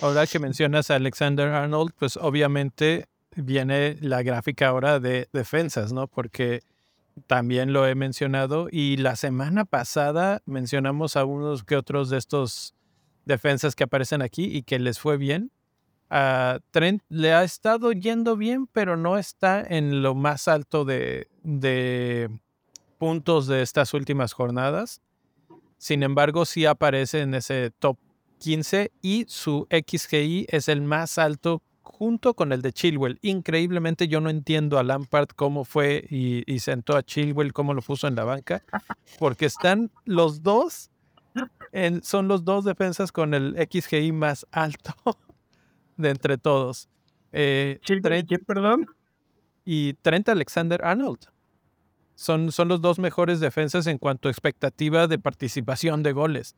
ahora 0.00 0.26
que 0.26 0.38
mencionas 0.38 0.90
a 0.90 0.94
Alexander 0.94 1.48
Arnold, 1.48 1.92
pues 1.98 2.16
obviamente 2.16 3.08
viene 3.36 3.98
la 4.00 4.22
gráfica 4.22 4.68
ahora 4.68 4.98
de 4.98 5.28
defensas, 5.34 5.92
¿no? 5.92 6.06
Porque 6.06 6.62
también 7.26 7.74
lo 7.74 7.86
he 7.86 7.94
mencionado 7.94 8.68
y 8.72 8.96
la 8.96 9.16
semana 9.16 9.66
pasada 9.66 10.40
mencionamos 10.46 11.18
a 11.18 11.26
unos 11.26 11.62
que 11.62 11.76
otros 11.76 12.08
de 12.08 12.16
estos 12.16 12.74
defensas 13.26 13.76
que 13.76 13.84
aparecen 13.84 14.22
aquí 14.22 14.44
y 14.44 14.62
que 14.62 14.78
les 14.78 14.98
fue 14.98 15.18
bien. 15.18 15.50
A 16.14 16.58
Trent 16.72 17.02
le 17.08 17.32
ha 17.32 17.42
estado 17.42 17.90
yendo 17.92 18.36
bien, 18.36 18.66
pero 18.66 18.98
no 18.98 19.16
está 19.16 19.62
en 19.62 20.02
lo 20.02 20.14
más 20.14 20.46
alto 20.46 20.84
de, 20.84 21.28
de 21.42 22.28
puntos 22.98 23.46
de 23.46 23.62
estas 23.62 23.94
últimas 23.94 24.34
jornadas. 24.34 25.00
Sin 25.78 26.02
embargo, 26.02 26.44
sí 26.44 26.66
aparece 26.66 27.22
en 27.22 27.32
ese 27.32 27.70
top 27.78 27.96
15 28.40 28.92
y 29.00 29.24
su 29.26 29.66
XGI 29.70 30.48
es 30.50 30.68
el 30.68 30.82
más 30.82 31.16
alto 31.16 31.62
junto 31.80 32.34
con 32.34 32.52
el 32.52 32.60
de 32.60 32.74
Chilwell. 32.74 33.18
Increíblemente 33.22 34.06
yo 34.06 34.20
no 34.20 34.28
entiendo 34.28 34.78
a 34.78 34.82
Lampard 34.82 35.28
cómo 35.34 35.64
fue 35.64 36.04
y, 36.10 36.58
sentó 36.58 36.94
a 36.94 37.02
Chilwell, 37.02 37.54
cómo 37.54 37.72
lo 37.72 37.80
puso 37.80 38.06
en 38.06 38.16
la 38.16 38.24
banca, 38.24 38.62
porque 39.18 39.46
están 39.46 39.90
los 40.04 40.42
dos, 40.42 40.90
en, 41.72 42.02
son 42.02 42.28
los 42.28 42.44
dos 42.44 42.66
defensas 42.66 43.12
con 43.12 43.32
el 43.32 43.56
XGI 43.56 44.12
más 44.12 44.46
alto 44.50 44.94
de 45.96 46.10
entre 46.10 46.38
todos. 46.38 46.88
Eh, 47.32 47.80
perdón? 48.46 48.86
Y 49.64 49.94
Trent 49.94 50.28
Alexander 50.28 50.84
Arnold. 50.84 51.26
Son, 52.14 52.52
son 52.52 52.68
los 52.68 52.80
dos 52.80 52.98
mejores 52.98 53.40
defensas 53.40 53.86
en 53.86 53.98
cuanto 53.98 54.28
a 54.28 54.30
expectativa 54.30 55.06
de 55.06 55.18
participación 55.18 56.02
de 56.02 56.12
goles. 56.12 56.56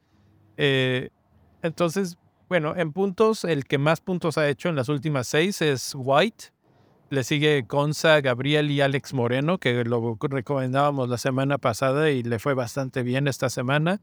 Eh, 0.56 1.10
entonces, 1.62 2.18
bueno, 2.48 2.74
en 2.76 2.92
puntos, 2.92 3.44
el 3.44 3.64
que 3.64 3.78
más 3.78 4.00
puntos 4.00 4.36
ha 4.36 4.48
hecho 4.48 4.68
en 4.68 4.76
las 4.76 4.88
últimas 4.88 5.26
seis 5.26 5.62
es 5.62 5.94
White. 5.96 6.46
Le 7.10 7.22
sigue 7.22 7.62
Gonza, 7.68 8.20
Gabriel 8.20 8.70
y 8.70 8.80
Alex 8.80 9.14
Moreno, 9.14 9.58
que 9.58 9.84
lo 9.84 10.18
recomendábamos 10.20 11.08
la 11.08 11.18
semana 11.18 11.58
pasada 11.58 12.10
y 12.10 12.22
le 12.22 12.38
fue 12.38 12.54
bastante 12.54 13.02
bien 13.02 13.28
esta 13.28 13.48
semana. 13.48 14.00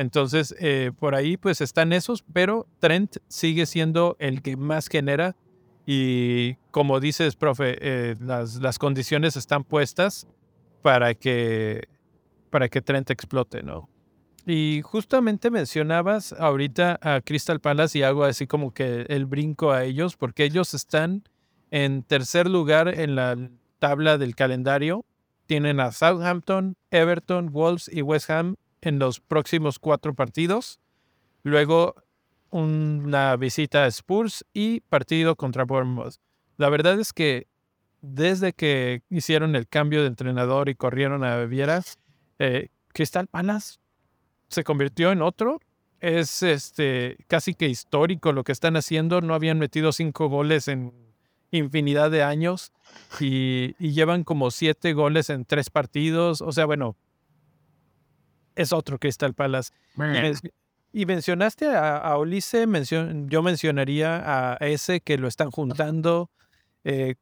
Entonces, 0.00 0.54
eh, 0.58 0.92
por 0.98 1.14
ahí 1.14 1.36
pues 1.36 1.60
están 1.60 1.92
esos, 1.92 2.24
pero 2.32 2.66
Trent 2.78 3.18
sigue 3.28 3.66
siendo 3.66 4.16
el 4.18 4.40
que 4.40 4.56
más 4.56 4.88
genera. 4.88 5.36
Y 5.84 6.54
como 6.70 7.00
dices, 7.00 7.36
profe, 7.36 7.76
eh, 7.82 8.16
las, 8.18 8.56
las 8.62 8.78
condiciones 8.78 9.36
están 9.36 9.62
puestas 9.62 10.26
para 10.80 11.12
que, 11.12 11.86
para 12.48 12.70
que 12.70 12.80
Trent 12.80 13.10
explote, 13.10 13.62
¿no? 13.62 13.90
Y 14.46 14.80
justamente 14.82 15.50
mencionabas 15.50 16.32
ahorita 16.32 16.98
a 17.02 17.20
Crystal 17.20 17.60
Palace 17.60 17.98
y 17.98 18.02
hago 18.02 18.24
así 18.24 18.46
como 18.46 18.72
que 18.72 19.02
el 19.10 19.26
brinco 19.26 19.70
a 19.70 19.84
ellos, 19.84 20.16
porque 20.16 20.44
ellos 20.44 20.72
están 20.72 21.24
en 21.70 22.04
tercer 22.04 22.48
lugar 22.48 22.88
en 22.88 23.16
la 23.16 23.36
tabla 23.78 24.16
del 24.16 24.34
calendario. 24.34 25.04
Tienen 25.44 25.78
a 25.78 25.92
Southampton, 25.92 26.78
Everton, 26.90 27.52
Wolves 27.52 27.90
y 27.92 28.00
West 28.00 28.30
Ham 28.30 28.56
en 28.82 28.98
los 28.98 29.20
próximos 29.20 29.78
cuatro 29.78 30.14
partidos. 30.14 30.80
Luego 31.42 31.94
una 32.50 33.36
visita 33.36 33.84
a 33.84 33.86
Spurs 33.86 34.44
y 34.52 34.80
partido 34.80 35.36
contra 35.36 35.64
Bournemouth. 35.64 36.16
La 36.56 36.68
verdad 36.68 36.98
es 36.98 37.12
que 37.12 37.46
desde 38.02 38.52
que 38.52 39.02
hicieron 39.10 39.56
el 39.56 39.68
cambio 39.68 40.00
de 40.02 40.08
entrenador 40.08 40.68
y 40.68 40.74
corrieron 40.74 41.24
a 41.24 41.44
Viera, 41.44 41.82
eh, 42.38 42.68
Crystal 42.92 43.26
Palace 43.26 43.78
se 44.48 44.64
convirtió 44.64 45.12
en 45.12 45.22
otro. 45.22 45.60
Es 46.00 46.42
este 46.42 47.18
casi 47.28 47.54
que 47.54 47.68
histórico 47.68 48.32
lo 48.32 48.42
que 48.42 48.52
están 48.52 48.76
haciendo. 48.76 49.20
No 49.20 49.34
habían 49.34 49.58
metido 49.58 49.92
cinco 49.92 50.28
goles 50.28 50.66
en 50.68 50.92
infinidad 51.50 52.10
de 52.10 52.22
años 52.22 52.72
y, 53.18 53.74
llevan 53.78 54.24
como 54.24 54.50
siete 54.50 54.92
goles 54.92 55.30
en 55.30 55.44
tres 55.44 55.70
partidos. 55.70 56.42
O 56.42 56.52
sea, 56.52 56.64
bueno, 56.64 56.96
es 58.60 58.72
otro 58.72 58.98
Crystal 58.98 59.34
Palace. 59.34 59.72
Y, 60.92 61.06
mencionaste 61.06 61.68
a, 61.68 61.98
a 61.98 62.16
yo 62.16 63.42
mencionaría 63.42 64.22
a 64.24 64.56
ese 64.56 65.00
que 65.00 65.18
lo 65.18 65.28
están 65.28 65.50
juntando. 65.50 66.30
Eh, 66.84 67.14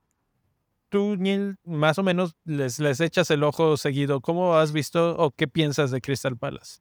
tú, 0.88 1.16
Neil, 1.16 1.56
más 1.64 1.98
o 1.98 2.02
menos 2.02 2.34
les, 2.44 2.78
les 2.78 3.00
echas 3.00 3.30
el 3.30 3.44
ojo 3.44 3.76
seguido. 3.76 4.20
¿Cómo 4.20 4.56
has 4.56 4.72
visto 4.72 5.16
o 5.16 5.30
qué 5.30 5.48
piensas 5.48 5.90
de 5.90 6.00
Crystal 6.00 6.36
Palace? 6.36 6.80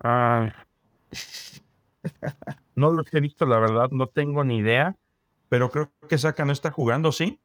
Ah, 0.00 0.52
no 2.74 2.90
los 2.90 3.06
he 3.12 3.20
visto, 3.20 3.46
la 3.46 3.58
verdad, 3.58 3.90
no 3.90 4.06
tengo 4.08 4.44
ni 4.44 4.58
idea, 4.58 4.96
pero 5.48 5.70
creo 5.70 5.92
que 6.08 6.18
Saka 6.18 6.44
no 6.44 6.52
está 6.52 6.70
jugando, 6.70 7.12
¿sí? 7.12 7.40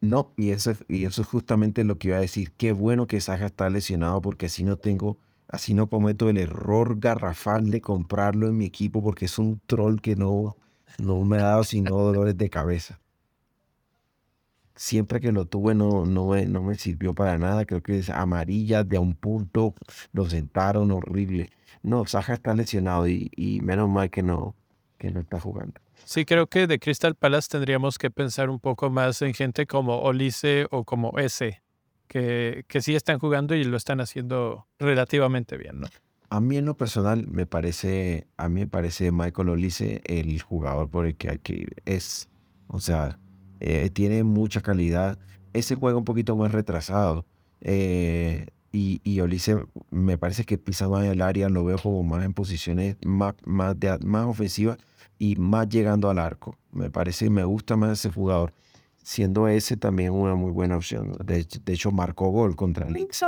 No, 0.00 0.32
y 0.36 0.50
eso, 0.50 0.72
y 0.88 1.04
eso 1.04 1.22
es 1.22 1.28
justamente 1.28 1.84
lo 1.84 1.96
que 1.96 2.08
iba 2.08 2.16
a 2.16 2.20
decir. 2.20 2.52
Qué 2.52 2.72
bueno 2.72 3.06
que 3.06 3.20
Saka 3.20 3.46
está 3.46 3.70
lesionado 3.70 4.20
porque 4.20 4.46
así 4.46 4.64
no 4.64 4.76
tengo, 4.76 5.16
así 5.52 5.74
no 5.74 5.86
cometo 5.86 6.28
el 6.30 6.38
error 6.38 6.98
garrafal 6.98 7.70
de 7.70 7.80
comprarlo 7.80 8.48
en 8.48 8.56
mi 8.56 8.64
equipo 8.64 9.02
porque 9.02 9.26
es 9.26 9.38
un 9.38 9.60
troll 9.66 10.00
que 10.00 10.16
no, 10.16 10.56
no 10.98 11.22
me 11.24 11.36
ha 11.36 11.42
dado 11.42 11.64
sino 11.64 11.90
dolores 11.90 12.36
de 12.36 12.50
cabeza. 12.50 12.98
Siempre 14.74 15.20
que 15.20 15.30
lo 15.30 15.44
tuve 15.44 15.74
no, 15.74 16.06
no, 16.06 16.28
me, 16.28 16.46
no 16.46 16.62
me 16.62 16.74
sirvió 16.76 17.14
para 17.14 17.38
nada. 17.38 17.66
Creo 17.66 17.82
que 17.82 17.98
es 17.98 18.08
amarilla 18.08 18.82
de 18.82 18.96
a 18.96 19.00
un 19.00 19.14
punto. 19.14 19.74
Lo 20.12 20.28
sentaron 20.28 20.90
horrible. 20.90 21.50
No, 21.82 22.06
Saja 22.06 22.32
está 22.32 22.54
lesionado 22.54 23.06
y, 23.06 23.30
y 23.36 23.60
menos 23.60 23.90
mal 23.90 24.10
que 24.10 24.22
no, 24.22 24.56
que 24.98 25.10
no 25.10 25.20
está 25.20 25.38
jugando. 25.38 25.74
Sí, 26.04 26.24
creo 26.24 26.46
que 26.46 26.66
de 26.66 26.80
Crystal 26.80 27.14
Palace 27.14 27.48
tendríamos 27.50 27.98
que 27.98 28.10
pensar 28.10 28.48
un 28.48 28.58
poco 28.58 28.88
más 28.88 29.20
en 29.20 29.34
gente 29.34 29.66
como 29.66 29.98
Olise 30.00 30.66
o 30.70 30.84
como 30.84 31.18
S, 31.18 31.61
que, 32.12 32.66
que 32.68 32.82
sí 32.82 32.94
están 32.94 33.18
jugando 33.18 33.54
y 33.54 33.64
lo 33.64 33.78
están 33.78 34.02
haciendo 34.02 34.66
relativamente 34.78 35.56
bien. 35.56 35.80
A 36.28 36.40
mí 36.40 36.58
en 36.58 36.66
lo 36.66 36.76
personal 36.76 37.26
me 37.26 37.46
parece, 37.46 38.26
a 38.36 38.50
mí 38.50 38.60
me 38.60 38.66
parece 38.66 39.10
Michael 39.10 39.48
Olise 39.48 40.02
el 40.04 40.42
jugador 40.42 40.90
por 40.90 41.06
el 41.06 41.16
que 41.16 41.30
hay 41.30 41.38
que 41.38 41.54
ir. 41.54 41.76
Es, 41.86 42.28
o 42.66 42.80
sea, 42.80 43.18
eh, 43.60 43.88
tiene 43.88 44.24
mucha 44.24 44.60
calidad. 44.60 45.18
Ese 45.54 45.74
juega 45.74 45.96
un 45.96 46.04
poquito 46.04 46.36
más 46.36 46.52
retrasado. 46.52 47.24
Eh, 47.62 48.44
y, 48.72 49.00
y 49.04 49.20
Olise 49.20 49.64
me 49.90 50.18
parece 50.18 50.44
que 50.44 50.58
pisa 50.58 50.90
más 50.90 51.04
el 51.06 51.22
área, 51.22 51.48
lo 51.48 51.64
veo 51.64 51.78
como 51.78 52.02
más 52.02 52.22
en 52.26 52.34
posiciones 52.34 52.96
más, 53.06 53.36
más, 53.46 53.78
de, 53.80 53.98
más 54.04 54.26
ofensivas 54.26 54.76
y 55.18 55.36
más 55.36 55.66
llegando 55.66 56.10
al 56.10 56.18
arco. 56.18 56.58
Me 56.72 56.90
parece, 56.90 57.30
me 57.30 57.44
gusta 57.44 57.76
más 57.76 57.92
ese 57.92 58.10
jugador, 58.10 58.52
siendo 59.02 59.48
ese 59.48 59.76
también 59.76 60.12
una 60.12 60.34
muy 60.34 60.50
buena 60.50 60.76
opción. 60.76 61.12
De, 61.24 61.44
de 61.44 61.72
hecho, 61.72 61.90
marcó 61.90 62.30
gol 62.30 62.56
contra 62.56 62.88
Leeds. 62.88 63.24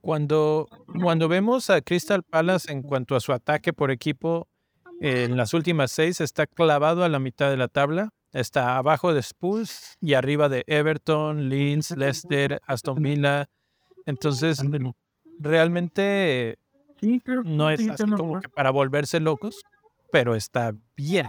Cuando, 0.00 0.68
cuando 1.00 1.28
vemos 1.28 1.68
a 1.68 1.80
Crystal 1.80 2.22
Palace 2.22 2.70
en 2.70 2.82
cuanto 2.82 3.16
a 3.16 3.20
su 3.20 3.32
ataque 3.32 3.72
por 3.72 3.90
equipo, 3.90 4.48
en 5.00 5.36
las 5.36 5.52
últimas 5.52 5.90
seis 5.90 6.20
está 6.20 6.46
clavado 6.46 7.04
a 7.04 7.08
la 7.08 7.18
mitad 7.18 7.50
de 7.50 7.56
la 7.56 7.68
tabla. 7.68 8.10
Está 8.32 8.76
abajo 8.76 9.14
de 9.14 9.20
Spurs 9.20 9.96
y 10.00 10.14
arriba 10.14 10.48
de 10.48 10.62
Everton, 10.66 11.48
Leeds, 11.48 11.96
Leicester, 11.96 12.60
Aston 12.66 13.02
Villa. 13.02 13.48
Entonces, 14.04 14.62
realmente 15.38 16.58
no 17.44 17.70
es 17.70 17.88
así 17.88 18.04
como 18.04 18.40
que 18.40 18.48
para 18.48 18.70
volverse 18.70 19.20
locos, 19.20 19.62
pero 20.12 20.34
está 20.34 20.72
bien. 20.96 21.28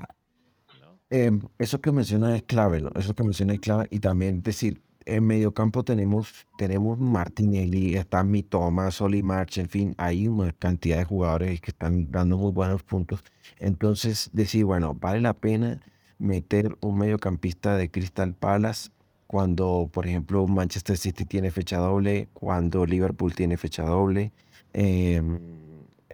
Eh, 1.10 1.32
eso 1.58 1.80
que 1.80 1.92
menciona 1.92 2.36
es 2.36 2.44
clave, 2.44 2.82
¿no? 2.82 2.90
eso 2.96 3.16
que 3.16 3.24
menciona 3.24 3.54
es 3.54 3.60
clave 3.62 3.88
y 3.90 4.00
también 4.00 4.42
decir, 4.42 4.82
en 5.06 5.26
medio 5.26 5.54
campo 5.54 5.84
tenemos, 5.84 6.46
tenemos 6.58 7.00
Martinelli, 7.00 7.96
está 7.96 8.24
Mitoma, 8.24 8.92
Soli 8.92 9.24
March, 9.24 9.58
en 9.58 9.70
fin, 9.70 9.96
hay 9.98 10.28
una 10.28 10.52
cantidad 10.52 10.98
de 10.98 11.06
jugadores 11.06 11.62
que 11.62 11.72
están 11.72 12.12
dando 12.12 12.38
muy 12.38 12.52
buenos 12.52 12.84
puntos. 12.84 13.24
Entonces, 13.60 14.30
decir, 14.34 14.66
bueno, 14.66 14.94
vale 14.96 15.22
la 15.22 15.34
pena 15.34 15.80
meter 16.20 16.78
un 16.82 16.98
mediocampista 16.98 17.78
de 17.78 17.90
Crystal 17.90 18.34
Palace 18.34 18.90
cuando, 19.28 19.90
por 19.92 20.08
ejemplo, 20.08 20.46
Manchester 20.46 20.98
City 20.98 21.24
tiene 21.24 21.52
fecha 21.52 21.78
doble, 21.78 22.28
cuando 22.34 22.86
Liverpool 22.86 23.34
tiene 23.34 23.56
fecha 23.56 23.84
doble. 23.84 24.34
Eh, 24.74 25.22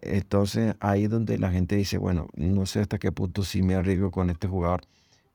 entonces 0.06 0.76
ahí 0.80 1.08
donde 1.08 1.38
la 1.38 1.52
gente 1.52 1.76
dice, 1.76 1.98
bueno, 1.98 2.28
no 2.36 2.66
sé 2.66 2.80
hasta 2.82 2.98
qué 3.00 3.12
punto 3.12 3.44
sí 3.44 3.62
me 3.62 3.76
arriesgo 3.76 4.12
con 4.12 4.30
este 4.30 4.48
jugador. 4.48 4.82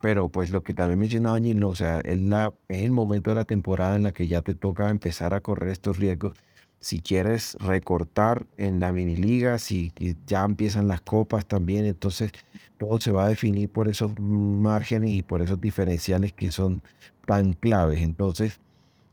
Pero 0.00 0.28
pues 0.28 0.50
lo 0.50 0.62
que 0.62 0.74
también 0.74 1.00
mencionaba 1.00 1.40
no 1.40 1.68
o 1.68 1.74
sea, 1.74 2.00
es, 2.00 2.20
la, 2.20 2.52
es 2.68 2.82
el 2.82 2.92
momento 2.92 3.30
de 3.30 3.36
la 3.36 3.44
temporada 3.44 3.96
en 3.96 4.04
la 4.04 4.12
que 4.12 4.28
ya 4.28 4.42
te 4.42 4.54
toca 4.54 4.90
empezar 4.90 5.34
a 5.34 5.40
correr 5.40 5.70
estos 5.70 5.98
riesgos. 5.98 6.36
Si 6.80 7.00
quieres 7.00 7.56
recortar 7.58 8.46
en 8.56 8.78
la 8.78 8.92
mini 8.92 9.16
liga, 9.16 9.58
si 9.58 9.92
ya 10.26 10.44
empiezan 10.44 10.86
las 10.86 11.00
copas 11.00 11.46
también, 11.46 11.84
entonces 11.86 12.30
todo 12.78 13.00
se 13.00 13.10
va 13.10 13.24
a 13.26 13.28
definir 13.28 13.68
por 13.68 13.88
esos 13.88 14.18
márgenes 14.20 15.10
y 15.10 15.22
por 15.22 15.42
esos 15.42 15.60
diferenciales 15.60 16.32
que 16.32 16.52
son 16.52 16.82
tan 17.26 17.54
claves. 17.54 18.00
Entonces, 18.00 18.60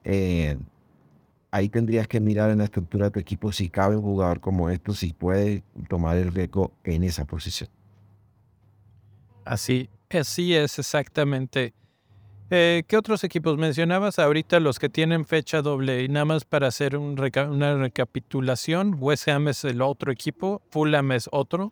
eh, 0.03 0.58
ahí 1.56 1.70
tendrías 1.70 2.06
que 2.06 2.20
mirar 2.20 2.51
en 2.51 2.58
la 2.58 2.66
estructura 2.66 3.06
de 3.06 3.12
tu 3.12 3.20
equipo 3.20 3.49
si 3.53 3.70
cabe 3.70 3.95
un 3.95 4.01
jugador 4.01 4.41
como 4.41 4.70
esto, 4.70 4.93
si 4.93 5.14
puede 5.14 5.64
tomar 5.88 6.18
el 6.18 6.34
riesgo 6.34 6.74
en 6.84 7.06
esa 7.06 7.24
posición. 7.24 7.70
Así, 9.45 9.89
así 10.10 10.53
es 10.53 10.78
exactamente. 10.80 11.74
Eh, 12.49 12.84
¿Qué 12.88 12.97
otros 12.97 13.24
equipos 13.24 13.58
mencionabas 13.58 14.20
ahorita? 14.20 14.60
Los 14.60 14.80
que 14.80 14.89
tienen 14.89 15.24
fecha 15.24 15.62
doble. 15.62 16.03
Y 16.03 16.10
nada 16.10 16.26
más 16.26 16.43
para 16.43 16.68
hacer 16.68 16.97
un 16.97 17.18
una 17.18 17.78
recapitulación, 17.78 18.97
West 18.99 19.30
Ham 19.30 19.47
es 19.47 19.64
el 19.64 19.82
otro 19.82 20.12
equipo, 20.12 20.62
Fulham 20.72 21.14
es 21.14 21.30
otro, 21.32 21.72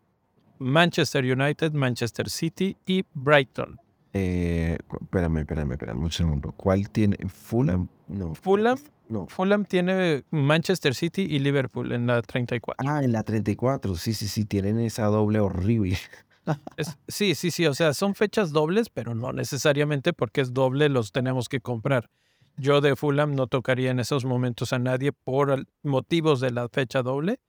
Manchester 0.59 1.25
United, 1.25 1.73
Manchester 1.73 2.29
City 2.29 2.77
y 2.85 3.03
Brighton. 3.13 3.82
Eh, 4.13 4.77
espérame, 5.01 5.39
espérame, 5.39 5.71
espérame 5.71 6.03
un 6.03 6.11
segundo. 6.11 6.51
¿Cuál 6.51 6.89
tiene? 6.89 7.17
¿Fulham? 7.27 7.87
No. 8.07 8.35
Fulham, 8.35 8.77
no. 9.09 9.25
Fulham 9.27 9.65
tiene 9.65 10.23
Manchester 10.29 10.93
City 10.93 11.23
y 11.23 11.39
Liverpool 11.39 11.91
en 11.91 12.05
la 12.05 12.21
34. 12.21 12.87
Ah, 12.87 13.03
en 13.03 13.11
la 13.11 13.23
34. 13.23 13.95
Sí, 13.95 14.13
sí, 14.13 14.27
sí, 14.27 14.45
tienen 14.45 14.79
esa 14.79 15.05
doble 15.05 15.39
horrible. 15.39 15.97
sí, 17.07 17.33
sí, 17.33 17.49
sí. 17.49 17.65
O 17.65 17.73
sea, 17.73 17.93
son 17.95 18.13
fechas 18.13 18.51
dobles, 18.51 18.89
pero 18.89 19.15
no 19.15 19.33
necesariamente 19.33 20.13
porque 20.13 20.41
es 20.41 20.53
doble 20.53 20.89
los 20.89 21.11
tenemos 21.11 21.49
que 21.49 21.59
comprar. 21.59 22.11
Yo 22.55 22.81
de 22.81 22.95
Fulham 22.95 23.33
no 23.33 23.47
tocaría 23.47 23.89
en 23.89 23.99
esos 23.99 24.25
momentos 24.25 24.73
a 24.73 24.79
nadie 24.79 25.11
por 25.11 25.65
motivos 25.81 26.39
de 26.39 26.51
la 26.51 26.69
fecha 26.69 27.01
doble. 27.01 27.39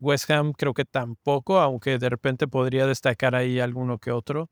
West 0.00 0.28
Ham 0.30 0.52
creo 0.52 0.74
que 0.74 0.84
tampoco, 0.84 1.60
aunque 1.60 1.98
de 1.98 2.08
repente 2.08 2.48
podría 2.48 2.86
destacar 2.86 3.36
ahí 3.36 3.60
alguno 3.60 3.98
que 3.98 4.10
otro. 4.10 4.50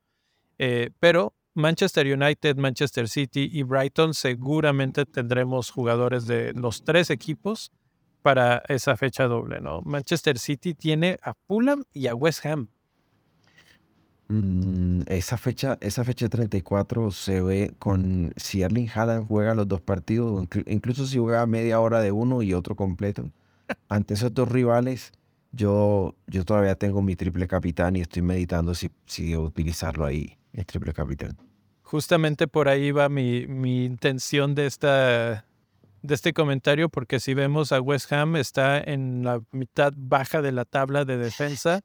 Eh, 0.59 0.91
pero 1.01 1.35
Manchester 1.57 2.07
United, 2.07 2.57
Manchester 2.57 3.09
City 3.09 3.49
y 3.51 3.63
Brighton 3.63 4.13
seguramente 4.13 5.07
tendremos 5.07 5.71
jugadores 5.71 6.27
de 6.27 6.53
los 6.53 6.85
tres 6.85 7.09
equipos 7.09 7.73
para 8.21 8.63
esa 8.69 8.95
fecha 8.97 9.25
doble, 9.25 9.61
¿no? 9.61 9.81
Manchester 9.83 10.39
City 10.39 10.75
tiene 10.75 11.17
a 11.23 11.33
Fulham 11.33 11.85
y 11.95 12.09
a 12.09 12.15
West 12.15 12.45
Ham. 12.45 12.69
Mm, 14.29 15.03
esa 15.07 15.39
fecha, 15.39 15.79
esa 15.81 16.05
fecha 16.05 16.29
34 16.29 17.11
se 17.11 17.41
ve 17.41 17.73
con 17.79 18.35
si 18.37 18.61
Erling 18.61 18.91
Haaland 18.95 19.27
juega 19.27 19.55
los 19.55 19.67
dos 19.67 19.81
partidos, 19.81 20.47
incluso 20.67 21.07
si 21.07 21.19
juega 21.19 21.47
media 21.47 21.81
hora 21.81 22.01
de 22.01 22.13
uno 22.13 22.43
y 22.43 22.53
otro 22.53 22.77
completo. 22.77 23.31
Ante 23.89 24.13
esos 24.13 24.35
dos 24.35 24.51
rivales, 24.51 25.13
yo, 25.53 26.15
yo 26.27 26.45
todavía 26.45 26.75
tengo 26.75 27.01
mi 27.01 27.17
triple 27.17 27.49
capitán 27.49 27.97
y 27.97 28.03
estoy 28.03 28.21
meditando 28.21 28.75
si, 28.75 28.91
si 29.07 29.35
utilizarlo 29.37 30.05
ahí, 30.05 30.36
el 30.57 30.67
triple 30.67 30.93
capitán. 30.93 31.37
Justamente 31.83 32.49
por 32.49 32.69
ahí 32.69 32.91
va 32.91 33.09
mi, 33.09 33.47
mi 33.47 33.85
intención 33.85 34.55
de, 34.55 34.67
esta, 34.67 35.45
de 36.03 36.15
este 36.15 36.33
comentario, 36.33 36.89
porque 36.89 37.21
si 37.21 37.35
vemos 37.35 37.71
a 37.71 37.81
West 37.81 38.13
Ham 38.13 38.37
está 38.37 38.79
en 38.79 39.23
la 39.23 39.41
mitad 39.53 39.93
baja 39.97 40.43
de 40.43 40.51
la 40.51 40.65
tabla 40.65 41.05
de 41.05 41.17
defensa 41.17 41.83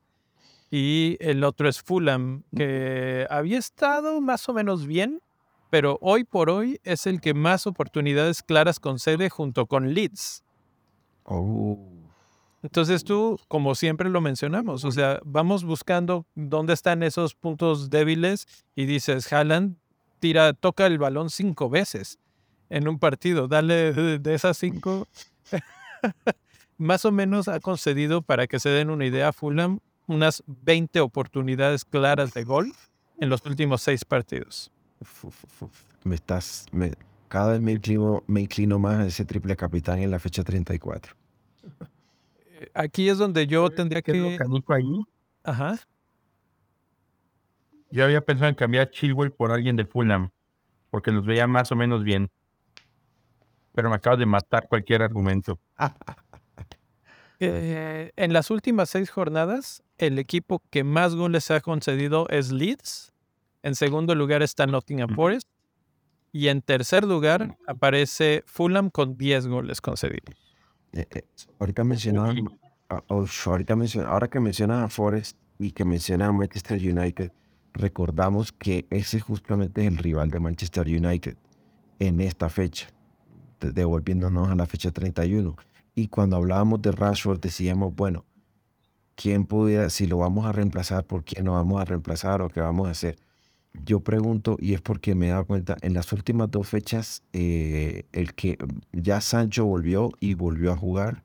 y 0.72 1.18
el 1.20 1.44
otro 1.44 1.70
es 1.70 1.82
Fulham, 1.82 2.44
que 2.56 3.28
había 3.30 3.60
estado 3.60 4.22
más 4.22 4.48
o 4.50 4.54
menos 4.54 4.88
bien, 4.88 5.22
pero 5.70 6.00
hoy 6.02 6.24
por 6.24 6.50
hoy 6.50 6.80
es 6.84 7.06
el 7.06 7.22
que 7.22 7.34
más 7.34 7.68
oportunidades 7.68 8.42
claras 8.42 8.80
concede 8.80 9.30
junto 9.30 9.68
con 9.68 9.94
Leeds. 9.94 10.44
Oh. 11.26 12.01
Entonces 12.64 13.04
tú, 13.04 13.40
como 13.48 13.76
siempre 13.76 14.10
lo 14.10 14.22
mencionamos, 14.22 14.86
o 14.86 14.92
sea, 14.92 15.20
vamos 15.26 15.64
buscando 15.64 16.26
dónde 16.36 16.74
están 16.74 17.02
esos 17.02 17.34
puntos 17.34 17.90
débiles 17.90 18.48
y 18.76 18.86
dices, 18.86 19.32
Haaland 19.34 19.78
tira, 20.20 20.54
toca 20.54 20.86
el 20.86 21.00
balón 21.00 21.30
cinco 21.30 21.70
veces 21.70 22.20
en 22.70 22.88
un 22.88 23.00
partido. 23.00 23.48
Dale 23.48 23.94
de 24.20 24.34
esas 24.34 24.58
cinco, 24.58 25.08
más 26.78 27.06
o 27.06 27.12
menos 27.12 27.48
ha 27.48 27.60
concedido, 27.60 28.22
para 28.22 28.48
que 28.48 28.60
se 28.60 28.70
den 28.70 28.90
una 28.90 29.06
idea, 29.06 29.34
Fulham 29.34 29.80
unas 30.08 30.44
20 30.46 31.00
oportunidades 31.00 31.86
claras 31.86 32.34
de 32.34 32.44
gol 32.44 32.74
en 33.20 33.30
los 33.30 33.46
últimos 33.46 33.82
seis 33.82 34.06
partidos. 34.06 34.72
Me 36.04 36.16
estás, 36.16 36.66
me, 36.72 36.94
cada 37.28 37.54
vez 37.54 37.62
me 37.62 37.72
inclino, 37.74 38.24
me 38.28 38.42
inclino 38.42 38.78
más 38.78 39.00
a 39.00 39.06
ese 39.06 39.26
triple 39.26 39.56
capitán 39.56 40.00
en 40.00 40.12
la 40.12 40.20
fecha 40.20 40.44
34. 40.44 41.16
Aquí 42.74 43.10
es 43.10 43.18
donde 43.18 43.48
yo 43.48 43.70
tendría 43.70 44.02
que... 44.02 44.12
ahí? 44.12 45.02
Ajá. 45.44 45.80
Yo 47.90 48.06
había 48.06 48.22
pensado 48.22 48.50
en 48.50 48.56
cambiar 48.56 48.90
Chilwell 48.90 49.32
por 49.32 49.52
alguien 49.52 49.76
de 49.76 49.86
Fulham. 49.86 50.32
porque 50.90 51.12
los 51.12 51.26
veía 51.26 51.48
más 51.48 51.72
o 51.72 51.76
menos 51.76 52.04
bien. 52.04 52.30
Pero 53.74 53.90
me 53.90 53.96
acabo 53.96 54.18
de 54.18 54.26
matar 54.26 54.68
cualquier 54.68 55.02
argumento. 55.02 55.60
Eh, 57.44 58.12
en 58.18 58.34
las 58.34 58.52
últimas 58.52 58.92
seis 58.92 59.10
jornadas, 59.10 59.82
el 59.98 60.20
equipo 60.20 60.62
que 60.70 60.84
más 60.84 61.16
goles 61.16 61.50
ha 61.50 61.60
concedido 61.60 62.28
es 62.30 62.52
Leeds. 62.52 63.14
En 63.64 63.74
segundo 63.74 64.14
lugar 64.14 64.44
está 64.44 64.68
Nottingham 64.68 65.16
Forest. 65.16 65.48
Y 66.32 66.50
en 66.50 66.62
tercer 66.62 67.04
lugar 67.04 67.58
aparece 67.66 68.44
Fulham 68.46 68.92
con 68.92 69.18
10 69.18 69.48
goles 69.48 69.82
concedidos. 69.82 70.51
Eh, 70.94 71.06
eh, 71.10 71.24
ahorita 71.60 71.84
mencionaba, 71.84 72.34
ah, 72.90 73.04
oh, 73.08 73.26
ahorita 73.46 73.76
ahora 74.08 74.28
que 74.30 74.40
menciona 74.40 74.84
a 74.84 74.90
Forest 74.90 75.38
y 75.58 75.72
que 75.72 75.86
menciona 75.86 76.28
a 76.28 76.32
Manchester 76.32 76.78
United, 76.78 77.32
recordamos 77.74 78.52
que 78.52 78.88
ese 78.90 79.20
justamente 79.20 79.82
es 79.82 79.88
el 79.88 79.98
rival 79.98 80.30
de 80.30 80.40
Manchester 80.40 80.86
United 80.88 81.38
en 82.00 82.20
esta 82.20 82.50
fecha, 82.50 82.88
devolviéndonos 83.60 84.50
a 84.50 84.56
la 84.56 84.66
fecha 84.66 84.92
31. 84.92 85.56
Y 85.96 86.08
cuando 86.08 86.36
hablábamos 86.36 86.82
de 86.82 86.92
Rashford 86.92 87.40
decíamos, 87.40 87.96
bueno, 87.96 88.26
¿quién 89.16 89.46
pudiera, 89.46 89.90
si 89.90 90.08
lo 90.08 90.18
vamos 90.18 90.46
a 90.46 90.52
reemplazar, 90.52 91.06
por 91.06 91.24
quién 91.24 91.46
lo 91.46 91.54
vamos 91.54 91.82
a 91.82 91.86
reemplazar 91.86 92.42
o 92.42 92.50
qué 92.50 92.60
vamos 92.60 92.88
a 92.88 92.92
hacer? 92.92 93.18
Yo 93.74 94.02
pregunto, 94.02 94.58
y 94.60 94.74
es 94.74 94.82
porque 94.82 95.16
me 95.16 95.28
he 95.28 95.30
dado 95.30 95.46
cuenta, 95.46 95.78
en 95.82 95.94
las 95.94 96.12
últimas 96.12 96.52
dos 96.52 96.68
fechas, 96.68 97.24
eh, 97.34 98.04
el 98.12 98.34
que 98.34 98.58
ya 98.92 99.22
Sancho 99.22 99.66
volvió 99.66 100.12
y 100.20 100.34
volvió 100.34 100.72
a 100.72 100.78
jugar. 100.78 101.24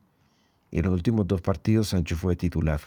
En 0.70 0.84
los 0.84 0.92
últimos 0.92 1.26
dos 1.26 1.40
partidos, 1.40 1.88
Sancho 1.88 2.16
fue 2.16 2.36
titular. 2.36 2.80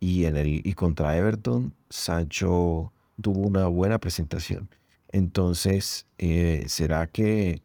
Y, 0.00 0.24
en 0.24 0.36
el, 0.36 0.66
y 0.66 0.72
contra 0.74 1.16
Everton, 1.16 1.74
Sancho 1.88 2.92
tuvo 3.20 3.40
una 3.40 3.66
buena 3.66 3.98
presentación. 3.98 4.68
Entonces, 5.12 6.06
eh, 6.18 6.64
¿será 6.68 7.06
que 7.06 7.62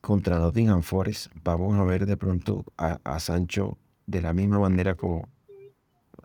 contra 0.00 0.38
Nottingham 0.38 0.82
Forest 0.82 1.26
vamos 1.42 1.74
a 1.74 1.84
ver 1.84 2.06
de 2.06 2.16
pronto 2.16 2.64
a, 2.76 3.18
Sancho 3.18 3.78
de 4.06 4.22
la 4.22 4.32
misma 4.32 4.58
manera 4.60 4.94
como 4.94 5.28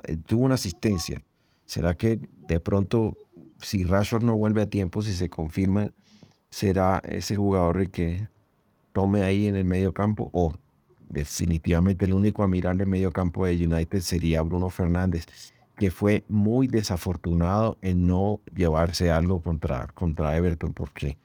eh, 0.03 0.17
tuvo 0.17 0.45
una 0.45 0.55
asistencia? 0.55 1.23
¿Será 1.65 1.95
que 1.95 2.19
de 2.47 2.59
pronto 2.59 3.17
si 3.61 3.83
Rashford 3.83 4.23
no 4.23 4.35
vuelve 4.35 4.61
a 4.61 4.69
tiempo, 4.69 5.01
si 5.01 5.13
se 5.13 5.29
confirma, 5.29 5.91
será 6.49 7.01
ese 7.05 7.35
jugador 7.35 7.89
que 7.89 8.27
tome 8.91 9.23
ahí 9.23 9.47
en 9.47 9.55
el 9.55 9.65
medio 9.65 9.93
campo 9.93 10.29
o 10.33 10.53
definitivamente 11.09 12.05
el 12.05 12.13
único 12.13 12.43
a 12.43 12.47
mirar 12.47 12.79
el 12.79 12.87
medio 12.87 13.11
campo 13.11 13.45
de 13.45 13.55
United 13.55 14.01
sería 14.01 14.41
Bruno 14.41 14.69
Fernández, 14.69 15.25
que 15.77 15.91
fue 15.91 16.23
muy 16.27 16.67
desafortunado 16.67 17.77
en 17.81 18.07
no 18.07 18.41
llevarse 18.55 19.11
algo 19.11 19.41
contra, 19.41 19.87
contra 19.87 20.35
Everton 20.37 20.73
porque 20.73 21.17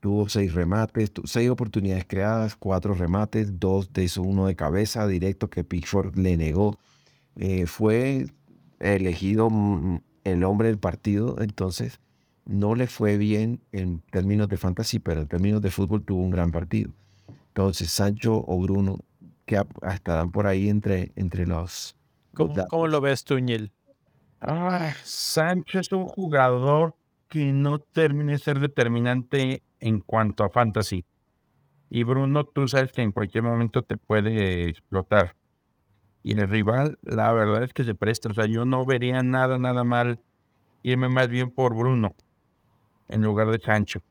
tuvo 0.00 0.28
seis 0.28 0.54
remates, 0.54 1.10
seis 1.24 1.50
oportunidades 1.50 2.04
creadas, 2.06 2.56
cuatro 2.56 2.94
remates, 2.94 3.58
dos 3.58 3.92
de 3.92 4.04
esos, 4.04 4.24
uno 4.26 4.46
de 4.46 4.56
cabeza 4.56 5.06
directo 5.06 5.50
que 5.50 5.64
Pickford 5.64 6.16
le 6.16 6.36
negó. 6.36 6.78
Eh, 7.36 7.66
fue 7.66 8.26
elegido 8.80 9.50
mm, 9.50 10.00
el 10.32 10.44
hombre 10.44 10.68
del 10.68 10.78
partido, 10.78 11.36
entonces 11.40 12.00
no 12.44 12.74
le 12.74 12.86
fue 12.86 13.18
bien 13.18 13.60
en 13.72 14.00
términos 14.10 14.48
de 14.48 14.56
fantasy, 14.56 14.98
pero 14.98 15.20
en 15.20 15.28
términos 15.28 15.60
de 15.60 15.70
fútbol 15.70 16.02
tuvo 16.02 16.22
un 16.22 16.30
gran 16.30 16.50
partido. 16.50 16.90
Entonces, 17.48 17.90
Sancho 17.90 18.44
o 18.46 18.58
Bruno, 18.60 18.98
que 19.44 19.60
estarán 19.92 20.30
por 20.30 20.46
ahí 20.46 20.68
entre, 20.68 21.12
entre 21.16 21.46
los... 21.46 21.96
¿Cómo, 22.34 22.86
lo 22.86 23.00
ves 23.00 23.24
tú, 23.24 23.38
Niel? 23.38 23.72
Ah, 24.40 24.92
Sancho 25.02 25.80
es 25.80 25.90
un 25.92 26.06
jugador 26.06 26.94
que 27.28 27.52
no 27.52 27.80
termine 27.80 28.32
de 28.32 28.38
ser 28.38 28.60
determinante 28.60 29.62
en 29.80 30.00
cuanto 30.00 30.44
a 30.44 30.50
fantasy. 30.50 31.04
Y 31.90 32.04
Bruno, 32.04 32.44
tú 32.44 32.68
sabes 32.68 32.92
que 32.92 33.02
en 33.02 33.12
cualquier 33.12 33.44
momento 33.44 33.82
te 33.82 33.96
puede 33.96 34.68
explotar. 34.68 35.34
Y 36.22 36.32
el 36.32 36.48
rival, 36.48 36.98
la 37.02 37.32
verdad 37.32 37.62
es 37.62 37.72
que 37.72 37.84
se 37.84 37.94
presta. 37.94 38.28
O 38.28 38.34
sea, 38.34 38.46
yo 38.46 38.64
no 38.64 38.84
vería 38.84 39.22
nada, 39.22 39.58
nada 39.58 39.84
mal 39.84 40.20
irme 40.82 41.08
más 41.08 41.28
bien 41.28 41.50
por 41.50 41.74
Bruno 41.74 42.14
en 43.08 43.22
lugar 43.22 43.50
de 43.50 43.58
Sancho. 43.58 44.02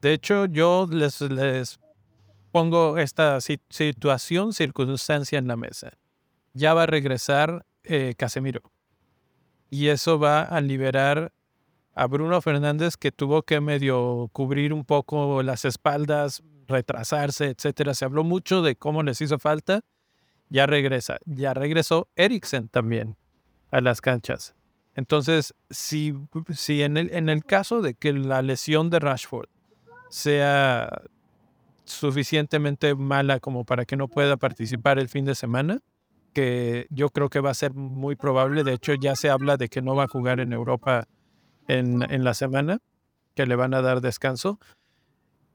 De 0.00 0.12
hecho, 0.12 0.44
yo 0.44 0.86
les, 0.90 1.18
les 1.22 1.80
pongo 2.52 2.98
esta 2.98 3.40
situación, 3.40 4.52
circunstancia 4.52 5.38
en 5.38 5.48
la 5.48 5.56
mesa. 5.56 5.92
Ya 6.52 6.74
va 6.74 6.82
a 6.82 6.86
regresar 6.86 7.64
eh, 7.84 8.14
Casemiro. 8.16 8.60
Y 9.70 9.88
eso 9.88 10.18
va 10.18 10.42
a 10.42 10.60
liberar 10.60 11.32
a 11.94 12.06
Bruno 12.06 12.40
Fernández 12.42 12.96
que 12.96 13.12
tuvo 13.12 13.42
que 13.42 13.60
medio 13.60 14.28
cubrir 14.32 14.72
un 14.72 14.84
poco 14.84 15.42
las 15.42 15.64
espaldas, 15.64 16.42
retrasarse, 16.66 17.46
etcétera. 17.46 17.94
Se 17.94 18.04
habló 18.04 18.24
mucho 18.24 18.62
de 18.62 18.76
cómo 18.76 19.02
les 19.02 19.20
hizo 19.20 19.38
falta. 19.38 19.82
Ya 20.48 20.66
regresa. 20.66 21.18
Ya 21.24 21.54
regresó 21.54 22.08
Eriksen 22.16 22.68
también 22.68 23.16
a 23.70 23.80
las 23.80 24.00
canchas. 24.00 24.54
Entonces, 24.94 25.54
si, 25.70 26.14
si 26.52 26.82
en, 26.82 26.96
el, 26.96 27.12
en 27.12 27.28
el 27.28 27.44
caso 27.44 27.82
de 27.82 27.94
que 27.94 28.12
la 28.12 28.42
lesión 28.42 28.90
de 28.90 29.00
Rashford 29.00 29.48
sea 30.08 31.02
suficientemente 31.84 32.94
mala 32.94 33.40
como 33.40 33.64
para 33.64 33.84
que 33.84 33.96
no 33.96 34.08
pueda 34.08 34.36
participar 34.36 34.98
el 34.98 35.08
fin 35.08 35.24
de 35.24 35.34
semana, 35.34 35.80
que 36.32 36.86
yo 36.90 37.10
creo 37.10 37.28
que 37.28 37.40
va 37.40 37.50
a 37.50 37.54
ser 37.54 37.74
muy 37.74 38.16
probable. 38.16 38.64
De 38.64 38.74
hecho, 38.74 38.94
ya 38.94 39.16
se 39.16 39.30
habla 39.30 39.56
de 39.56 39.68
que 39.68 39.82
no 39.82 39.94
va 39.94 40.04
a 40.04 40.08
jugar 40.08 40.40
en 40.40 40.52
Europa 40.52 41.08
en, 41.68 42.02
en 42.10 42.24
la 42.24 42.34
semana, 42.34 42.78
que 43.34 43.46
le 43.46 43.56
van 43.56 43.74
a 43.74 43.82
dar 43.82 44.00
descanso. 44.00 44.60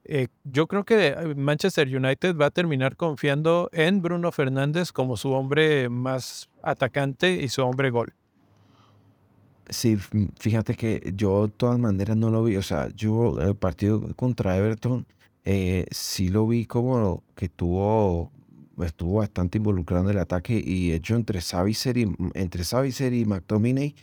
Eh, 0.06 0.28
yo 0.44 0.68
creo 0.68 0.86
que 0.86 1.08
eh, 1.08 1.36
Manchester 1.36 1.88
United 1.88 2.36
va 2.36 2.48
a 2.48 2.52
terminar 2.52 2.96
confiando 2.96 3.70
en 3.74 4.02
Bruno 4.02 4.32
Fernández 4.32 4.92
como 4.92 5.18
su 5.18 5.32
hombre 5.32 5.90
más 5.90 6.50
atacante 6.64 7.34
y 7.34 7.50
su 7.50 7.64
hombre 7.64 7.90
gol. 7.90 8.14
Sí, 9.70 9.98
fíjate 10.40 10.74
que 10.74 11.14
yo 11.16 11.48
de 11.48 11.54
todas 11.54 11.78
maneras 11.78 12.18
no 12.18 12.32
lo 12.32 12.44
vi. 12.44 12.56
O 12.58 12.64
sea, 12.64 12.90
yo 12.96 13.40
el 13.40 13.56
partido 13.56 14.02
contra 14.16 14.58
Everton 14.58 15.06
eh, 15.46 15.86
sí 15.92 16.30
lo 16.30 16.48
vi 16.48 16.66
como 16.66 17.24
que 17.36 17.50
tuvo, 17.50 18.32
estuvo 18.84 19.20
bastante 19.20 19.60
involucrado 19.60 20.06
en 20.06 20.16
el 20.16 20.20
ataque 20.20 20.60
y 20.66 20.92
hecho 20.92 21.16
entre 21.16 21.42
Savicer 21.42 21.98
y, 21.98 22.12
entre 22.34 22.64
y 23.16 23.26
McTominay 23.26 23.96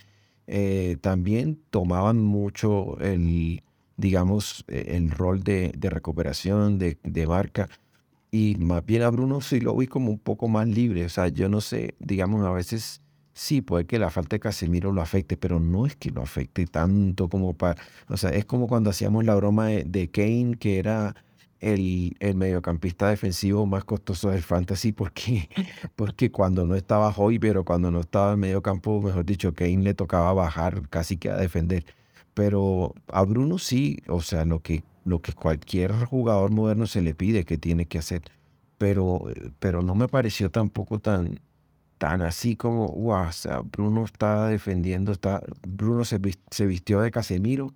también 1.00 1.58
tomaban 1.70 2.18
mucho 2.18 2.96
el, 3.00 3.60
digamos, 3.96 4.64
e, 4.68 4.96
el 4.96 5.10
rol 5.10 5.42
de, 5.42 5.72
recuperación, 5.82 6.78
de, 6.78 6.98
de, 7.02 7.26
marca. 7.26 7.68
Y 8.30 8.56
más 8.58 8.84
bien 8.84 9.02
a 9.02 9.10
Bruno 9.10 9.40
sí 9.40 9.60
lo 9.60 9.76
vi 9.76 9.86
como 9.86 10.10
un 10.10 10.18
poco 10.18 10.48
más 10.48 10.68
libre. 10.68 11.04
O 11.04 11.08
sea, 11.08 11.28
yo 11.28 11.48
no 11.48 11.60
sé, 11.60 11.94
digamos, 12.00 12.44
a 12.44 12.50
veces 12.50 13.02
sí 13.36 13.60
puede 13.60 13.86
que 13.86 13.98
la 13.98 14.10
falta 14.10 14.36
de 14.36 14.40
Casemiro 14.40 14.92
lo 14.92 15.02
afecte, 15.02 15.36
pero 15.36 15.60
no 15.60 15.86
es 15.86 15.94
que 15.96 16.10
lo 16.10 16.22
afecte 16.22 16.66
tanto 16.66 17.28
como 17.28 17.54
para... 17.54 17.80
O 18.08 18.16
sea, 18.16 18.30
es 18.30 18.46
como 18.46 18.66
cuando 18.66 18.90
hacíamos 18.90 19.24
la 19.24 19.34
broma 19.34 19.66
de, 19.68 20.10
Kane, 20.10 20.56
que 20.58 20.78
era 20.78 21.14
el, 21.60 22.16
el, 22.18 22.34
mediocampista 22.34 23.08
defensivo 23.10 23.66
más 23.66 23.84
costoso 23.84 24.30
del 24.30 24.42
fantasy 24.42 24.92
porque, 24.92 25.50
porque 25.96 26.30
cuando 26.32 26.66
no 26.66 26.74
estaba 26.76 27.12
Hoy, 27.16 27.38
pero 27.38 27.64
cuando 27.64 27.90
no 27.90 28.00
estaba 28.00 28.32
en 28.32 28.40
medio 28.40 28.62
campo, 28.62 29.02
mejor 29.02 29.26
dicho, 29.26 29.54
Kane 29.54 29.82
le 29.82 29.94
tocaba 29.94 30.32
bajar 30.32 30.88
casi 30.88 31.18
que 31.18 31.28
a 31.30 31.36
defender. 31.36 31.84
Pero 32.36 32.94
a 33.08 33.22
Bruno 33.24 33.56
sí, 33.56 34.02
o 34.08 34.20
sea, 34.20 34.44
lo 34.44 34.60
que, 34.60 34.84
lo 35.06 35.22
que 35.22 35.32
cualquier 35.32 35.94
jugador 36.04 36.50
moderno 36.50 36.86
se 36.86 37.00
le 37.00 37.14
pide 37.14 37.46
que 37.46 37.56
tiene 37.56 37.86
que 37.86 37.96
hacer. 37.96 38.24
Pero, 38.76 39.22
pero 39.58 39.80
no 39.80 39.94
me 39.94 40.06
pareció 40.06 40.50
tampoco 40.50 40.98
tan, 40.98 41.40
tan 41.96 42.20
así 42.20 42.54
como, 42.54 42.88
wow, 42.88 43.28
o 43.28 43.32
sea, 43.32 43.60
Bruno 43.60 44.04
está 44.04 44.48
defendiendo, 44.48 45.12
está, 45.12 45.42
Bruno 45.66 46.04
se, 46.04 46.18
vistió 46.18 47.00
de 47.00 47.10
Casemiro, 47.10 47.72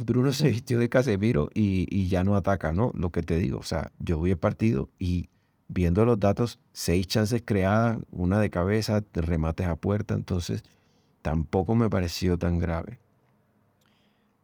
Bruno 0.00 0.32
se 0.32 0.50
vistió 0.50 0.80
de 0.80 0.88
Casemiro 0.88 1.48
y, 1.54 1.86
y, 1.88 2.08
ya 2.08 2.24
no 2.24 2.34
ataca, 2.34 2.72
¿no? 2.72 2.90
Lo 2.96 3.10
que 3.12 3.22
te 3.22 3.38
digo, 3.38 3.60
o 3.60 3.62
sea, 3.62 3.92
yo 4.00 4.20
vi 4.20 4.32
el 4.32 4.36
partido 4.36 4.90
y 4.98 5.28
viendo 5.68 6.04
los 6.04 6.18
datos, 6.18 6.58
seis 6.72 7.06
chances 7.06 7.40
creadas, 7.44 7.98
una 8.10 8.40
de 8.40 8.50
cabeza, 8.50 9.04
remates 9.12 9.68
a 9.68 9.76
puerta, 9.76 10.14
entonces 10.14 10.64
tampoco 11.22 11.76
me 11.76 11.88
pareció 11.88 12.36
tan 12.36 12.58
grave. 12.58 13.01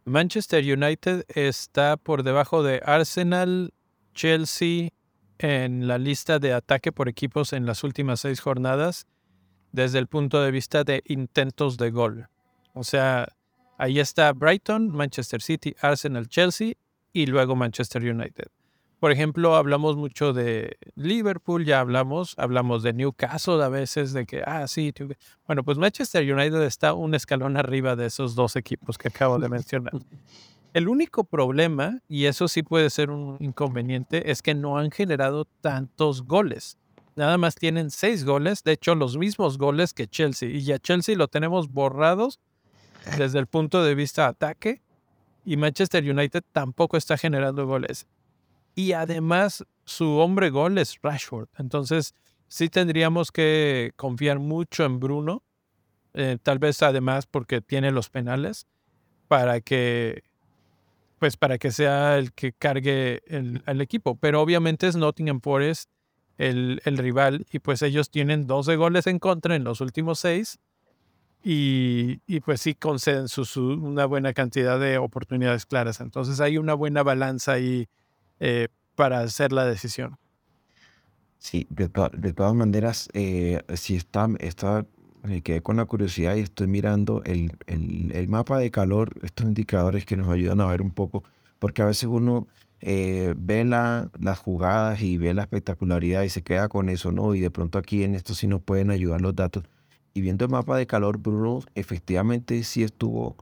Manchester 0.08 0.64
United 0.64 1.24
está 1.28 1.96
por 1.96 2.22
debajo 2.22 2.62
de 2.62 2.80
Arsenal, 2.84 3.72
Chelsea 4.14 4.90
en 5.38 5.86
la 5.86 5.98
lista 5.98 6.38
de 6.38 6.52
ataque 6.52 6.92
por 6.92 7.08
equipos 7.08 7.52
en 7.52 7.66
las 7.66 7.84
últimas 7.84 8.20
seis 8.20 8.40
jornadas 8.40 9.06
desde 9.70 9.98
el 9.98 10.06
punto 10.06 10.42
de 10.42 10.50
vista 10.50 10.82
de 10.82 11.02
intentos 11.06 11.76
de 11.76 11.90
gol. 11.90 12.28
O 12.74 12.84
sea, 12.84 13.28
ahí 13.76 14.00
está 14.00 14.32
Brighton, 14.32 14.90
Manchester 14.90 15.42
City, 15.42 15.76
Arsenal, 15.80 16.28
Chelsea 16.28 16.72
y 17.12 17.26
luego 17.26 17.54
Manchester 17.54 18.02
United. 18.02 18.48
Por 19.00 19.12
ejemplo, 19.12 19.54
hablamos 19.54 19.96
mucho 19.96 20.32
de 20.32 20.76
Liverpool, 20.96 21.64
ya 21.64 21.78
hablamos, 21.78 22.34
hablamos 22.36 22.82
de 22.82 22.92
Newcastle 22.92 23.62
a 23.62 23.68
veces, 23.68 24.12
de 24.12 24.26
que, 24.26 24.42
ah, 24.44 24.66
sí, 24.66 24.92
bueno, 25.46 25.62
pues 25.62 25.78
Manchester 25.78 26.22
United 26.32 26.62
está 26.62 26.94
un 26.94 27.14
escalón 27.14 27.56
arriba 27.56 27.94
de 27.94 28.06
esos 28.06 28.34
dos 28.34 28.56
equipos 28.56 28.98
que 28.98 29.08
acabo 29.08 29.38
de 29.38 29.48
mencionar. 29.48 29.92
El 30.74 30.88
único 30.88 31.22
problema, 31.22 32.00
y 32.08 32.24
eso 32.24 32.48
sí 32.48 32.64
puede 32.64 32.90
ser 32.90 33.10
un 33.10 33.36
inconveniente, 33.38 34.32
es 34.32 34.42
que 34.42 34.54
no 34.54 34.78
han 34.78 34.90
generado 34.90 35.44
tantos 35.60 36.24
goles. 36.24 36.76
Nada 37.14 37.38
más 37.38 37.54
tienen 37.54 37.90
seis 37.90 38.24
goles, 38.24 38.64
de 38.64 38.72
hecho 38.72 38.94
los 38.94 39.16
mismos 39.16 39.58
goles 39.58 39.94
que 39.94 40.08
Chelsea. 40.08 40.50
Y 40.50 40.62
ya 40.62 40.78
Chelsea 40.78 41.16
lo 41.16 41.28
tenemos 41.28 41.72
borrados 41.72 42.40
desde 43.16 43.38
el 43.38 43.46
punto 43.46 43.82
de 43.82 43.94
vista 43.94 44.26
ataque. 44.26 44.82
Y 45.44 45.56
Manchester 45.56 46.08
United 46.08 46.42
tampoco 46.52 46.96
está 46.96 47.16
generando 47.16 47.66
goles. 47.66 48.06
Y 48.78 48.92
además 48.92 49.64
su 49.84 50.18
hombre 50.18 50.50
gol 50.50 50.78
es 50.78 51.00
Rashford. 51.02 51.48
Entonces 51.58 52.14
sí 52.46 52.68
tendríamos 52.68 53.32
que 53.32 53.90
confiar 53.96 54.38
mucho 54.38 54.84
en 54.84 55.00
Bruno. 55.00 55.42
Eh, 56.14 56.38
tal 56.40 56.60
vez 56.60 56.80
además 56.84 57.26
porque 57.26 57.60
tiene 57.60 57.90
los 57.90 58.08
penales 58.08 58.68
para 59.26 59.60
que 59.60 60.22
pues 61.18 61.36
para 61.36 61.58
que 61.58 61.72
sea 61.72 62.18
el 62.18 62.32
que 62.32 62.52
cargue 62.52 63.20
el, 63.26 63.80
equipo. 63.80 64.14
Pero 64.14 64.40
obviamente 64.40 64.86
es 64.86 64.94
Nottingham 64.94 65.40
Forest 65.40 65.90
el, 66.36 66.80
el, 66.84 66.98
rival 66.98 67.46
y 67.50 67.58
pues 67.58 67.82
ellos 67.82 68.10
tienen 68.10 68.46
12 68.46 68.76
goles 68.76 69.08
en 69.08 69.18
contra 69.18 69.56
en 69.56 69.64
los 69.64 69.80
últimos 69.80 70.20
seis 70.20 70.60
y, 71.42 72.20
y 72.28 72.38
pues 72.38 72.60
sí 72.60 72.76
conceden 72.76 73.26
su, 73.26 73.42
una 73.60 74.06
buena 74.06 74.32
cantidad 74.34 74.78
de 74.78 74.98
oportunidades 74.98 75.66
claras. 75.66 76.00
Entonces 76.00 76.38
hay 76.38 76.58
una 76.58 76.74
buena 76.74 77.02
balanza 77.02 77.54
ahí 77.54 77.88
eh, 78.40 78.68
para 78.94 79.20
hacer 79.20 79.52
la 79.52 79.64
decisión. 79.64 80.16
Sí, 81.38 81.66
de, 81.70 81.88
todas 81.88 82.54
maneras, 82.54 83.08
eh, 83.12 83.62
si 83.74 83.94
está, 83.94 84.28
está, 84.40 84.86
me 85.22 85.40
quedé 85.40 85.62
con 85.62 85.76
la 85.76 85.84
curiosidad 85.84 86.34
y 86.34 86.40
estoy 86.40 86.66
mirando 86.66 87.22
el, 87.24 87.52
el, 87.66 88.28
mapa 88.28 88.58
de 88.58 88.72
calor, 88.72 89.12
estos 89.22 89.46
indicadores 89.46 90.04
que 90.04 90.16
nos 90.16 90.28
ayudan 90.28 90.60
a 90.60 90.66
ver 90.66 90.82
un 90.82 90.90
poco, 90.90 91.22
porque 91.60 91.82
a 91.82 91.86
veces 91.86 92.04
uno 92.04 92.48
eh, 92.80 93.34
ve 93.36 93.64
la, 93.64 94.10
las 94.18 94.38
jugadas 94.38 95.00
y 95.00 95.16
ve 95.16 95.32
la 95.32 95.42
espectacularidad 95.42 96.22
y 96.22 96.28
se 96.28 96.42
queda 96.42 96.68
con 96.68 96.88
eso, 96.88 97.12
¿no? 97.12 97.36
Y 97.36 97.40
de 97.40 97.52
pronto 97.52 97.78
aquí 97.78 98.02
en 98.02 98.16
esto 98.16 98.34
sí 98.34 98.48
nos 98.48 98.60
pueden 98.60 98.90
ayudar 98.90 99.20
los 99.20 99.36
datos. 99.36 99.62
Y 100.14 100.20
viendo 100.20 100.44
el 100.44 100.50
mapa 100.50 100.76
de 100.76 100.88
calor, 100.88 101.18
Bruno 101.18 101.60
efectivamente 101.76 102.64
sí 102.64 102.82
estuvo 102.82 103.36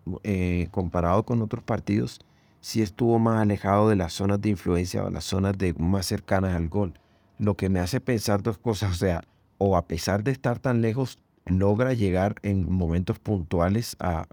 comparado 0.70 1.24
con 1.24 1.40
otros 1.40 1.64
partidos 1.64 2.20
si 2.67 2.83
estuvo 2.83 3.21
más 3.21 3.41
alejado 3.41 3.89
de 3.89 3.95
las 3.95 4.12
zonas 4.12 4.41
de 4.41 4.49
influencia 4.49 5.05
o 5.05 5.09
las 5.09 5.23
zonas 5.23 5.57
de, 5.57 5.73
más 5.75 6.05
cercanas 6.05 6.57
al 6.57 6.69
gol. 6.69 6.95
Lo 7.39 7.55
que 7.55 7.69
me 7.69 7.79
hace 7.79 8.01
pensar 8.01 8.43
dos 8.43 8.59
cosas, 8.59 8.91
o 8.91 8.95
sea, 8.97 9.23
o 9.57 9.77
a 9.77 9.87
pesar 9.87 10.25
de 10.25 10.33
estar 10.33 10.59
tan 10.59 10.83
lejos, 10.83 11.17
logra 11.45 11.93
llegar 11.93 12.35
en 12.43 12.69
momentos 12.69 13.21
puntuales 13.21 13.95
a, 14.01 14.27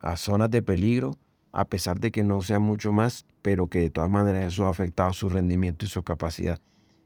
a, 0.00 0.16
zonas 0.16 0.50
de 0.50 0.62
peligro, 0.62 1.18
a 1.52 1.66
pesar 1.66 2.00
de 2.00 2.10
que 2.10 2.24
no 2.24 2.40
sea 2.40 2.60
mucho 2.60 2.92
más, 2.92 3.26
pero 3.42 3.66
que 3.66 3.80
de 3.80 3.90
todas 3.90 4.08
maneras 4.08 4.50
eso 4.54 4.64
ha 4.64 4.70
afectado 4.70 5.12
su 5.12 5.28
rendimiento 5.28 5.84
y 5.84 5.88
su 5.88 6.02
capacidad. 6.02 6.60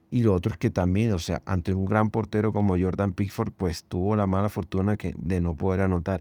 Y 0.09 0.23
lo 0.23 0.35
otro 0.35 0.53
es 0.53 0.59
que 0.59 0.71
también, 0.71 1.15
o 1.15 1.19
sea, 1.19 1.43
ante 1.47 1.75
un 1.75 1.87
gran 1.87 2.11
portero 2.11 2.53
como 2.53 2.79
Jordan 2.79 3.13
Pickford, 3.13 3.51
pues 3.51 3.83
tuvo 3.83 4.15
la 4.15 4.29
mala 4.29 4.51
fortuna 4.51 4.97
de 4.97 5.41
no 5.41 5.57
poder 5.57 5.81
anotar. 5.81 6.21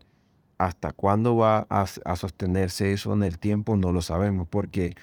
¿Hasta 0.57 0.91
cuándo 0.91 1.35
va 1.35 1.67
a, 1.69 2.15
sostenerse 2.15 2.91
eso 2.91 3.13
en 3.13 3.23
el 3.23 3.37
tiempo? 3.37 3.77
No 3.77 3.91
lo 3.91 4.01
sabemos, 4.01 4.47
porque 4.47 4.95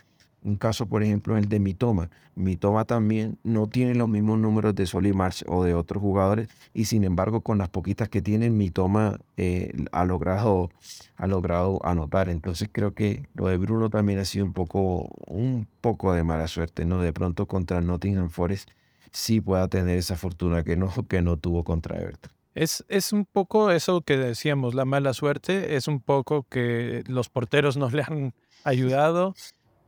un 0.42 0.56
caso, 0.56 0.86
por 0.86 1.02
ejemplo, 1.02 1.36
el 1.36 1.48
de 1.48 1.60
Mitoma. 1.60 2.10
Mitoma 2.34 2.84
también 2.84 3.38
no 3.44 3.68
tiene 3.68 3.94
los 3.94 4.08
mismos 4.08 4.38
números 4.38 4.74
de 4.74 5.12
March 5.14 5.44
o 5.46 5.62
de 5.64 5.74
otros 5.74 6.00
jugadores, 6.02 6.48
y 6.74 6.86
sin 6.86 7.04
embargo, 7.04 7.40
con 7.42 7.58
las 7.58 7.68
poquitas 7.68 8.08
que 8.08 8.20
tienen, 8.20 8.56
Mitoma 8.56 9.18
eh, 9.36 9.72
ha, 9.92 10.04
logrado, 10.04 10.70
ha 11.16 11.26
logrado 11.28 11.80
anotar. 11.84 12.28
Entonces 12.28 12.68
creo 12.70 12.94
que 12.94 13.28
lo 13.34 13.46
de 13.46 13.56
Bruno 13.56 13.90
también 13.90 14.18
ha 14.18 14.24
sido 14.24 14.44
un 14.44 14.52
poco, 14.52 15.08
un 15.26 15.68
poco 15.80 16.12
de 16.12 16.24
mala 16.24 16.48
suerte, 16.48 16.84
¿no? 16.84 17.00
De 17.00 17.12
pronto 17.12 17.46
contra 17.46 17.80
Nottingham 17.80 18.28
Forest 18.28 18.70
sí 19.12 19.40
pueda 19.40 19.68
tener 19.68 19.98
esa 19.98 20.16
fortuna 20.16 20.64
que 20.64 20.76
no, 20.76 20.90
que 21.08 21.22
no 21.22 21.36
tuvo 21.36 21.64
contra 21.64 21.98
Everton. 22.00 22.33
Es, 22.54 22.84
es 22.88 23.12
un 23.12 23.24
poco 23.24 23.70
eso 23.70 24.00
que 24.02 24.16
decíamos, 24.16 24.74
la 24.74 24.84
mala 24.84 25.12
suerte, 25.12 25.76
es 25.76 25.88
un 25.88 26.00
poco 26.00 26.46
que 26.48 27.02
los 27.08 27.28
porteros 27.28 27.76
no 27.76 27.90
le 27.90 28.02
han 28.02 28.34
ayudado 28.62 29.34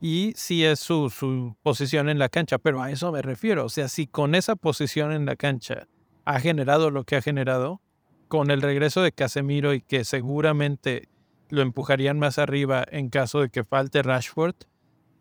y 0.01 0.33
sí 0.35 0.63
es 0.63 0.79
su, 0.79 1.09
su 1.09 1.55
posición 1.63 2.09
en 2.09 2.19
la 2.19 2.29
cancha, 2.29 2.57
pero 2.57 2.81
a 2.81 2.91
eso 2.91 3.11
me 3.11 3.21
refiero. 3.21 3.65
O 3.65 3.69
sea, 3.69 3.87
si 3.87 4.05
con 4.05 4.35
esa 4.35 4.55
posición 4.55 5.11
en 5.11 5.25
la 5.25 5.35
cancha 5.35 5.87
ha 6.25 6.39
generado 6.39 6.91
lo 6.91 7.03
que 7.03 7.15
ha 7.15 7.21
generado, 7.21 7.81
con 8.27 8.51
el 8.51 8.61
regreso 8.61 9.01
de 9.01 9.11
Casemiro 9.11 9.73
y 9.73 9.81
que 9.81 10.03
seguramente 10.03 11.07
lo 11.49 11.61
empujarían 11.61 12.19
más 12.19 12.37
arriba 12.39 12.83
en 12.91 13.09
caso 13.09 13.41
de 13.41 13.49
que 13.49 13.63
falte 13.63 14.03
Rashford, 14.03 14.55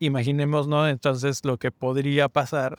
imaginemos, 0.01 0.67
¿no? 0.67 0.89
Entonces 0.89 1.45
lo 1.45 1.57
que 1.59 1.71
podría 1.71 2.29
pasar 2.29 2.77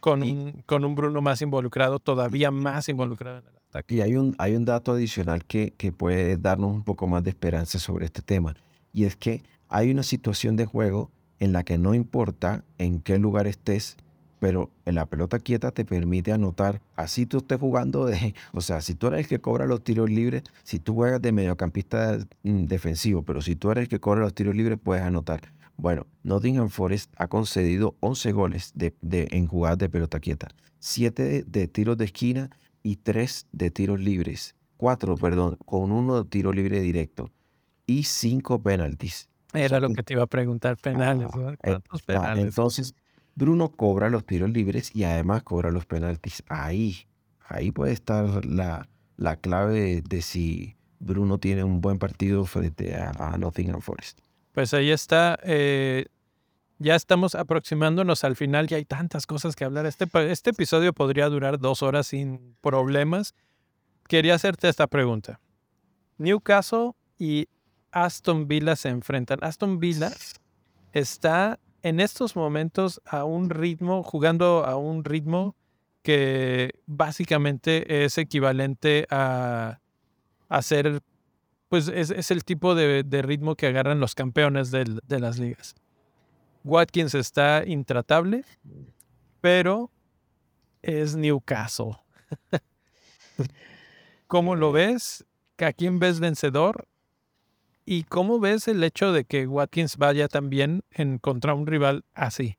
con, 0.00 0.22
un, 0.22 0.62
con 0.66 0.84
un 0.84 0.94
Bruno 0.94 1.22
más 1.22 1.40
involucrado, 1.40 2.00
todavía 2.00 2.50
más 2.50 2.88
involucrado 2.88 3.38
en 3.38 3.46
el 3.46 3.53
y 3.88 4.00
hay 4.00 4.16
un, 4.16 4.34
hay 4.38 4.54
un 4.56 4.64
dato 4.64 4.92
adicional 4.92 5.44
que, 5.44 5.72
que 5.76 5.92
puede 5.92 6.36
darnos 6.36 6.72
un 6.72 6.82
poco 6.82 7.06
más 7.06 7.24
de 7.24 7.30
esperanza 7.30 7.78
sobre 7.78 8.06
este 8.06 8.22
tema. 8.22 8.54
Y 8.92 9.04
es 9.04 9.16
que 9.16 9.42
hay 9.68 9.90
una 9.90 10.02
situación 10.02 10.56
de 10.56 10.66
juego 10.66 11.10
en 11.40 11.52
la 11.52 11.64
que 11.64 11.78
no 11.78 11.94
importa 11.94 12.64
en 12.78 13.00
qué 13.00 13.18
lugar 13.18 13.46
estés, 13.46 13.96
pero 14.38 14.70
en 14.84 14.94
la 14.94 15.06
pelota 15.06 15.38
quieta 15.38 15.72
te 15.72 15.84
permite 15.84 16.32
anotar. 16.32 16.80
Así 16.96 17.26
tú 17.26 17.38
estés 17.38 17.58
jugando 17.58 18.06
de, 18.06 18.34
o 18.52 18.60
sea, 18.60 18.80
si 18.80 18.94
tú 18.94 19.08
eres 19.08 19.20
el 19.20 19.26
que 19.26 19.40
cobra 19.40 19.66
los 19.66 19.82
tiros 19.82 20.08
libres, 20.10 20.42
si 20.62 20.78
tú 20.78 20.94
juegas 20.94 21.20
de 21.20 21.32
mediocampista 21.32 22.18
mm, 22.42 22.66
defensivo, 22.66 23.22
pero 23.22 23.42
si 23.42 23.56
tú 23.56 23.70
eres 23.70 23.82
el 23.82 23.88
que 23.88 24.00
cobra 24.00 24.20
los 24.20 24.34
tiros 24.34 24.54
libres, 24.54 24.78
puedes 24.82 25.02
anotar. 25.02 25.40
Bueno, 25.76 26.06
Nottingham 26.22 26.68
Forest 26.68 27.12
ha 27.16 27.26
concedido 27.26 27.96
11 28.00 28.32
goles 28.32 28.72
de, 28.74 28.94
de, 29.00 29.26
en 29.32 29.48
jugadas 29.48 29.78
de 29.78 29.88
pelota 29.88 30.20
quieta, 30.20 30.48
7 30.78 31.44
de 31.44 31.68
tiros 31.68 31.98
de 31.98 32.04
esquina 32.04 32.50
y 32.84 32.96
tres 32.96 33.48
de 33.50 33.72
tiros 33.72 33.98
libres. 33.98 34.54
Cuatro, 34.76 35.16
perdón, 35.16 35.56
con 35.64 35.90
uno 35.90 36.22
de 36.22 36.28
tiro 36.28 36.52
libre 36.52 36.80
directo 36.80 37.32
y 37.86 38.04
cinco 38.04 38.62
penaltis. 38.62 39.28
Era 39.52 39.80
lo 39.80 39.88
que 39.90 40.02
te 40.02 40.12
iba 40.14 40.22
a 40.22 40.26
preguntar, 40.26 40.76
penales. 40.76 41.28
Eh, 41.62 41.78
penales? 42.06 42.44
Entonces, 42.44 42.94
Bruno 43.34 43.70
cobra 43.70 44.10
los 44.10 44.26
tiros 44.26 44.50
libres 44.50 44.94
y 44.94 45.04
además 45.04 45.42
cobra 45.42 45.70
los 45.70 45.86
penaltis. 45.86 46.42
Ahí, 46.48 47.06
ahí 47.48 47.70
puede 47.70 47.92
estar 47.92 48.44
la, 48.44 48.88
la 49.16 49.36
clave 49.36 50.02
de, 50.02 50.22
si 50.22 50.76
Bruno 50.98 51.38
tiene 51.38 51.64
un 51.64 51.80
buen 51.80 51.98
partido 51.98 52.44
frente 52.44 52.94
a, 52.96 53.10
a 53.10 53.38
Nottingham 53.38 53.80
Forest. 53.80 54.18
Pues 54.52 54.74
ahí 54.74 54.90
está. 54.90 55.38
Eh, 55.42 56.06
ya 56.78 56.94
estamos 56.94 57.34
aproximándonos 57.34 58.24
al 58.24 58.36
final, 58.36 58.66
y 58.70 58.74
hay 58.74 58.84
tantas 58.84 59.26
cosas 59.26 59.54
que 59.56 59.64
hablar. 59.64 59.86
Este, 59.86 60.06
este 60.30 60.50
episodio 60.50 60.92
podría 60.92 61.28
durar 61.28 61.58
dos 61.58 61.82
horas 61.82 62.08
sin 62.08 62.56
problemas. 62.60 63.34
Quería 64.08 64.34
hacerte 64.34 64.68
esta 64.68 64.86
pregunta. 64.86 65.40
Newcastle 66.18 66.92
y 67.18 67.48
Aston 67.90 68.48
Villa 68.48 68.76
se 68.76 68.88
enfrentan. 68.88 69.38
Aston 69.42 69.78
Villa 69.78 70.12
está 70.92 71.58
en 71.82 72.00
estos 72.00 72.36
momentos 72.36 73.00
a 73.04 73.24
un 73.24 73.50
ritmo, 73.50 74.02
jugando 74.02 74.64
a 74.64 74.76
un 74.76 75.04
ritmo 75.04 75.54
que 76.02 76.80
básicamente 76.86 78.04
es 78.04 78.18
equivalente 78.18 79.06
a, 79.10 79.80
hacer, 80.48 81.00
pues 81.68 81.88
es, 81.88 82.30
el 82.30 82.44
tipo 82.44 82.74
de, 82.74 83.22
ritmo 83.22 83.54
que 83.54 83.66
agarran 83.66 84.00
los 84.00 84.14
campeones 84.14 84.70
de 84.70 85.20
las 85.20 85.38
ligas. 85.38 85.74
Watkins 86.64 87.14
está 87.14 87.62
intratable, 87.66 88.44
pero 89.42 89.90
es 90.82 91.14
Newcastle. 91.14 91.98
¿Cómo 94.26 94.56
lo 94.56 94.72
ves? 94.72 95.26
¿A 95.58 95.72
quién 95.72 95.98
ves 95.98 96.20
vencedor? 96.20 96.88
¿Y 97.84 98.04
cómo 98.04 98.40
ves 98.40 98.66
el 98.66 98.82
hecho 98.82 99.12
de 99.12 99.26
que 99.26 99.46
Watkins 99.46 99.98
vaya 99.98 100.26
también 100.26 100.82
en 100.90 101.18
contra 101.18 101.54
un 101.54 101.66
rival 101.66 102.04
así? 102.14 102.56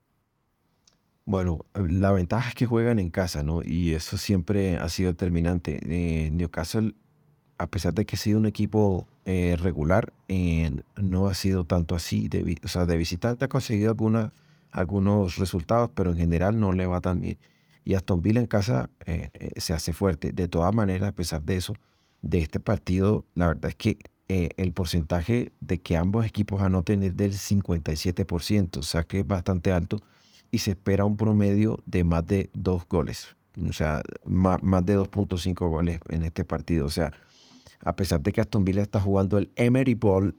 Bueno, 1.24 1.66
la 1.74 2.12
ventaja 2.12 2.50
es 2.50 2.54
que 2.54 2.66
juegan 2.66 3.00
en 3.00 3.10
casa, 3.10 3.42
¿no? 3.42 3.60
Y 3.64 3.94
eso 3.94 4.16
siempre 4.16 4.76
ha 4.76 4.88
sido 4.88 5.10
determinante. 5.10 5.80
Eh, 5.82 6.30
Newcastle 6.30 6.94
a 7.58 7.66
pesar 7.66 7.94
de 7.94 8.04
que 8.04 8.16
ha 8.16 8.18
sido 8.18 8.38
un 8.38 8.46
equipo 8.46 9.06
eh, 9.24 9.56
regular, 9.58 10.12
eh, 10.28 10.70
no 10.96 11.28
ha 11.28 11.34
sido 11.34 11.64
tanto 11.64 11.94
así. 11.94 12.28
De, 12.28 12.58
o 12.64 12.68
sea, 12.68 12.86
de 12.86 12.96
visitante 12.96 13.44
ha 13.44 13.48
conseguido 13.48 13.96
algunos 14.70 15.36
resultados, 15.36 15.90
pero 15.94 16.10
en 16.10 16.18
general 16.18 16.60
no 16.60 16.72
le 16.72 16.86
va 16.86 17.00
tan 17.00 17.20
bien. 17.20 17.38
Y 17.84 17.94
Aston 17.94 18.22
Villa 18.22 18.40
en 18.40 18.46
casa 18.46 18.90
eh, 19.06 19.30
se 19.56 19.72
hace 19.72 19.92
fuerte. 19.92 20.32
De 20.32 20.48
todas 20.48 20.74
maneras, 20.74 21.10
a 21.10 21.12
pesar 21.12 21.42
de 21.42 21.56
eso, 21.56 21.74
de 22.22 22.38
este 22.38 22.60
partido, 22.60 23.24
la 23.34 23.48
verdad 23.48 23.70
es 23.70 23.76
que 23.76 23.98
eh, 24.28 24.50
el 24.56 24.72
porcentaje 24.72 25.52
de 25.60 25.78
que 25.78 25.96
ambos 25.96 26.26
equipos 26.26 26.60
anoten 26.60 27.04
es 27.04 27.16
del 27.16 27.32
57%, 27.32 28.78
o 28.78 28.82
sea 28.82 29.04
que 29.04 29.20
es 29.20 29.26
bastante 29.26 29.70
alto 29.70 30.02
y 30.50 30.58
se 30.58 30.72
espera 30.72 31.04
un 31.04 31.16
promedio 31.16 31.80
de 31.86 32.02
más 32.02 32.26
de 32.26 32.50
dos 32.52 32.88
goles, 32.88 33.36
o 33.68 33.72
sea, 33.72 34.02
más, 34.24 34.60
de 34.84 34.98
2.5 34.98 35.68
goles 35.70 36.00
en 36.08 36.24
este 36.24 36.44
partido. 36.44 36.86
O 36.86 36.90
sea, 36.90 37.12
a 37.82 37.96
pesar 37.96 38.20
de 38.20 38.32
que 38.32 38.40
Aston 38.40 38.64
Villa 38.64 38.82
está 38.82 39.00
jugando 39.00 39.38
el 39.38 39.50
Emery 39.56 39.94
Ball, 39.94 40.34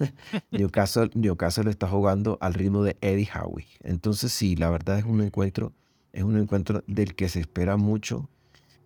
Newcastle, 0.50 1.10
Newcastle 1.14 1.70
está 1.70 1.88
jugando 1.88 2.38
al 2.40 2.54
ritmo 2.54 2.82
de 2.82 2.96
Eddie 3.00 3.28
Howe. 3.34 3.64
Entonces 3.82 4.32
sí, 4.32 4.56
la 4.56 4.70
verdad 4.70 4.98
es 4.98 5.04
un 5.04 5.20
encuentro, 5.20 5.72
es 6.12 6.22
un 6.22 6.38
encuentro 6.38 6.82
del 6.86 7.14
que 7.14 7.28
se 7.28 7.40
espera 7.40 7.76
mucho 7.76 8.28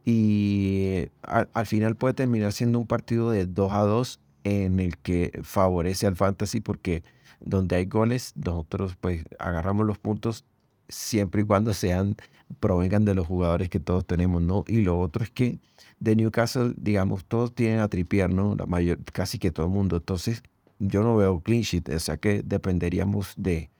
y 0.04 1.08
al, 1.22 1.48
al 1.52 1.66
final 1.66 1.96
puede 1.96 2.14
terminar 2.14 2.52
siendo 2.52 2.78
un 2.78 2.86
partido 2.86 3.30
de 3.30 3.46
2 3.46 3.72
a 3.72 3.80
2 3.80 4.20
en 4.44 4.80
el 4.80 4.96
que 4.98 5.40
favorece 5.42 6.06
al 6.06 6.16
fantasy 6.16 6.60
porque 6.60 7.02
donde 7.40 7.76
hay 7.76 7.86
goles, 7.86 8.32
nosotros 8.36 8.96
pues 9.00 9.24
agarramos 9.38 9.86
los 9.86 9.98
puntos 9.98 10.44
siempre 10.90 11.42
y 11.42 11.44
cuando 11.44 11.72
sean, 11.74 12.16
provengan 12.60 13.04
de 13.04 13.14
los 13.14 13.26
jugadores 13.26 13.68
que 13.68 13.80
todos 13.80 14.06
tenemos, 14.06 14.42
¿no? 14.42 14.64
Y 14.66 14.82
lo 14.82 14.98
otro 14.98 15.24
es 15.24 15.30
que 15.30 15.60
de 16.00 16.16
Newcastle, 16.16 16.74
digamos, 16.76 17.24
todos 17.24 17.54
tienen 17.54 17.80
a 17.80 17.88
tripiar, 17.88 18.30
¿no? 18.30 18.54
La 18.56 18.66
mayor, 18.66 18.98
casi 19.12 19.38
que 19.38 19.50
todo 19.50 19.66
el 19.66 19.72
mundo. 19.72 19.96
Entonces, 19.96 20.42
yo 20.78 21.02
no 21.02 21.16
veo 21.16 21.40
clean 21.40 21.62
sheet, 21.62 21.88
o 21.90 21.98
sea 21.98 22.16
que 22.16 22.42
dependeríamos 22.42 23.34
de 23.36 23.70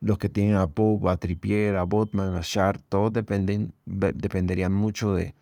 los 0.00 0.18
que 0.18 0.28
tienen 0.28 0.56
a 0.56 0.66
Pope, 0.66 1.08
a 1.08 1.16
Trippier, 1.16 1.76
a 1.76 1.84
Botman, 1.84 2.34
a 2.34 2.40
Shard, 2.42 2.80
todos 2.88 3.12
dependen, 3.12 3.72
dependerían 3.84 4.72
mucho 4.72 5.14
de, 5.14 5.34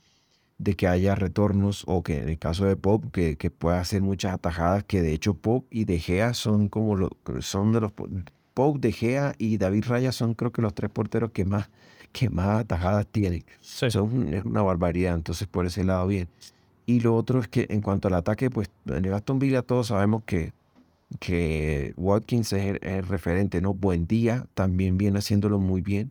de 0.59 0.75
que 0.77 0.87
haya 0.87 1.14
retornos 1.14 1.85
o 1.87 2.03
que 2.03 2.18
en 2.18 2.29
el 2.29 2.39
caso 2.39 2.64
de 2.64 2.77
Pop 2.77 3.05
que, 3.12 3.37
que 3.37 3.51
pueda 3.51 3.81
hacer 3.81 4.03
muchas 4.03 4.35
atajadas 4.35 4.85
que 4.85 5.03
de 5.03 5.12
hecho 5.12 5.35
Pop 5.35 5.66
y 5.70 5.85
De 5.85 5.99
Gea 5.99 6.35
son 6.35 6.68
como 6.68 6.97
lo, 6.97 7.11
son 7.41 7.72
de 7.72 7.81
los 7.81 7.93
Pop, 8.55 8.78
De 8.78 8.92
Gea 8.92 9.34
y 9.38 9.59
David 9.59 9.84
Raya 9.86 10.12
son 10.12 10.34
creo 10.34 10.52
que 10.52 10.62
los 10.62 10.74
tres 10.74 10.90
porteros 10.90 11.30
que 11.32 11.44
más 11.44 11.68
que 12.12 12.30
más 12.30 12.61
atajadas 12.61 13.07
tienen. 13.09 13.44
Son, 13.61 14.32
es 14.32 14.44
una 14.44 14.62
barbaridad, 14.62 15.14
entonces 15.14 15.48
por 15.48 15.66
ese 15.66 15.82
lado 15.82 16.07
bien. 16.07 16.28
Y 16.86 17.00
lo 17.00 17.16
otro 17.16 17.40
es 17.40 17.48
que 17.48 17.66
en 17.70 17.80
cuanto 17.80 18.07
al 18.07 18.14
ataque, 18.14 18.50
pues 18.50 18.70
en 18.86 19.05
el 19.05 19.12
Aston 19.12 19.40
Villa 19.40 19.62
todos 19.62 19.88
sabemos 19.88 20.22
que, 20.24 20.52
que 21.18 21.92
Watkins 21.96 22.52
es 22.52 22.64
el, 22.66 22.88
el 22.88 23.07
referente, 23.07 23.61
¿no? 23.61 23.74
Buen 23.74 24.07
día, 24.07 24.46
también 24.55 24.96
viene 24.96 25.18
haciéndolo 25.18 25.59
muy 25.59 25.80
bien 25.80 26.11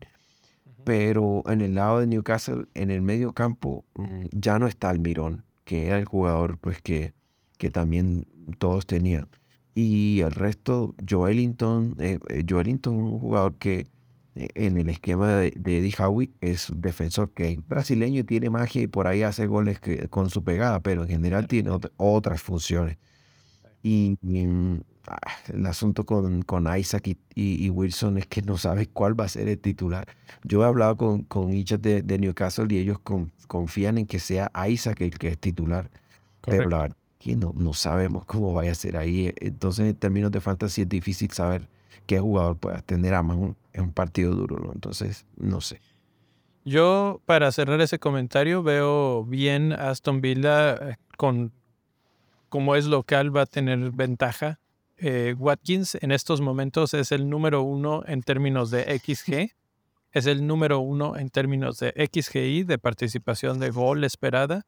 pero 0.84 1.42
en 1.46 1.62
el 1.62 1.74
lado 1.74 2.00
de 2.00 2.06
Newcastle, 2.06 2.66
en 2.74 2.90
el 2.90 3.02
medio 3.02 3.32
campo, 3.32 3.84
mm, 3.94 4.26
ya 4.32 4.58
no 4.58 4.66
está 4.66 4.90
Almirón, 4.90 5.44
que 5.64 5.86
era 5.86 5.98
el 5.98 6.04
jugador 6.04 6.58
pues 6.58 6.80
que, 6.82 7.14
que 7.58 7.70
también 7.70 8.26
todos 8.58 8.86
tenían. 8.86 9.28
Y 9.74 10.20
el 10.20 10.30
resto, 10.30 10.94
Joelinton, 11.08 11.96
eh, 11.98 12.18
eh 12.28 12.44
Joelinton, 12.48 12.94
un 12.94 13.18
jugador 13.18 13.56
que 13.56 13.88
eh, 14.36 14.48
en 14.54 14.78
el 14.78 14.88
esquema 14.88 15.36
de, 15.36 15.48
Eddie 15.48 15.94
Howe 15.98 16.30
es 16.40 16.70
un 16.70 16.80
defensor 16.80 17.32
que 17.32 17.52
es 17.52 17.68
brasileño 17.68 18.24
tiene 18.24 18.50
magia 18.50 18.82
y 18.82 18.86
por 18.86 19.06
ahí 19.06 19.22
hace 19.22 19.46
goles 19.46 19.80
que, 19.80 20.08
con 20.08 20.30
su 20.30 20.44
pegada, 20.44 20.80
pero 20.80 21.02
en 21.02 21.08
general 21.08 21.48
tiene 21.48 21.70
otras 21.96 22.42
funciones. 22.42 22.98
Y, 23.82 24.16
mm, 24.22 24.80
ah, 25.08 25.16
el 25.52 25.66
asunto 25.66 26.06
con, 26.06 26.42
con 26.42 26.66
Isaac 26.76 27.16
y, 27.34 27.70
Wilson 27.70 28.18
es 28.18 28.26
que 28.26 28.42
no 28.42 28.56
sabes 28.58 28.88
cuál 28.92 29.18
va 29.18 29.24
a 29.24 29.28
ser 29.28 29.48
el 29.48 29.58
titular. 29.58 30.06
Yo 30.44 30.62
he 30.62 30.66
hablado 30.66 30.96
con, 30.96 31.22
con 31.24 31.52
hinchas 31.52 31.82
de, 31.82 32.02
Newcastle 32.18 32.66
y 32.70 32.78
ellos 32.78 32.98
confían 33.48 33.98
en 33.98 34.06
que 34.06 34.20
sea 34.20 34.50
Isaac 34.68 35.00
el 35.02 35.18
que 35.18 35.28
es 35.28 35.38
titular. 35.38 35.90
Pero 36.42 36.68
la 36.68 36.94
que 37.24 37.36
no, 37.36 37.54
no 37.56 37.72
sabemos 37.72 38.26
cómo 38.26 38.52
vaya 38.52 38.72
a 38.72 38.74
ser 38.74 38.98
ahí. 38.98 39.32
Entonces, 39.36 39.86
en 39.86 39.94
términos 39.94 40.30
de 40.30 40.42
fantasy 40.42 40.82
es 40.82 40.88
difícil 40.90 41.30
saber 41.30 41.66
qué 42.04 42.20
jugador 42.20 42.58
pueda 42.58 42.82
tener 42.82 43.14
a 43.14 43.22
mano 43.22 43.56
en 43.72 43.84
un 43.84 43.92
partido 43.92 44.34
duro. 44.34 44.58
¿no? 44.58 44.72
Entonces, 44.74 45.24
no 45.38 45.62
sé. 45.62 45.80
Yo, 46.66 47.22
para 47.24 47.50
cerrar 47.50 47.80
ese 47.80 47.98
comentario, 47.98 48.62
veo 48.62 49.24
bien 49.24 49.72
Aston 49.72 50.20
Villa 50.20 50.74
eh, 50.74 50.96
con 51.16 51.50
como 52.50 52.76
es 52.76 52.84
local 52.84 53.34
va 53.34 53.42
a 53.42 53.46
tener 53.46 53.90
ventaja. 53.92 54.60
Eh, 54.98 55.34
Watkins 55.38 55.96
en 56.02 56.12
estos 56.12 56.42
momentos 56.42 56.92
es 56.92 57.10
el 57.10 57.30
número 57.30 57.62
uno 57.62 58.04
en 58.06 58.22
términos 58.22 58.70
de 58.70 58.82
XG, 58.98 59.56
es 60.12 60.26
el 60.26 60.46
número 60.46 60.78
uno 60.80 61.16
en 61.16 61.30
términos 61.30 61.78
de 61.78 61.92
XGI, 62.12 62.64
de 62.64 62.78
participación 62.78 63.60
de 63.60 63.70
gol 63.70 64.04
esperada, 64.04 64.66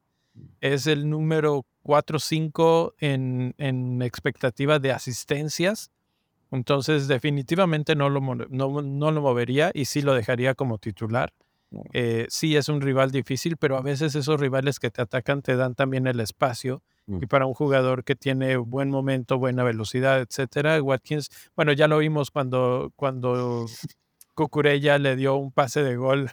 es 0.61 0.87
el 0.87 1.09
número 1.09 1.65
4-5 1.83 2.93
en, 2.99 3.55
en 3.57 4.01
expectativa 4.01 4.79
de 4.79 4.91
asistencias. 4.91 5.91
Entonces, 6.51 7.07
definitivamente 7.07 7.95
no 7.95 8.09
lo, 8.09 8.21
no, 8.21 8.81
no 8.81 9.11
lo 9.11 9.21
movería 9.21 9.71
y 9.73 9.85
sí 9.85 10.01
lo 10.01 10.13
dejaría 10.13 10.55
como 10.55 10.77
titular. 10.77 11.33
Eh, 11.91 12.27
sí 12.29 12.55
es 12.55 12.69
un 12.69 12.79
rival 12.79 13.11
difícil, 13.11 13.57
pero 13.57 13.77
a 13.77 13.81
veces 13.81 14.15
esos 14.15 14.39
rivales 14.39 14.79
que 14.79 14.89
te 14.89 15.01
atacan 15.01 15.41
te 15.41 15.57
dan 15.57 15.75
también 15.75 16.07
el 16.07 16.21
espacio 16.21 16.81
Mm. 17.07 17.23
Y 17.23 17.25
para 17.25 17.45
un 17.45 17.53
jugador 17.53 18.03
que 18.03 18.15
tiene 18.15 18.57
buen 18.57 18.89
momento, 18.89 19.39
buena 19.39 19.63
velocidad, 19.63 20.19
etcétera, 20.19 20.81
Watkins, 20.81 21.29
bueno, 21.55 21.71
ya 21.71 21.87
lo 21.87 21.97
vimos 21.97 22.31
cuando, 22.31 22.91
cuando 22.95 23.65
Cucurella 24.35 24.97
le 24.99 25.15
dio 25.15 25.35
un 25.35 25.51
pase 25.51 25.83
de 25.83 25.95
gol 25.95 26.31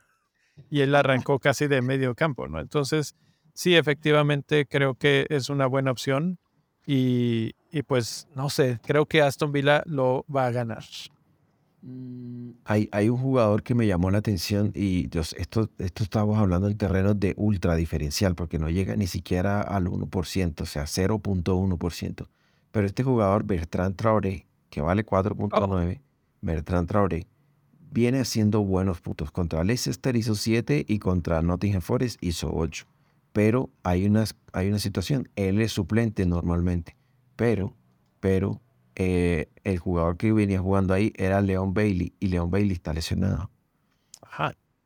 y 0.71 0.81
él 0.81 0.95
arrancó 0.95 1.39
casi 1.39 1.69
de 1.69 1.81
medio 1.81 2.15
campo, 2.15 2.49
¿no? 2.49 2.61
Entonces, 2.61 3.15
sí, 3.55 3.77
efectivamente 3.77 4.67
creo 4.67 4.95
que 4.95 5.27
es 5.31 5.49
una 5.49 5.67
buena 5.67 5.91
opción 5.91 6.39
y, 6.87 7.53
y 7.71 7.83
pues, 7.83 8.29
no 8.35 8.51
sé, 8.51 8.79
creo 8.85 9.07
que 9.07 9.23
Aston 9.23 9.53
Villa 9.53 9.83
lo 9.87 10.25
va 10.35 10.47
a 10.47 10.51
ganar. 10.51 10.85
Mm, 11.87 12.53
hay, 12.65 12.89
hay 12.93 13.11
un 13.11 13.19
jugador 13.19 13.63
que 13.63 13.75
me 13.75 13.87
llamó 13.87 14.11
la 14.11 14.19
atención 14.19 14.73
y 14.75 15.09
esto, 15.37 15.69
esto 15.79 16.03
estamos 16.03 16.39
hablando 16.39 16.69
en 16.69 16.79
terreno 16.79 17.13
de 17.13 17.35
ultra 17.37 17.75
diferencial 17.77 18.35
porque 18.35 18.59
no 18.59 18.71
llega 18.71 18.97
ni 18.97 19.07
siquiera 19.07 19.61
al 19.61 19.87
1%, 19.87 20.61
o 20.61 20.67
sea, 20.67 20.85
0.1%. 20.85 22.29
Pero 22.71 22.87
este 22.87 23.03
jugador, 23.03 23.45
Bertrand 23.45 23.97
Traoré, 23.97 24.47
que 24.71 24.81
vale 24.81 25.05
4.9, 25.05 26.01
Bertrand 26.41 26.89
Traoré, 26.89 27.27
viene 27.91 28.21
haciendo 28.21 28.63
buenos 28.63 29.01
puntos. 29.01 29.31
Contra 29.31 29.63
Leicester 29.63 30.17
hizo 30.17 30.35
7 30.35 30.87
y 30.89 30.99
contra 30.99 31.43
Nottingham 31.43 31.83
Forest 31.83 32.23
hizo 32.23 32.51
8. 32.53 32.87
Pero 33.35 33.69
hay, 33.83 34.07
unas, 34.07 34.37
hay 34.53 34.69
una 34.69 34.79
situación, 34.79 35.29
él 35.35 35.61
es 35.61 35.73
suplente 35.73 36.25
normalmente, 36.25 36.95
pero, 37.35 37.75
pero 38.21 38.61
eh, 38.95 39.49
el 39.65 39.81
jugador 39.81 40.17
que 40.17 40.33
venía 40.33 40.61
jugando 40.61 40.95
ahí 40.95 41.13
era 41.17 41.41
Leon 41.41 41.75
Bailey 41.75 42.13
y 42.21 42.29
Leon 42.29 42.49
Bailey 42.49 42.75
está 42.75 42.93
lesionado. 42.93 43.51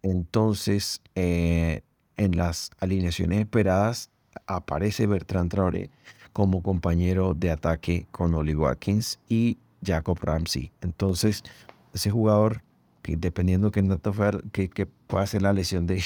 Entonces, 0.01 1.03
eh, 1.15 1.83
en 2.17 2.39
las 2.39 2.71
alineaciones 2.81 3.41
esperadas 3.41 4.09
aparece 4.47 5.07
Bertrand 5.07 5.51
Traoré 5.51 5.91
como 6.33 6.63
compañero 6.63 7.35
de 7.35 7.51
ataque 7.51 8.07
con 8.11 8.33
Oli 8.33 8.55
Watkins 8.55 9.21
y 9.29 9.59
Jacob 9.85 10.19
Ramsey. 10.23 10.73
Entonces, 10.81 11.43
ese 11.93 12.11
jugador, 12.11 12.63
que 13.03 13.15
dependiendo 13.19 13.71
que, 13.71 13.87
que, 14.53 14.71
que 14.71 14.87
pueda 14.87 15.27
ser 15.27 15.43
la 15.43 15.53
lesión 15.53 15.87
de, 15.87 16.03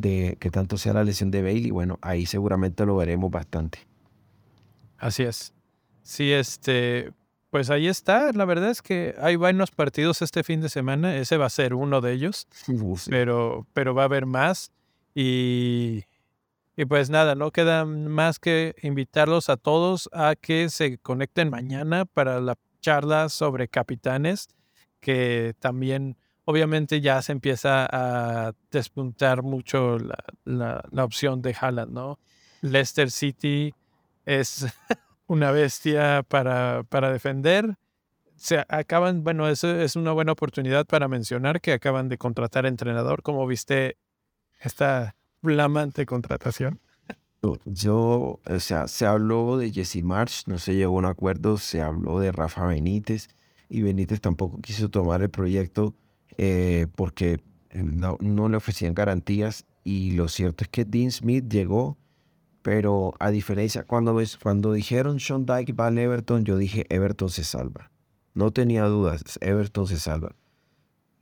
de, 0.00 0.36
que 0.40 0.50
tanto 0.50 0.76
sea 0.78 0.92
la 0.92 1.04
lesión 1.04 1.30
de 1.30 1.42
Bailey, 1.42 1.70
bueno, 1.70 1.98
ahí 2.02 2.26
seguramente 2.26 2.84
lo 2.86 2.96
veremos 2.96 3.30
bastante. 3.30 3.78
Así 4.98 5.22
es. 5.22 5.52
Sí, 6.02 6.32
este, 6.32 7.12
pues 7.50 7.70
ahí 7.70 7.88
está. 7.88 8.32
La 8.32 8.44
verdad 8.44 8.70
es 8.70 8.82
que 8.82 9.14
hay 9.20 9.36
buenos 9.36 9.70
partidos 9.70 10.22
este 10.22 10.44
fin 10.44 10.60
de 10.60 10.68
semana. 10.68 11.16
Ese 11.16 11.36
va 11.36 11.46
a 11.46 11.50
ser 11.50 11.74
uno 11.74 12.00
de 12.00 12.12
ellos. 12.12 12.46
Pero, 13.10 13.66
pero 13.72 13.94
va 13.94 14.02
a 14.02 14.04
haber 14.06 14.26
más. 14.26 14.70
Y, 15.14 16.04
y 16.76 16.84
pues 16.84 17.08
nada, 17.08 17.34
no 17.34 17.50
queda 17.50 17.84
más 17.86 18.38
que 18.38 18.74
invitarlos 18.82 19.48
a 19.48 19.56
todos 19.56 20.10
a 20.12 20.34
que 20.38 20.68
se 20.68 20.98
conecten 20.98 21.48
mañana 21.48 22.04
para 22.04 22.40
la 22.40 22.58
charla 22.80 23.30
sobre 23.30 23.68
capitanes, 23.68 24.48
que 25.00 25.54
también 25.58 26.18
obviamente 26.46 27.00
ya 27.00 27.20
se 27.22 27.32
empieza 27.32 27.86
a 27.90 28.52
despuntar 28.70 29.42
mucho 29.42 29.98
la, 30.44 30.84
la, 30.90 31.04
opción 31.04 31.42
de 31.42 31.54
Haaland, 31.60 31.92
¿no? 31.92 32.18
Leicester 32.62 33.10
City 33.10 33.74
es 34.24 34.64
una 35.26 35.50
bestia 35.50 36.24
para, 36.26 36.84
para 36.84 37.12
defender. 37.12 37.76
Se 38.36 38.64
acaban, 38.68 39.24
bueno, 39.24 39.48
eso 39.48 39.68
es 39.80 39.96
una 39.96 40.12
buena 40.12 40.32
oportunidad 40.32 40.86
para 40.86 41.08
mencionar 41.08 41.60
que 41.60 41.72
acaban 41.72 42.08
de 42.08 42.16
contratar 42.16 42.64
entrenador. 42.64 43.22
¿Cómo 43.22 43.46
viste 43.46 43.96
esta 44.60 45.16
flamante 45.42 46.06
contratación? 46.06 46.80
Yo, 47.64 48.40
o 48.44 48.60
sea, 48.60 48.88
se 48.88 49.06
habló 49.06 49.56
de 49.58 49.72
Jesse 49.72 50.02
March, 50.02 50.44
no 50.46 50.58
se 50.58 50.74
llegó 50.74 50.96
a 50.96 50.98
un 50.98 51.04
acuerdo, 51.06 51.58
se 51.58 51.82
habló 51.82 52.18
de 52.20 52.32
Rafa 52.32 52.66
Benítez 52.66 53.28
y 53.68 53.82
Benítez 53.82 54.20
tampoco 54.20 54.60
quiso 54.60 54.88
tomar 54.88 55.22
el 55.22 55.30
proyecto 55.30 55.94
eh, 56.38 56.86
porque 56.94 57.40
no, 57.72 58.16
no, 58.20 58.48
le 58.48 58.56
ofrecían 58.56 58.94
garantías 58.94 59.64
y 59.84 60.12
lo 60.12 60.28
cierto 60.28 60.64
es 60.64 60.68
que 60.68 60.84
Dean 60.84 61.10
Smith 61.10 61.46
llegó 61.48 61.96
Pero 62.62 63.14
a 63.20 63.30
diferencia, 63.30 63.84
cuando, 63.84 64.18
cuando 64.42 64.72
dijeron 64.72 65.20
Sean 65.20 65.46
Dyke 65.46 65.72
va 65.72 65.86
al 65.86 65.98
Everton, 65.98 66.44
yo 66.44 66.56
dije 66.56 66.86
Everton 66.88 67.30
se 67.30 67.44
salva. 67.44 67.90
No 68.34 68.50
tenía 68.50 68.84
dudas, 68.84 69.22
Everton 69.40 69.86
se 69.86 69.98
salva. 69.98 70.34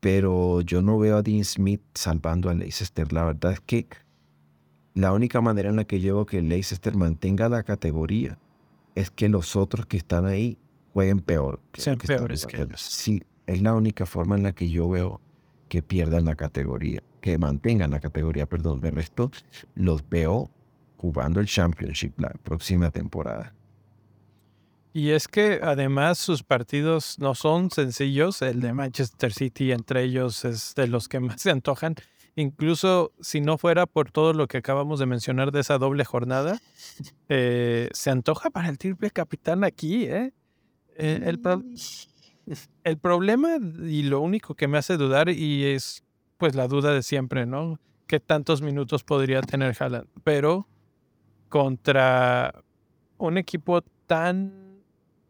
Pero 0.01 0.63
yo 0.63 0.83
no 0.83 0.99
veo 0.99 1.19
a 1.19 1.23
Dean 1.23 1.45
Smith 1.45 1.83
salvando 1.95 2.51
a 2.51 2.55
Leicester. 2.55 3.13
La 3.13 3.25
verdad 3.25 3.53
es 3.53 3.61
que 3.61 3.87
la 4.95 5.13
única 5.13 5.41
manera 5.41 5.69
en 5.69 5.77
la 5.77 5.85
que 5.85 6.01
llevo 6.01 6.25
que 6.25 6.41
Leicester 6.41 6.97
mantenga 6.97 7.49
la 7.49 7.63
categoría 7.63 8.39
es 8.95 9.11
que 9.11 9.29
los 9.29 9.57
otros 9.57 9.87
que 9.87 9.97
están 9.97 10.25
ahí 10.25 10.57
jueguen 10.93 11.21
peor. 11.21 11.61
Sean 11.75 11.99
peores 11.99 12.47
que 12.47 12.63
ellos. 12.63 12.81
Sí, 12.81 13.23
es 13.47 13.63
la 13.63 13.75
única 13.75 14.07
forma 14.07 14.37
en 14.37 14.43
la 14.45 14.53
que 14.53 14.69
yo 14.69 14.89
veo 14.89 15.21
que 15.69 15.83
pierdan 15.83 16.25
la 16.25 16.35
categoría, 16.35 17.03
que 17.21 17.39
mantengan 17.39 17.91
la 17.91 18.01
categoría, 18.01 18.47
perdón. 18.47 18.81
De 18.81 18.91
resto, 18.91 19.31
los 19.75 20.09
veo 20.09 20.51
jugando 20.97 21.41
el 21.41 21.47
Championship 21.47 22.19
la 22.19 22.31
próxima 22.43 22.91
temporada. 22.91 23.55
Y 24.93 25.11
es 25.11 25.27
que 25.27 25.59
además 25.61 26.19
sus 26.19 26.45
partidos 26.45 27.19
no 27.19 27.35
son 27.35 27.71
sencillos. 27.73 28.41
El 28.43 28.61
de 28.61 28.73
Manchester 28.73 29.33
City 29.33 29.73
entre 29.73 30.05
ellos 30.05 30.45
es 30.45 30.75
de 30.77 30.87
los 30.87 31.09
que 31.09 31.19
más 31.19 31.43
se 31.43 31.51
antojan. 31.51 31.97
Incluso 32.37 33.13
si 33.21 33.41
no 33.41 33.59
fuera 33.59 33.87
por 33.87 34.13
todo 34.13 34.33
lo 34.33 34.47
que 34.47 34.59
acabamos 34.59 35.01
de 35.01 35.07
mencionar 35.07 35.51
de 35.51 35.61
esa 35.61 35.79
doble 35.79 36.05
jornada, 36.05 36.61
eh, 37.29 37.89
se 37.93 38.11
antoja 38.11 38.51
para 38.51 38.69
el 38.69 38.79
triple 38.79 39.11
capitán 39.11 39.65
aquí. 39.65 40.05
¿eh? 40.05 40.33
eh 40.97 41.21
el, 41.25 41.41
el 42.85 42.99
problema 42.99 43.57
y 43.83 44.03
lo 44.03 44.21
único 44.21 44.55
que 44.55 44.69
me 44.69 44.79
hace 44.79 44.97
dudar 44.97 45.31
y 45.31 45.65
es 45.65 46.05
pues 46.37 46.55
la 46.55 46.69
duda 46.69 46.93
de 46.93 47.03
siempre, 47.03 47.47
¿no? 47.47 47.81
¿Qué 48.07 48.21
tantos 48.21 48.61
minutos 48.61 49.03
podría 49.03 49.41
tener 49.41 49.75
Haaland? 49.79 50.07
Pero 50.23 50.69
contra 51.49 52.63
un 53.17 53.39
equipo 53.39 53.81
tan 54.07 54.83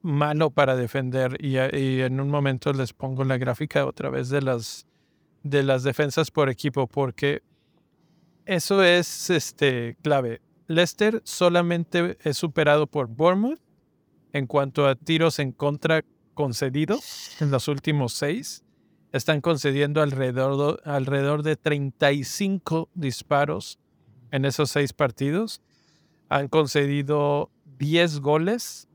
malo 0.03 0.51
para 0.51 0.77
defender 0.77 1.37
y, 1.41 1.57
en 1.57 2.21
un 2.21 2.29
momento 2.29 2.73
les 2.73 2.93
pongo 2.93 3.25
la 3.25 3.39
gráfica 3.39 3.87
otra 3.87 4.11
vez 4.11 4.29
de 4.29 4.43
las 4.43 4.87
de 5.43 5.63
las 5.63 5.83
defensas 5.83 6.31
por 6.31 6.49
equipo 6.49 6.87
porque 6.87 7.43
eso 8.47 8.83
es 8.83 9.31
este 9.31 9.97
clave. 10.03 10.41
Leicester 10.67 11.23
solamente 11.25 12.19
es 12.23 12.37
superado 12.37 12.87
por 12.87 13.07
Bournemouth 13.07 13.61
en 14.33 14.47
cuanto 14.47 14.89
a 14.89 14.95
tiros 14.95 15.39
en 15.39 15.53
contra 15.53 16.03
concedidos 16.35 17.41
en 17.41 17.51
los 17.51 17.69
últimos 17.69 18.13
seis. 18.13 18.65
Están 19.13 19.41
concediendo 19.41 20.03
alrededor, 20.03 20.83
alrededor 20.85 21.43
de 21.43 21.57
35 21.57 22.89
disparos 22.95 23.79
en 24.33 24.45
esos 24.45 24.71
seis 24.71 24.93
partidos. 24.93 25.63
Han 26.29 26.49
concedido 26.49 27.51
10 27.79 28.21
goles. 28.21 28.89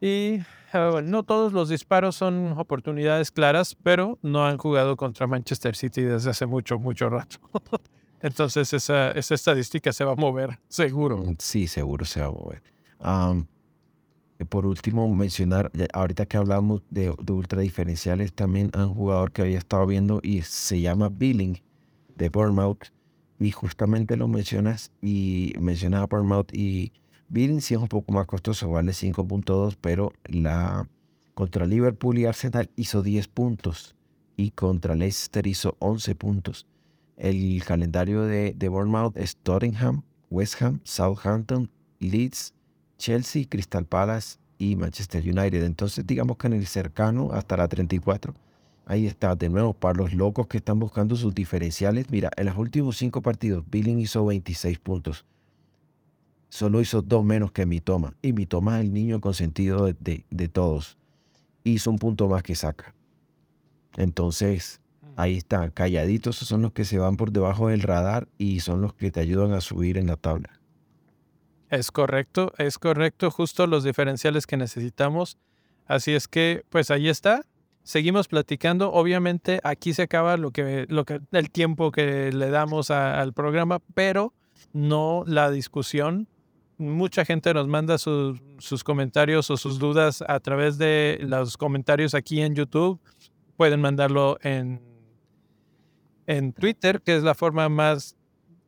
Y 0.00 0.38
ah, 0.72 1.00
no 1.04 1.22
todos 1.22 1.52
los 1.52 1.68
disparos 1.68 2.16
son 2.16 2.54
oportunidades 2.58 3.30
claras, 3.30 3.76
pero 3.82 4.18
no 4.22 4.46
han 4.46 4.58
jugado 4.58 4.96
contra 4.96 5.26
Manchester 5.26 5.76
City 5.76 6.02
desde 6.02 6.30
hace 6.30 6.46
mucho, 6.46 6.78
mucho 6.78 7.08
rato. 7.08 7.38
Entonces 8.22 8.72
esa, 8.72 9.10
esa 9.10 9.34
estadística 9.34 9.92
se 9.92 10.04
va 10.04 10.12
a 10.12 10.16
mover, 10.16 10.58
seguro. 10.68 11.22
Sí, 11.38 11.66
seguro 11.66 12.04
se 12.04 12.20
va 12.20 12.26
a 12.26 12.30
mover. 12.30 12.62
Eh, 13.04 13.44
por 14.44 14.66
último, 14.66 15.12
mencionar, 15.14 15.70
ahorita 15.92 16.26
que 16.26 16.36
hablamos 16.36 16.82
de, 16.90 17.10
ultra 17.30 17.60
diferenciales, 17.60 18.32
también 18.32 18.70
hay 18.74 18.82
un 18.82 18.94
jugador 18.94 19.32
que 19.32 19.42
había 19.42 19.58
estado 19.58 19.86
viendo 19.86 20.20
y 20.22 20.42
se 20.42 20.80
llama 20.80 21.08
Billing 21.08 21.60
de 22.16 22.28
Bournemouth. 22.28 22.92
Y 23.38 23.50
justamente 23.50 24.16
lo 24.16 24.28
mencionas 24.28 24.92
y 25.00 25.52
mencionas 25.58 26.06
a 26.08 26.44
y 26.52 26.92
Billing 27.28 27.60
sí 27.60 27.74
es 27.74 27.80
un 27.80 27.88
poco 27.88 28.12
más 28.12 28.26
costoso, 28.26 28.70
vale 28.70 28.92
5.2, 28.92 29.76
pero 29.80 30.12
la 30.26 30.88
contra 31.34 31.66
Liverpool 31.66 32.18
y 32.18 32.26
Arsenal 32.26 32.70
hizo 32.76 33.02
10 33.02 33.26
puntos 33.28 33.96
y 34.36 34.50
contra 34.50 34.94
Leicester 34.94 35.46
hizo 35.46 35.76
11 35.78 36.14
puntos. 36.14 36.66
El 37.16 37.62
calendario 37.64 38.22
de, 38.22 38.52
de 38.56 38.68
Bournemouth 38.68 39.16
es 39.16 39.36
Tottenham, 39.36 40.02
West 40.30 40.60
Ham, 40.62 40.80
Southampton, 40.84 41.70
Leeds, 42.00 42.54
Chelsea, 43.02 43.46
Crystal 43.48 43.84
Palace 43.84 44.38
y 44.58 44.76
Manchester 44.76 45.24
United. 45.24 45.64
Entonces, 45.64 46.06
digamos 46.06 46.36
que 46.36 46.46
en 46.46 46.52
el 46.52 46.68
cercano, 46.68 47.30
hasta 47.32 47.56
la 47.56 47.66
34, 47.66 48.32
ahí 48.86 49.08
está, 49.08 49.34
de 49.34 49.48
nuevo, 49.48 49.74
para 49.74 49.98
los 49.98 50.14
locos 50.14 50.46
que 50.46 50.58
están 50.58 50.78
buscando 50.78 51.16
sus 51.16 51.34
diferenciales. 51.34 52.10
Mira, 52.10 52.30
en 52.36 52.46
los 52.46 52.56
últimos 52.56 52.96
cinco 52.96 53.20
partidos, 53.20 53.64
Billing 53.68 53.98
hizo 53.98 54.24
26 54.24 54.78
puntos. 54.78 55.24
Solo 56.48 56.80
hizo 56.80 57.02
dos 57.02 57.24
menos 57.24 57.50
que 57.50 57.66
Mitoma. 57.66 58.14
Y 58.22 58.32
Mitoma 58.32 58.78
es 58.78 58.84
el 58.84 58.92
niño 58.92 59.20
consentido 59.20 59.86
de, 59.86 59.96
de, 59.98 60.24
de 60.30 60.48
todos. 60.48 60.96
Hizo 61.64 61.90
un 61.90 61.98
punto 61.98 62.28
más 62.28 62.44
que 62.44 62.54
saca. 62.54 62.94
Entonces, 63.96 64.80
ahí 65.16 65.38
está, 65.38 65.70
calladitos 65.70 66.36
son 66.36 66.62
los 66.62 66.70
que 66.70 66.84
se 66.84 66.98
van 66.98 67.16
por 67.16 67.32
debajo 67.32 67.66
del 67.66 67.82
radar 67.82 68.28
y 68.38 68.60
son 68.60 68.80
los 68.80 68.94
que 68.94 69.10
te 69.10 69.18
ayudan 69.18 69.54
a 69.54 69.60
subir 69.60 69.98
en 69.98 70.06
la 70.06 70.16
tabla. 70.16 70.61
Es 71.72 71.90
correcto, 71.90 72.52
es 72.58 72.78
correcto, 72.78 73.30
justo 73.30 73.66
los 73.66 73.82
diferenciales 73.82 74.46
que 74.46 74.58
necesitamos. 74.58 75.38
Así 75.86 76.12
es 76.12 76.28
que, 76.28 76.66
pues 76.68 76.90
ahí 76.90 77.08
está. 77.08 77.46
Seguimos 77.82 78.28
platicando. 78.28 78.92
Obviamente 78.92 79.58
aquí 79.64 79.94
se 79.94 80.02
acaba 80.02 80.36
lo 80.36 80.50
que, 80.50 80.84
lo 80.90 81.06
que, 81.06 81.20
el 81.32 81.50
tiempo 81.50 81.90
que 81.90 82.30
le 82.30 82.50
damos 82.50 82.90
al 82.90 83.32
programa, 83.32 83.80
pero 83.94 84.34
no 84.74 85.24
la 85.26 85.50
discusión. 85.50 86.28
Mucha 86.76 87.24
gente 87.24 87.54
nos 87.54 87.68
manda 87.68 87.96
sus 87.96 88.84
comentarios 88.84 89.48
o 89.48 89.56
sus 89.56 89.78
dudas 89.78 90.22
a 90.28 90.40
través 90.40 90.76
de 90.76 91.20
los 91.22 91.56
comentarios 91.56 92.12
aquí 92.12 92.42
en 92.42 92.54
YouTube. 92.54 93.00
Pueden 93.56 93.80
mandarlo 93.80 94.36
en, 94.42 94.82
en 96.26 96.52
Twitter, 96.52 97.00
que 97.00 97.16
es 97.16 97.22
la 97.22 97.34
forma 97.34 97.70
más 97.70 98.14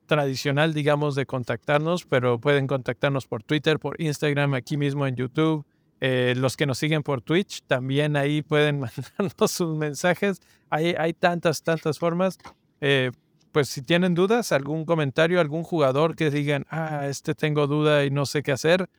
tradicional, 0.06 0.74
digamos, 0.74 1.14
de 1.14 1.26
contactarnos, 1.26 2.04
pero 2.04 2.38
pueden 2.38 2.66
contactarnos 2.66 3.26
por 3.26 3.42
Twitter, 3.42 3.78
por 3.78 4.00
Instagram, 4.00 4.54
aquí 4.54 4.76
mismo 4.76 5.06
en 5.06 5.16
YouTube. 5.16 5.64
Eh, 6.00 6.34
los 6.36 6.56
que 6.56 6.66
nos 6.66 6.78
siguen 6.78 7.02
por 7.02 7.22
Twitch 7.22 7.62
también 7.66 8.16
ahí 8.16 8.42
pueden 8.42 8.80
mandarnos 8.80 9.50
sus 9.50 9.76
mensajes. 9.76 10.40
Hay, 10.70 10.94
hay 10.98 11.12
tantas, 11.12 11.62
tantas 11.62 11.98
formas. 11.98 12.38
Eh, 12.80 13.10
pues 13.52 13.68
si 13.68 13.82
tienen 13.82 14.14
dudas, 14.14 14.50
algún 14.52 14.84
comentario, 14.84 15.40
algún 15.40 15.62
jugador 15.62 16.16
que 16.16 16.30
digan, 16.30 16.66
ah, 16.70 17.06
este 17.06 17.34
tengo 17.34 17.68
duda 17.68 18.04
y 18.04 18.10
no 18.10 18.26
sé 18.26 18.42
qué 18.42 18.50
hacer, 18.50 18.90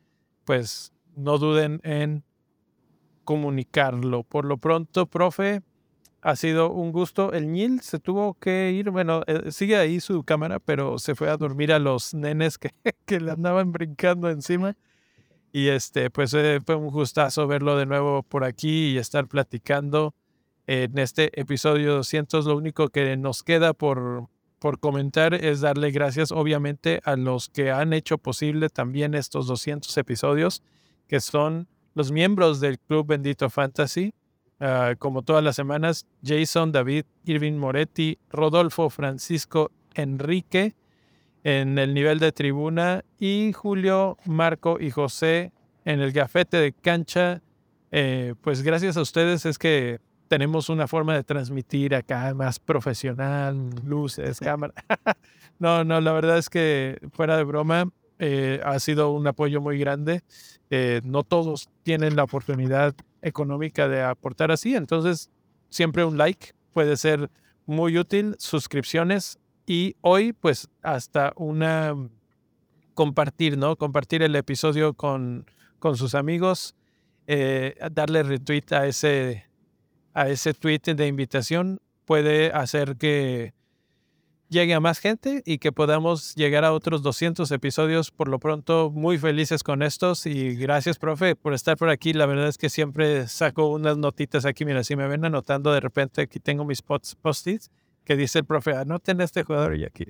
pues 0.46 0.94
no 1.16 1.38
duden 1.38 1.82
en 1.84 2.24
comunicarlo. 3.26 4.24
Por 4.24 4.46
lo 4.46 4.58
pronto, 4.58 5.08
profe, 5.08 5.62
ha 6.26 6.36
sido 6.36 6.72
un 6.72 6.92
gusto. 6.92 7.34
El 7.34 7.52
Nil 7.52 7.82
se 7.82 8.00
tuvo 8.00 8.34
que 8.34 8.72
ir, 8.72 8.90
bueno, 8.90 9.22
eh, 9.28 9.52
sigue 9.52 9.78
ahí 9.78 10.00
su 10.00 10.24
cámara, 10.24 10.60
pero 10.60 10.98
se 10.98 11.14
fue 11.14 11.30
a 11.30 11.38
dormir 11.38 11.72
a 11.72 11.78
los 11.78 12.16
nenes 12.16 12.58
que, 12.58 12.72
que 13.06 13.20
le 13.20 13.32
andaban 13.32 13.72
brincando 13.72 14.32
encima. 14.32 14.76
Y 15.52 15.68
este, 15.68 16.10
pues 16.10 16.34
eh, 16.34 16.62
fue 16.66 16.76
un 16.76 16.88
gustazo 16.88 17.46
verlo 17.46 17.78
de 17.78 17.86
nuevo 17.86 18.24
por 18.24 18.44
aquí 18.44 18.94
y 18.94 18.98
estar 18.98 19.28
platicando 19.28 20.16
en 20.66 20.98
este 20.98 21.40
episodio 21.40 21.94
200. 21.94 22.46
Lo 22.46 22.58
único 22.58 22.90
que 22.90 23.16
nos 23.18 23.44
queda 23.44 23.74
por, 23.74 24.28
por 24.58 24.80
comentar 24.80 25.36
es 25.36 25.62
darle 25.62 25.92
gracias, 25.92 26.32
obviamente, 26.32 27.02
a 27.06 27.16
los 27.18 27.50
que 27.50 27.70
han 27.70 27.94
hecho 27.94 28.18
posible 28.18 28.70
también 28.70 29.14
estos 29.14 29.46
200 29.46 29.96
episodios, 29.96 30.64
que 31.08 31.20
son 31.20 31.68
los 31.94 32.12
miembros 32.12 32.60
del 32.60 32.80
Club 32.80 33.06
Bendito 33.06 33.52
Fantasy 33.52 34.16
Ah, 34.60 34.94
como 34.98 35.22
todas 35.22 35.44
las 35.44 35.56
semanas, 35.56 36.06
Jason, 36.24 36.72
David, 36.72 37.06
Irving 37.26 37.54
Moretti, 37.54 38.18
Rodolfo, 38.30 38.90
Francisco, 38.90 39.72
Enrique 39.94 40.76
en 41.44 41.78
el 41.78 41.94
nivel 41.94 42.20
de 42.20 42.32
tribuna 42.32 43.04
y 43.20 43.52
Julio, 43.54 44.18
Marco 44.26 44.80
y 44.80 44.92
José 44.92 45.52
en 45.84 46.00
el 46.00 46.12
gafete 46.12 46.58
de 46.58 46.74
cancha. 46.74 47.42
Eh, 47.92 48.34
pues 48.42 48.62
gracias 48.62 48.98
a 48.98 49.02
ustedes 49.02 49.46
es 49.46 49.58
que 49.60 50.00
tenemos 50.28 50.70
una 50.70 50.88
forma 50.88 51.14
de 51.14 51.24
transmitir 51.24 51.94
acá 51.94 52.34
más 52.34 52.60
profesional, 52.60 53.70
luces, 53.86 54.40
cámara. 54.42 54.74
no, 55.60 55.84
no, 55.84 56.02
la 56.02 56.14
verdad 56.14 56.38
es 56.38 56.50
que 56.50 57.00
fuera 57.14 57.38
de 57.38 57.44
broma, 57.44 57.90
eh, 58.20 58.62
ha 58.64 58.80
sido 58.80 59.12
un 59.12 59.28
apoyo 59.28 59.62
muy 59.62 59.78
grande. 59.78 60.22
Eh, 60.70 61.02
no 61.04 61.24
todos 61.24 61.70
tienen 61.84 62.16
la 62.16 62.24
oportunidad 62.24 62.96
económica 63.22 63.88
de 63.88 64.02
aportar 64.02 64.52
así. 64.52 64.76
Entonces, 64.76 65.30
siempre 65.70 66.06
un 66.06 66.18
like 66.18 66.54
puede 66.74 66.98
ser 66.98 67.30
muy 67.66 67.98
útil, 67.98 68.36
suscripciones 68.38 69.40
y 69.66 69.96
hoy 70.02 70.34
pues 70.34 70.70
hasta 70.82 71.34
una 71.36 71.96
compartir, 72.94 73.58
¿no? 73.58 73.76
Compartir 73.76 74.24
el 74.24 74.36
episodio 74.36 74.94
con, 74.94 75.46
con 75.80 75.98
sus 75.98 76.16
amigos, 76.16 76.76
eh, 77.28 77.76
darle 77.92 78.24
retweet 78.24 78.72
a 78.72 78.86
ese, 78.88 79.46
a 80.14 80.30
ese 80.30 80.54
tweet 80.54 80.82
de 80.96 81.08
invitación 81.08 81.80
puede 82.06 82.52
hacer 82.52 82.96
que 82.98 83.54
llegue 84.50 84.74
a 84.74 84.80
más 84.80 85.00
gente 85.00 85.42
y 85.46 85.58
que 85.58 85.72
podamos 85.72 86.36
llegar 86.36 86.66
a 86.66 86.74
otros 86.74 87.02
200 87.02 87.50
episodios. 87.52 88.12
Por 88.12 88.28
lo 88.28 88.40
pronto, 88.40 88.92
muy 88.92 89.18
felices 89.18 89.64
con 89.64 89.82
estos 89.82 90.26
y 90.26 90.56
gracias, 90.56 90.98
profe, 90.98 91.36
por 91.36 91.54
estar 91.54 91.78
por 91.78 91.90
aquí. 91.90 92.14
La 92.14 92.26
verdad 92.26 92.48
es 92.48 92.58
que 92.58 92.70
siempre 92.70 93.28
saco 93.28 93.70
unas 93.70 93.98
notitas 93.98 94.46
aquí. 94.46 94.66
Mira, 94.66 94.84
si 94.84 94.96
me 94.96 95.08
ven 95.08 95.26
anotando 95.26 95.74
de 95.74 95.80
repente, 95.80 96.22
aquí 96.22 96.40
tengo 96.40 96.66
mis 96.66 96.82
post-its 96.82 97.72
que 98.06 98.16
dice 98.16 98.40
el 98.40 98.46
profe, 98.46 98.76
anoten 98.76 99.20
este 99.20 99.44
jugador 99.44 99.76
y 99.76 99.84
aquí. 99.84 100.06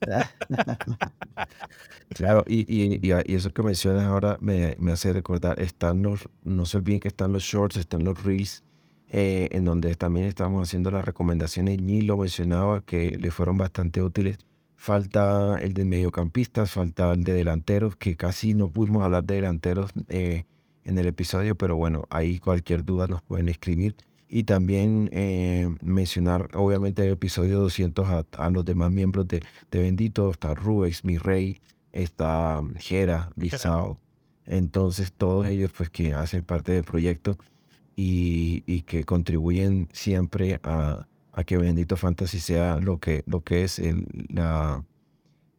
claro, 2.14 2.44
y, 2.46 2.60
y, 2.68 3.00
y, 3.02 3.34
eso 3.34 3.50
que 3.50 3.62
mencionas 3.62 4.04
ahora 4.04 4.36
me, 4.40 4.76
me, 4.78 4.92
hace 4.92 5.14
recordar, 5.14 5.58
están 5.60 6.02
los, 6.02 6.28
no 6.44 6.66
se 6.66 6.76
olviden 6.76 7.00
que 7.00 7.08
están 7.08 7.32
los 7.32 7.42
shorts, 7.42 7.78
están 7.78 8.04
los 8.04 8.22
reels, 8.22 8.62
eh, 9.10 9.48
en 9.52 9.64
donde 9.64 9.94
también 9.94 10.26
estamos 10.26 10.68
haciendo 10.68 10.90
las 10.90 11.04
recomendaciones. 11.04 11.80
Ni 11.80 12.02
lo 12.02 12.16
mencionaba 12.18 12.82
que 12.82 13.16
le 13.18 13.30
fueron 13.30 13.56
bastante 13.56 14.02
útiles. 14.02 14.38
Falta 14.76 15.58
el 15.60 15.74
de 15.74 15.84
mediocampistas, 15.84 16.70
falta 16.70 17.12
el 17.12 17.24
de 17.24 17.32
delanteros, 17.32 17.96
que 17.96 18.16
casi 18.16 18.54
no 18.54 18.70
pudimos 18.70 19.02
hablar 19.02 19.24
de 19.24 19.36
delanteros 19.36 19.90
eh, 20.08 20.44
en 20.84 20.98
el 20.98 21.06
episodio, 21.06 21.56
pero 21.56 21.76
bueno, 21.76 22.04
ahí 22.10 22.38
cualquier 22.38 22.84
duda 22.84 23.06
nos 23.06 23.22
pueden 23.22 23.48
escribir. 23.48 23.96
Y 24.28 24.44
también 24.44 25.08
eh, 25.12 25.74
mencionar, 25.82 26.50
obviamente, 26.54 27.02
el 27.04 27.12
episodio 27.12 27.60
200 27.60 28.06
a, 28.30 28.50
los 28.50 28.64
demás 28.64 28.92
miembros 28.92 29.26
de, 29.26 29.42
de 29.70 29.80
Bendito. 29.80 30.30
Está 30.30 30.54
Rubex, 30.54 31.02
Mi 31.04 31.16
Rey, 31.16 31.60
está 31.92 32.62
Jera, 32.76 33.30
Lizao. 33.36 33.98
Entonces, 34.44 35.12
todos 35.12 35.46
ellos, 35.46 35.72
pues, 35.76 35.88
que 35.88 36.12
hacen 36.12 36.44
parte 36.44 36.72
del 36.72 36.84
proyecto 36.84 37.38
y, 38.00 38.82
que 38.82 39.02
contribuyen 39.02 39.88
siempre 39.92 40.60
a, 40.62 41.08
a, 41.32 41.44
que 41.44 41.56
Bendito 41.56 41.96
Fantasy 41.96 42.38
sea 42.38 42.76
lo 42.76 42.98
que, 42.98 43.24
lo 43.26 43.40
que 43.40 43.64
es 43.64 43.80
el, 43.80 44.06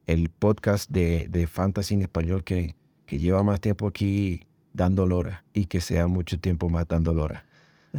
el 0.07 0.29
podcast 0.29 0.89
de, 0.89 1.27
de 1.27 1.47
Fantasy 1.47 1.95
en 1.95 2.03
español 2.03 2.45
que, 2.45 2.75
que 3.05 3.19
lleva 3.19 3.43
más 3.43 3.59
tiempo 3.59 3.87
aquí 3.87 4.47
dando 4.71 5.05
lora 5.05 5.43
y 5.53 5.65
que 5.65 5.81
sea 5.81 6.07
mucho 6.07 6.39
tiempo 6.39 6.69
más 6.69 6.87
dando 6.87 7.13
lora. 7.13 7.45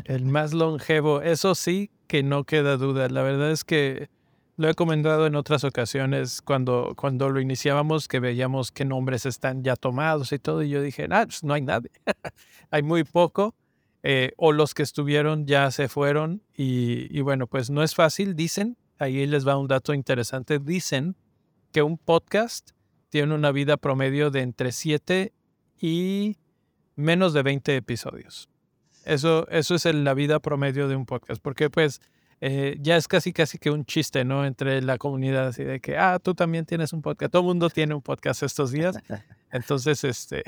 El 0.05 0.25
más 0.25 0.55
longevo, 0.55 1.21
eso 1.21 1.55
sí 1.55 1.91
que 2.07 2.23
no 2.23 2.45
queda 2.45 2.79
duda. 2.79 3.11
La 3.11 3.23
verdad 3.23 3.51
es 3.51 3.63
que 3.63 4.09
lo 4.57 4.71
he 4.71 4.75
comentado 4.75 5.27
en 5.27 5.35
otras 5.35 5.65
ocasiones 5.65 6.41
cuando, 6.41 6.95
cuando 6.97 7.29
lo 7.29 7.41
iniciábamos, 7.41 8.09
que 8.09 8.21
veíamos 8.21 8.73
qué 8.73 8.87
nombres 8.87 9.27
están 9.27 9.63
ya 9.63 9.77
tomados 9.77 10.33
y 10.33 10.39
todo, 10.39 10.63
y 10.63 10.71
yo 10.71 10.81
dije, 10.81 11.07
ah, 11.11 11.25
pues 11.27 11.45
no 11.45 11.53
hay 11.53 11.61
nadie, 11.61 11.91
hay 12.71 12.83
muy 12.83 13.05
poco, 13.05 13.55
eh, 14.03 14.33
o 14.37 14.53
los 14.53 14.75
que 14.75 14.83
estuvieron 14.83 15.47
ya 15.47 15.71
se 15.71 15.89
fueron, 15.89 16.43
y, 16.57 17.07
y 17.17 17.21
bueno, 17.21 17.47
pues 17.47 17.71
no 17.71 17.83
es 17.83 17.95
fácil, 17.95 18.35
dicen, 18.35 18.77
ahí 18.99 19.27
les 19.27 19.47
va 19.47 19.57
un 19.57 19.69
dato 19.69 19.95
interesante, 19.95 20.59
dicen 20.59 21.17
que 21.73 21.83
un 21.83 21.99
podcast 21.99 22.71
tiene 23.09 23.35
una 23.35 23.53
vida 23.53 23.77
promedio 23.77 24.31
de 24.31 24.41
entre 24.41 24.73
7 24.73 25.33
y 25.81 26.37
menos 26.97 27.33
de 27.33 27.43
20 27.43 27.77
episodios. 27.77 28.49
Eso, 29.05 29.49
eso 29.49 29.75
es 29.75 29.85
la 29.87 30.15
vida 30.15 30.41
promedio 30.41 30.89
de 30.89 30.97
un 30.97 31.07
podcast, 31.07 31.43
porque 31.43 31.71
pues 31.71 32.01
eh, 32.41 32.77
ya 32.81 32.97
es 32.97 33.09
casi 33.09 33.33
casi 33.33 33.59
que 33.59 33.71
un 33.71 33.85
chiste, 33.85 34.25
¿no? 34.25 34.47
Entre 34.47 34.81
la 34.83 34.99
comunidad, 34.99 35.49
así 35.49 35.65
de 35.65 35.81
que, 35.81 35.97
ah, 35.97 36.19
tú 36.23 36.35
también 36.35 36.65
tienes 36.65 36.93
un 36.93 37.03
podcast. 37.03 37.33
Todo 37.33 37.43
el 37.43 37.47
mundo 37.49 37.71
tiene 37.71 37.95
un 37.95 38.03
podcast 38.03 38.43
estos 38.43 38.71
días. 38.71 38.97
Entonces, 39.53 40.05
este, 40.05 40.45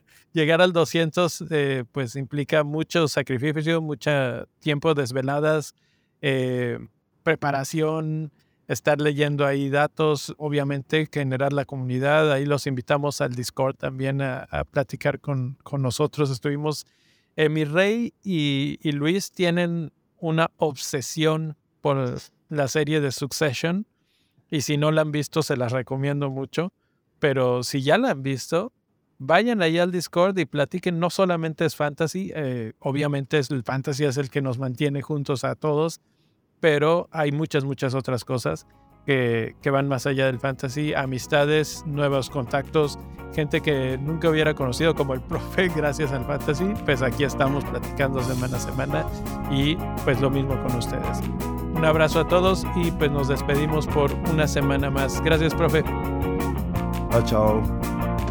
llegar 0.32 0.60
al 0.60 0.72
200, 0.72 1.44
eh, 1.50 1.84
pues 1.90 2.16
implica 2.16 2.64
mucho 2.64 3.08
sacrificio, 3.08 3.80
mucho 3.80 4.46
tiempo 4.60 4.94
desveladas, 4.94 5.74
eh, 6.20 6.78
preparación, 7.22 8.32
estar 8.68 9.00
leyendo 9.00 9.46
ahí 9.46 9.68
datos, 9.68 10.34
obviamente 10.38 11.08
generar 11.12 11.52
la 11.52 11.64
comunidad. 11.64 12.32
Ahí 12.32 12.46
los 12.46 12.66
invitamos 12.66 13.20
al 13.20 13.34
Discord 13.34 13.76
también 13.76 14.22
a, 14.22 14.64
platicar 14.70 15.20
con, 15.20 15.58
con 15.62 15.82
nosotros. 15.82 16.30
Estuvimos 16.30 16.86
eh, 17.36 17.48
mi 17.48 17.64
rey 17.64 18.12
y, 18.22 18.78
Luis 18.92 19.32
tienen 19.32 19.92
una 20.18 20.50
obsesión 20.58 21.56
por 21.80 22.18
la 22.48 22.68
serie 22.68 23.00
de 23.00 23.12
Succession. 23.12 23.86
Y 24.50 24.62
si 24.62 24.76
no 24.76 24.90
la 24.90 25.00
han 25.00 25.12
visto, 25.12 25.42
se 25.42 25.56
las 25.56 25.72
recomiendo 25.72 26.30
mucho. 26.30 26.72
Pero 27.18 27.62
si 27.62 27.82
ya 27.82 27.98
la 27.98 28.10
han 28.10 28.22
visto, 28.22 28.72
vayan 29.22 29.62
ahí 29.62 29.78
al 29.78 29.92
Discord 29.92 30.38
y 30.38 30.44
platiquen. 30.44 30.98
No 30.98 31.10
solamente 31.10 31.64
es 31.64 31.76
fantasy, 31.76 32.32
eh, 32.34 32.72
obviamente 32.80 33.38
es, 33.38 33.50
el 33.50 33.62
fantasy 33.62 34.04
es 34.04 34.16
el 34.16 34.30
que 34.30 34.42
nos 34.42 34.58
mantiene 34.58 35.02
juntos 35.02 35.44
a 35.44 35.54
todos, 35.54 36.00
pero 36.60 37.08
hay 37.12 37.32
muchas, 37.32 37.64
muchas 37.64 37.94
otras 37.94 38.24
cosas 38.24 38.66
que, 39.06 39.70
van 39.70 39.88
más 39.88 40.06
allá 40.06 40.26
del 40.26 40.38
fantasy, 40.38 40.94
amistades, 40.94 41.84
nuevos 41.86 42.30
contactos, 42.30 42.98
gente 43.34 43.60
que 43.60 43.98
nunca 43.98 44.28
hubiera 44.28 44.54
conocido 44.54 44.94
como 44.94 45.14
el 45.14 45.20
profe 45.28 45.68
gracias 45.68 46.12
al 46.12 46.24
fantasy, 46.24 46.72
pues 46.84 47.02
aquí 47.02 47.24
estamos 47.24 47.64
platicando 47.64 48.22
semana 48.22 48.56
a 48.56 48.60
semana 48.60 49.06
y 49.50 49.76
pues 50.04 50.20
lo 50.20 50.30
mismo 50.30 50.60
con 50.62 50.76
ustedes. 50.76 51.20
Un 51.74 51.84
abrazo 51.84 52.20
a 52.20 52.28
todos 52.28 52.64
y 52.76 52.90
pues 52.92 53.10
nos 53.10 53.28
despedimos 53.28 53.86
por 53.88 54.12
una 54.30 54.46
semana 54.46 54.90
más. 54.90 55.20
Gracias, 55.22 55.54
profe. 55.54 55.82
Chao, 57.10 57.24
chao. 57.24 58.21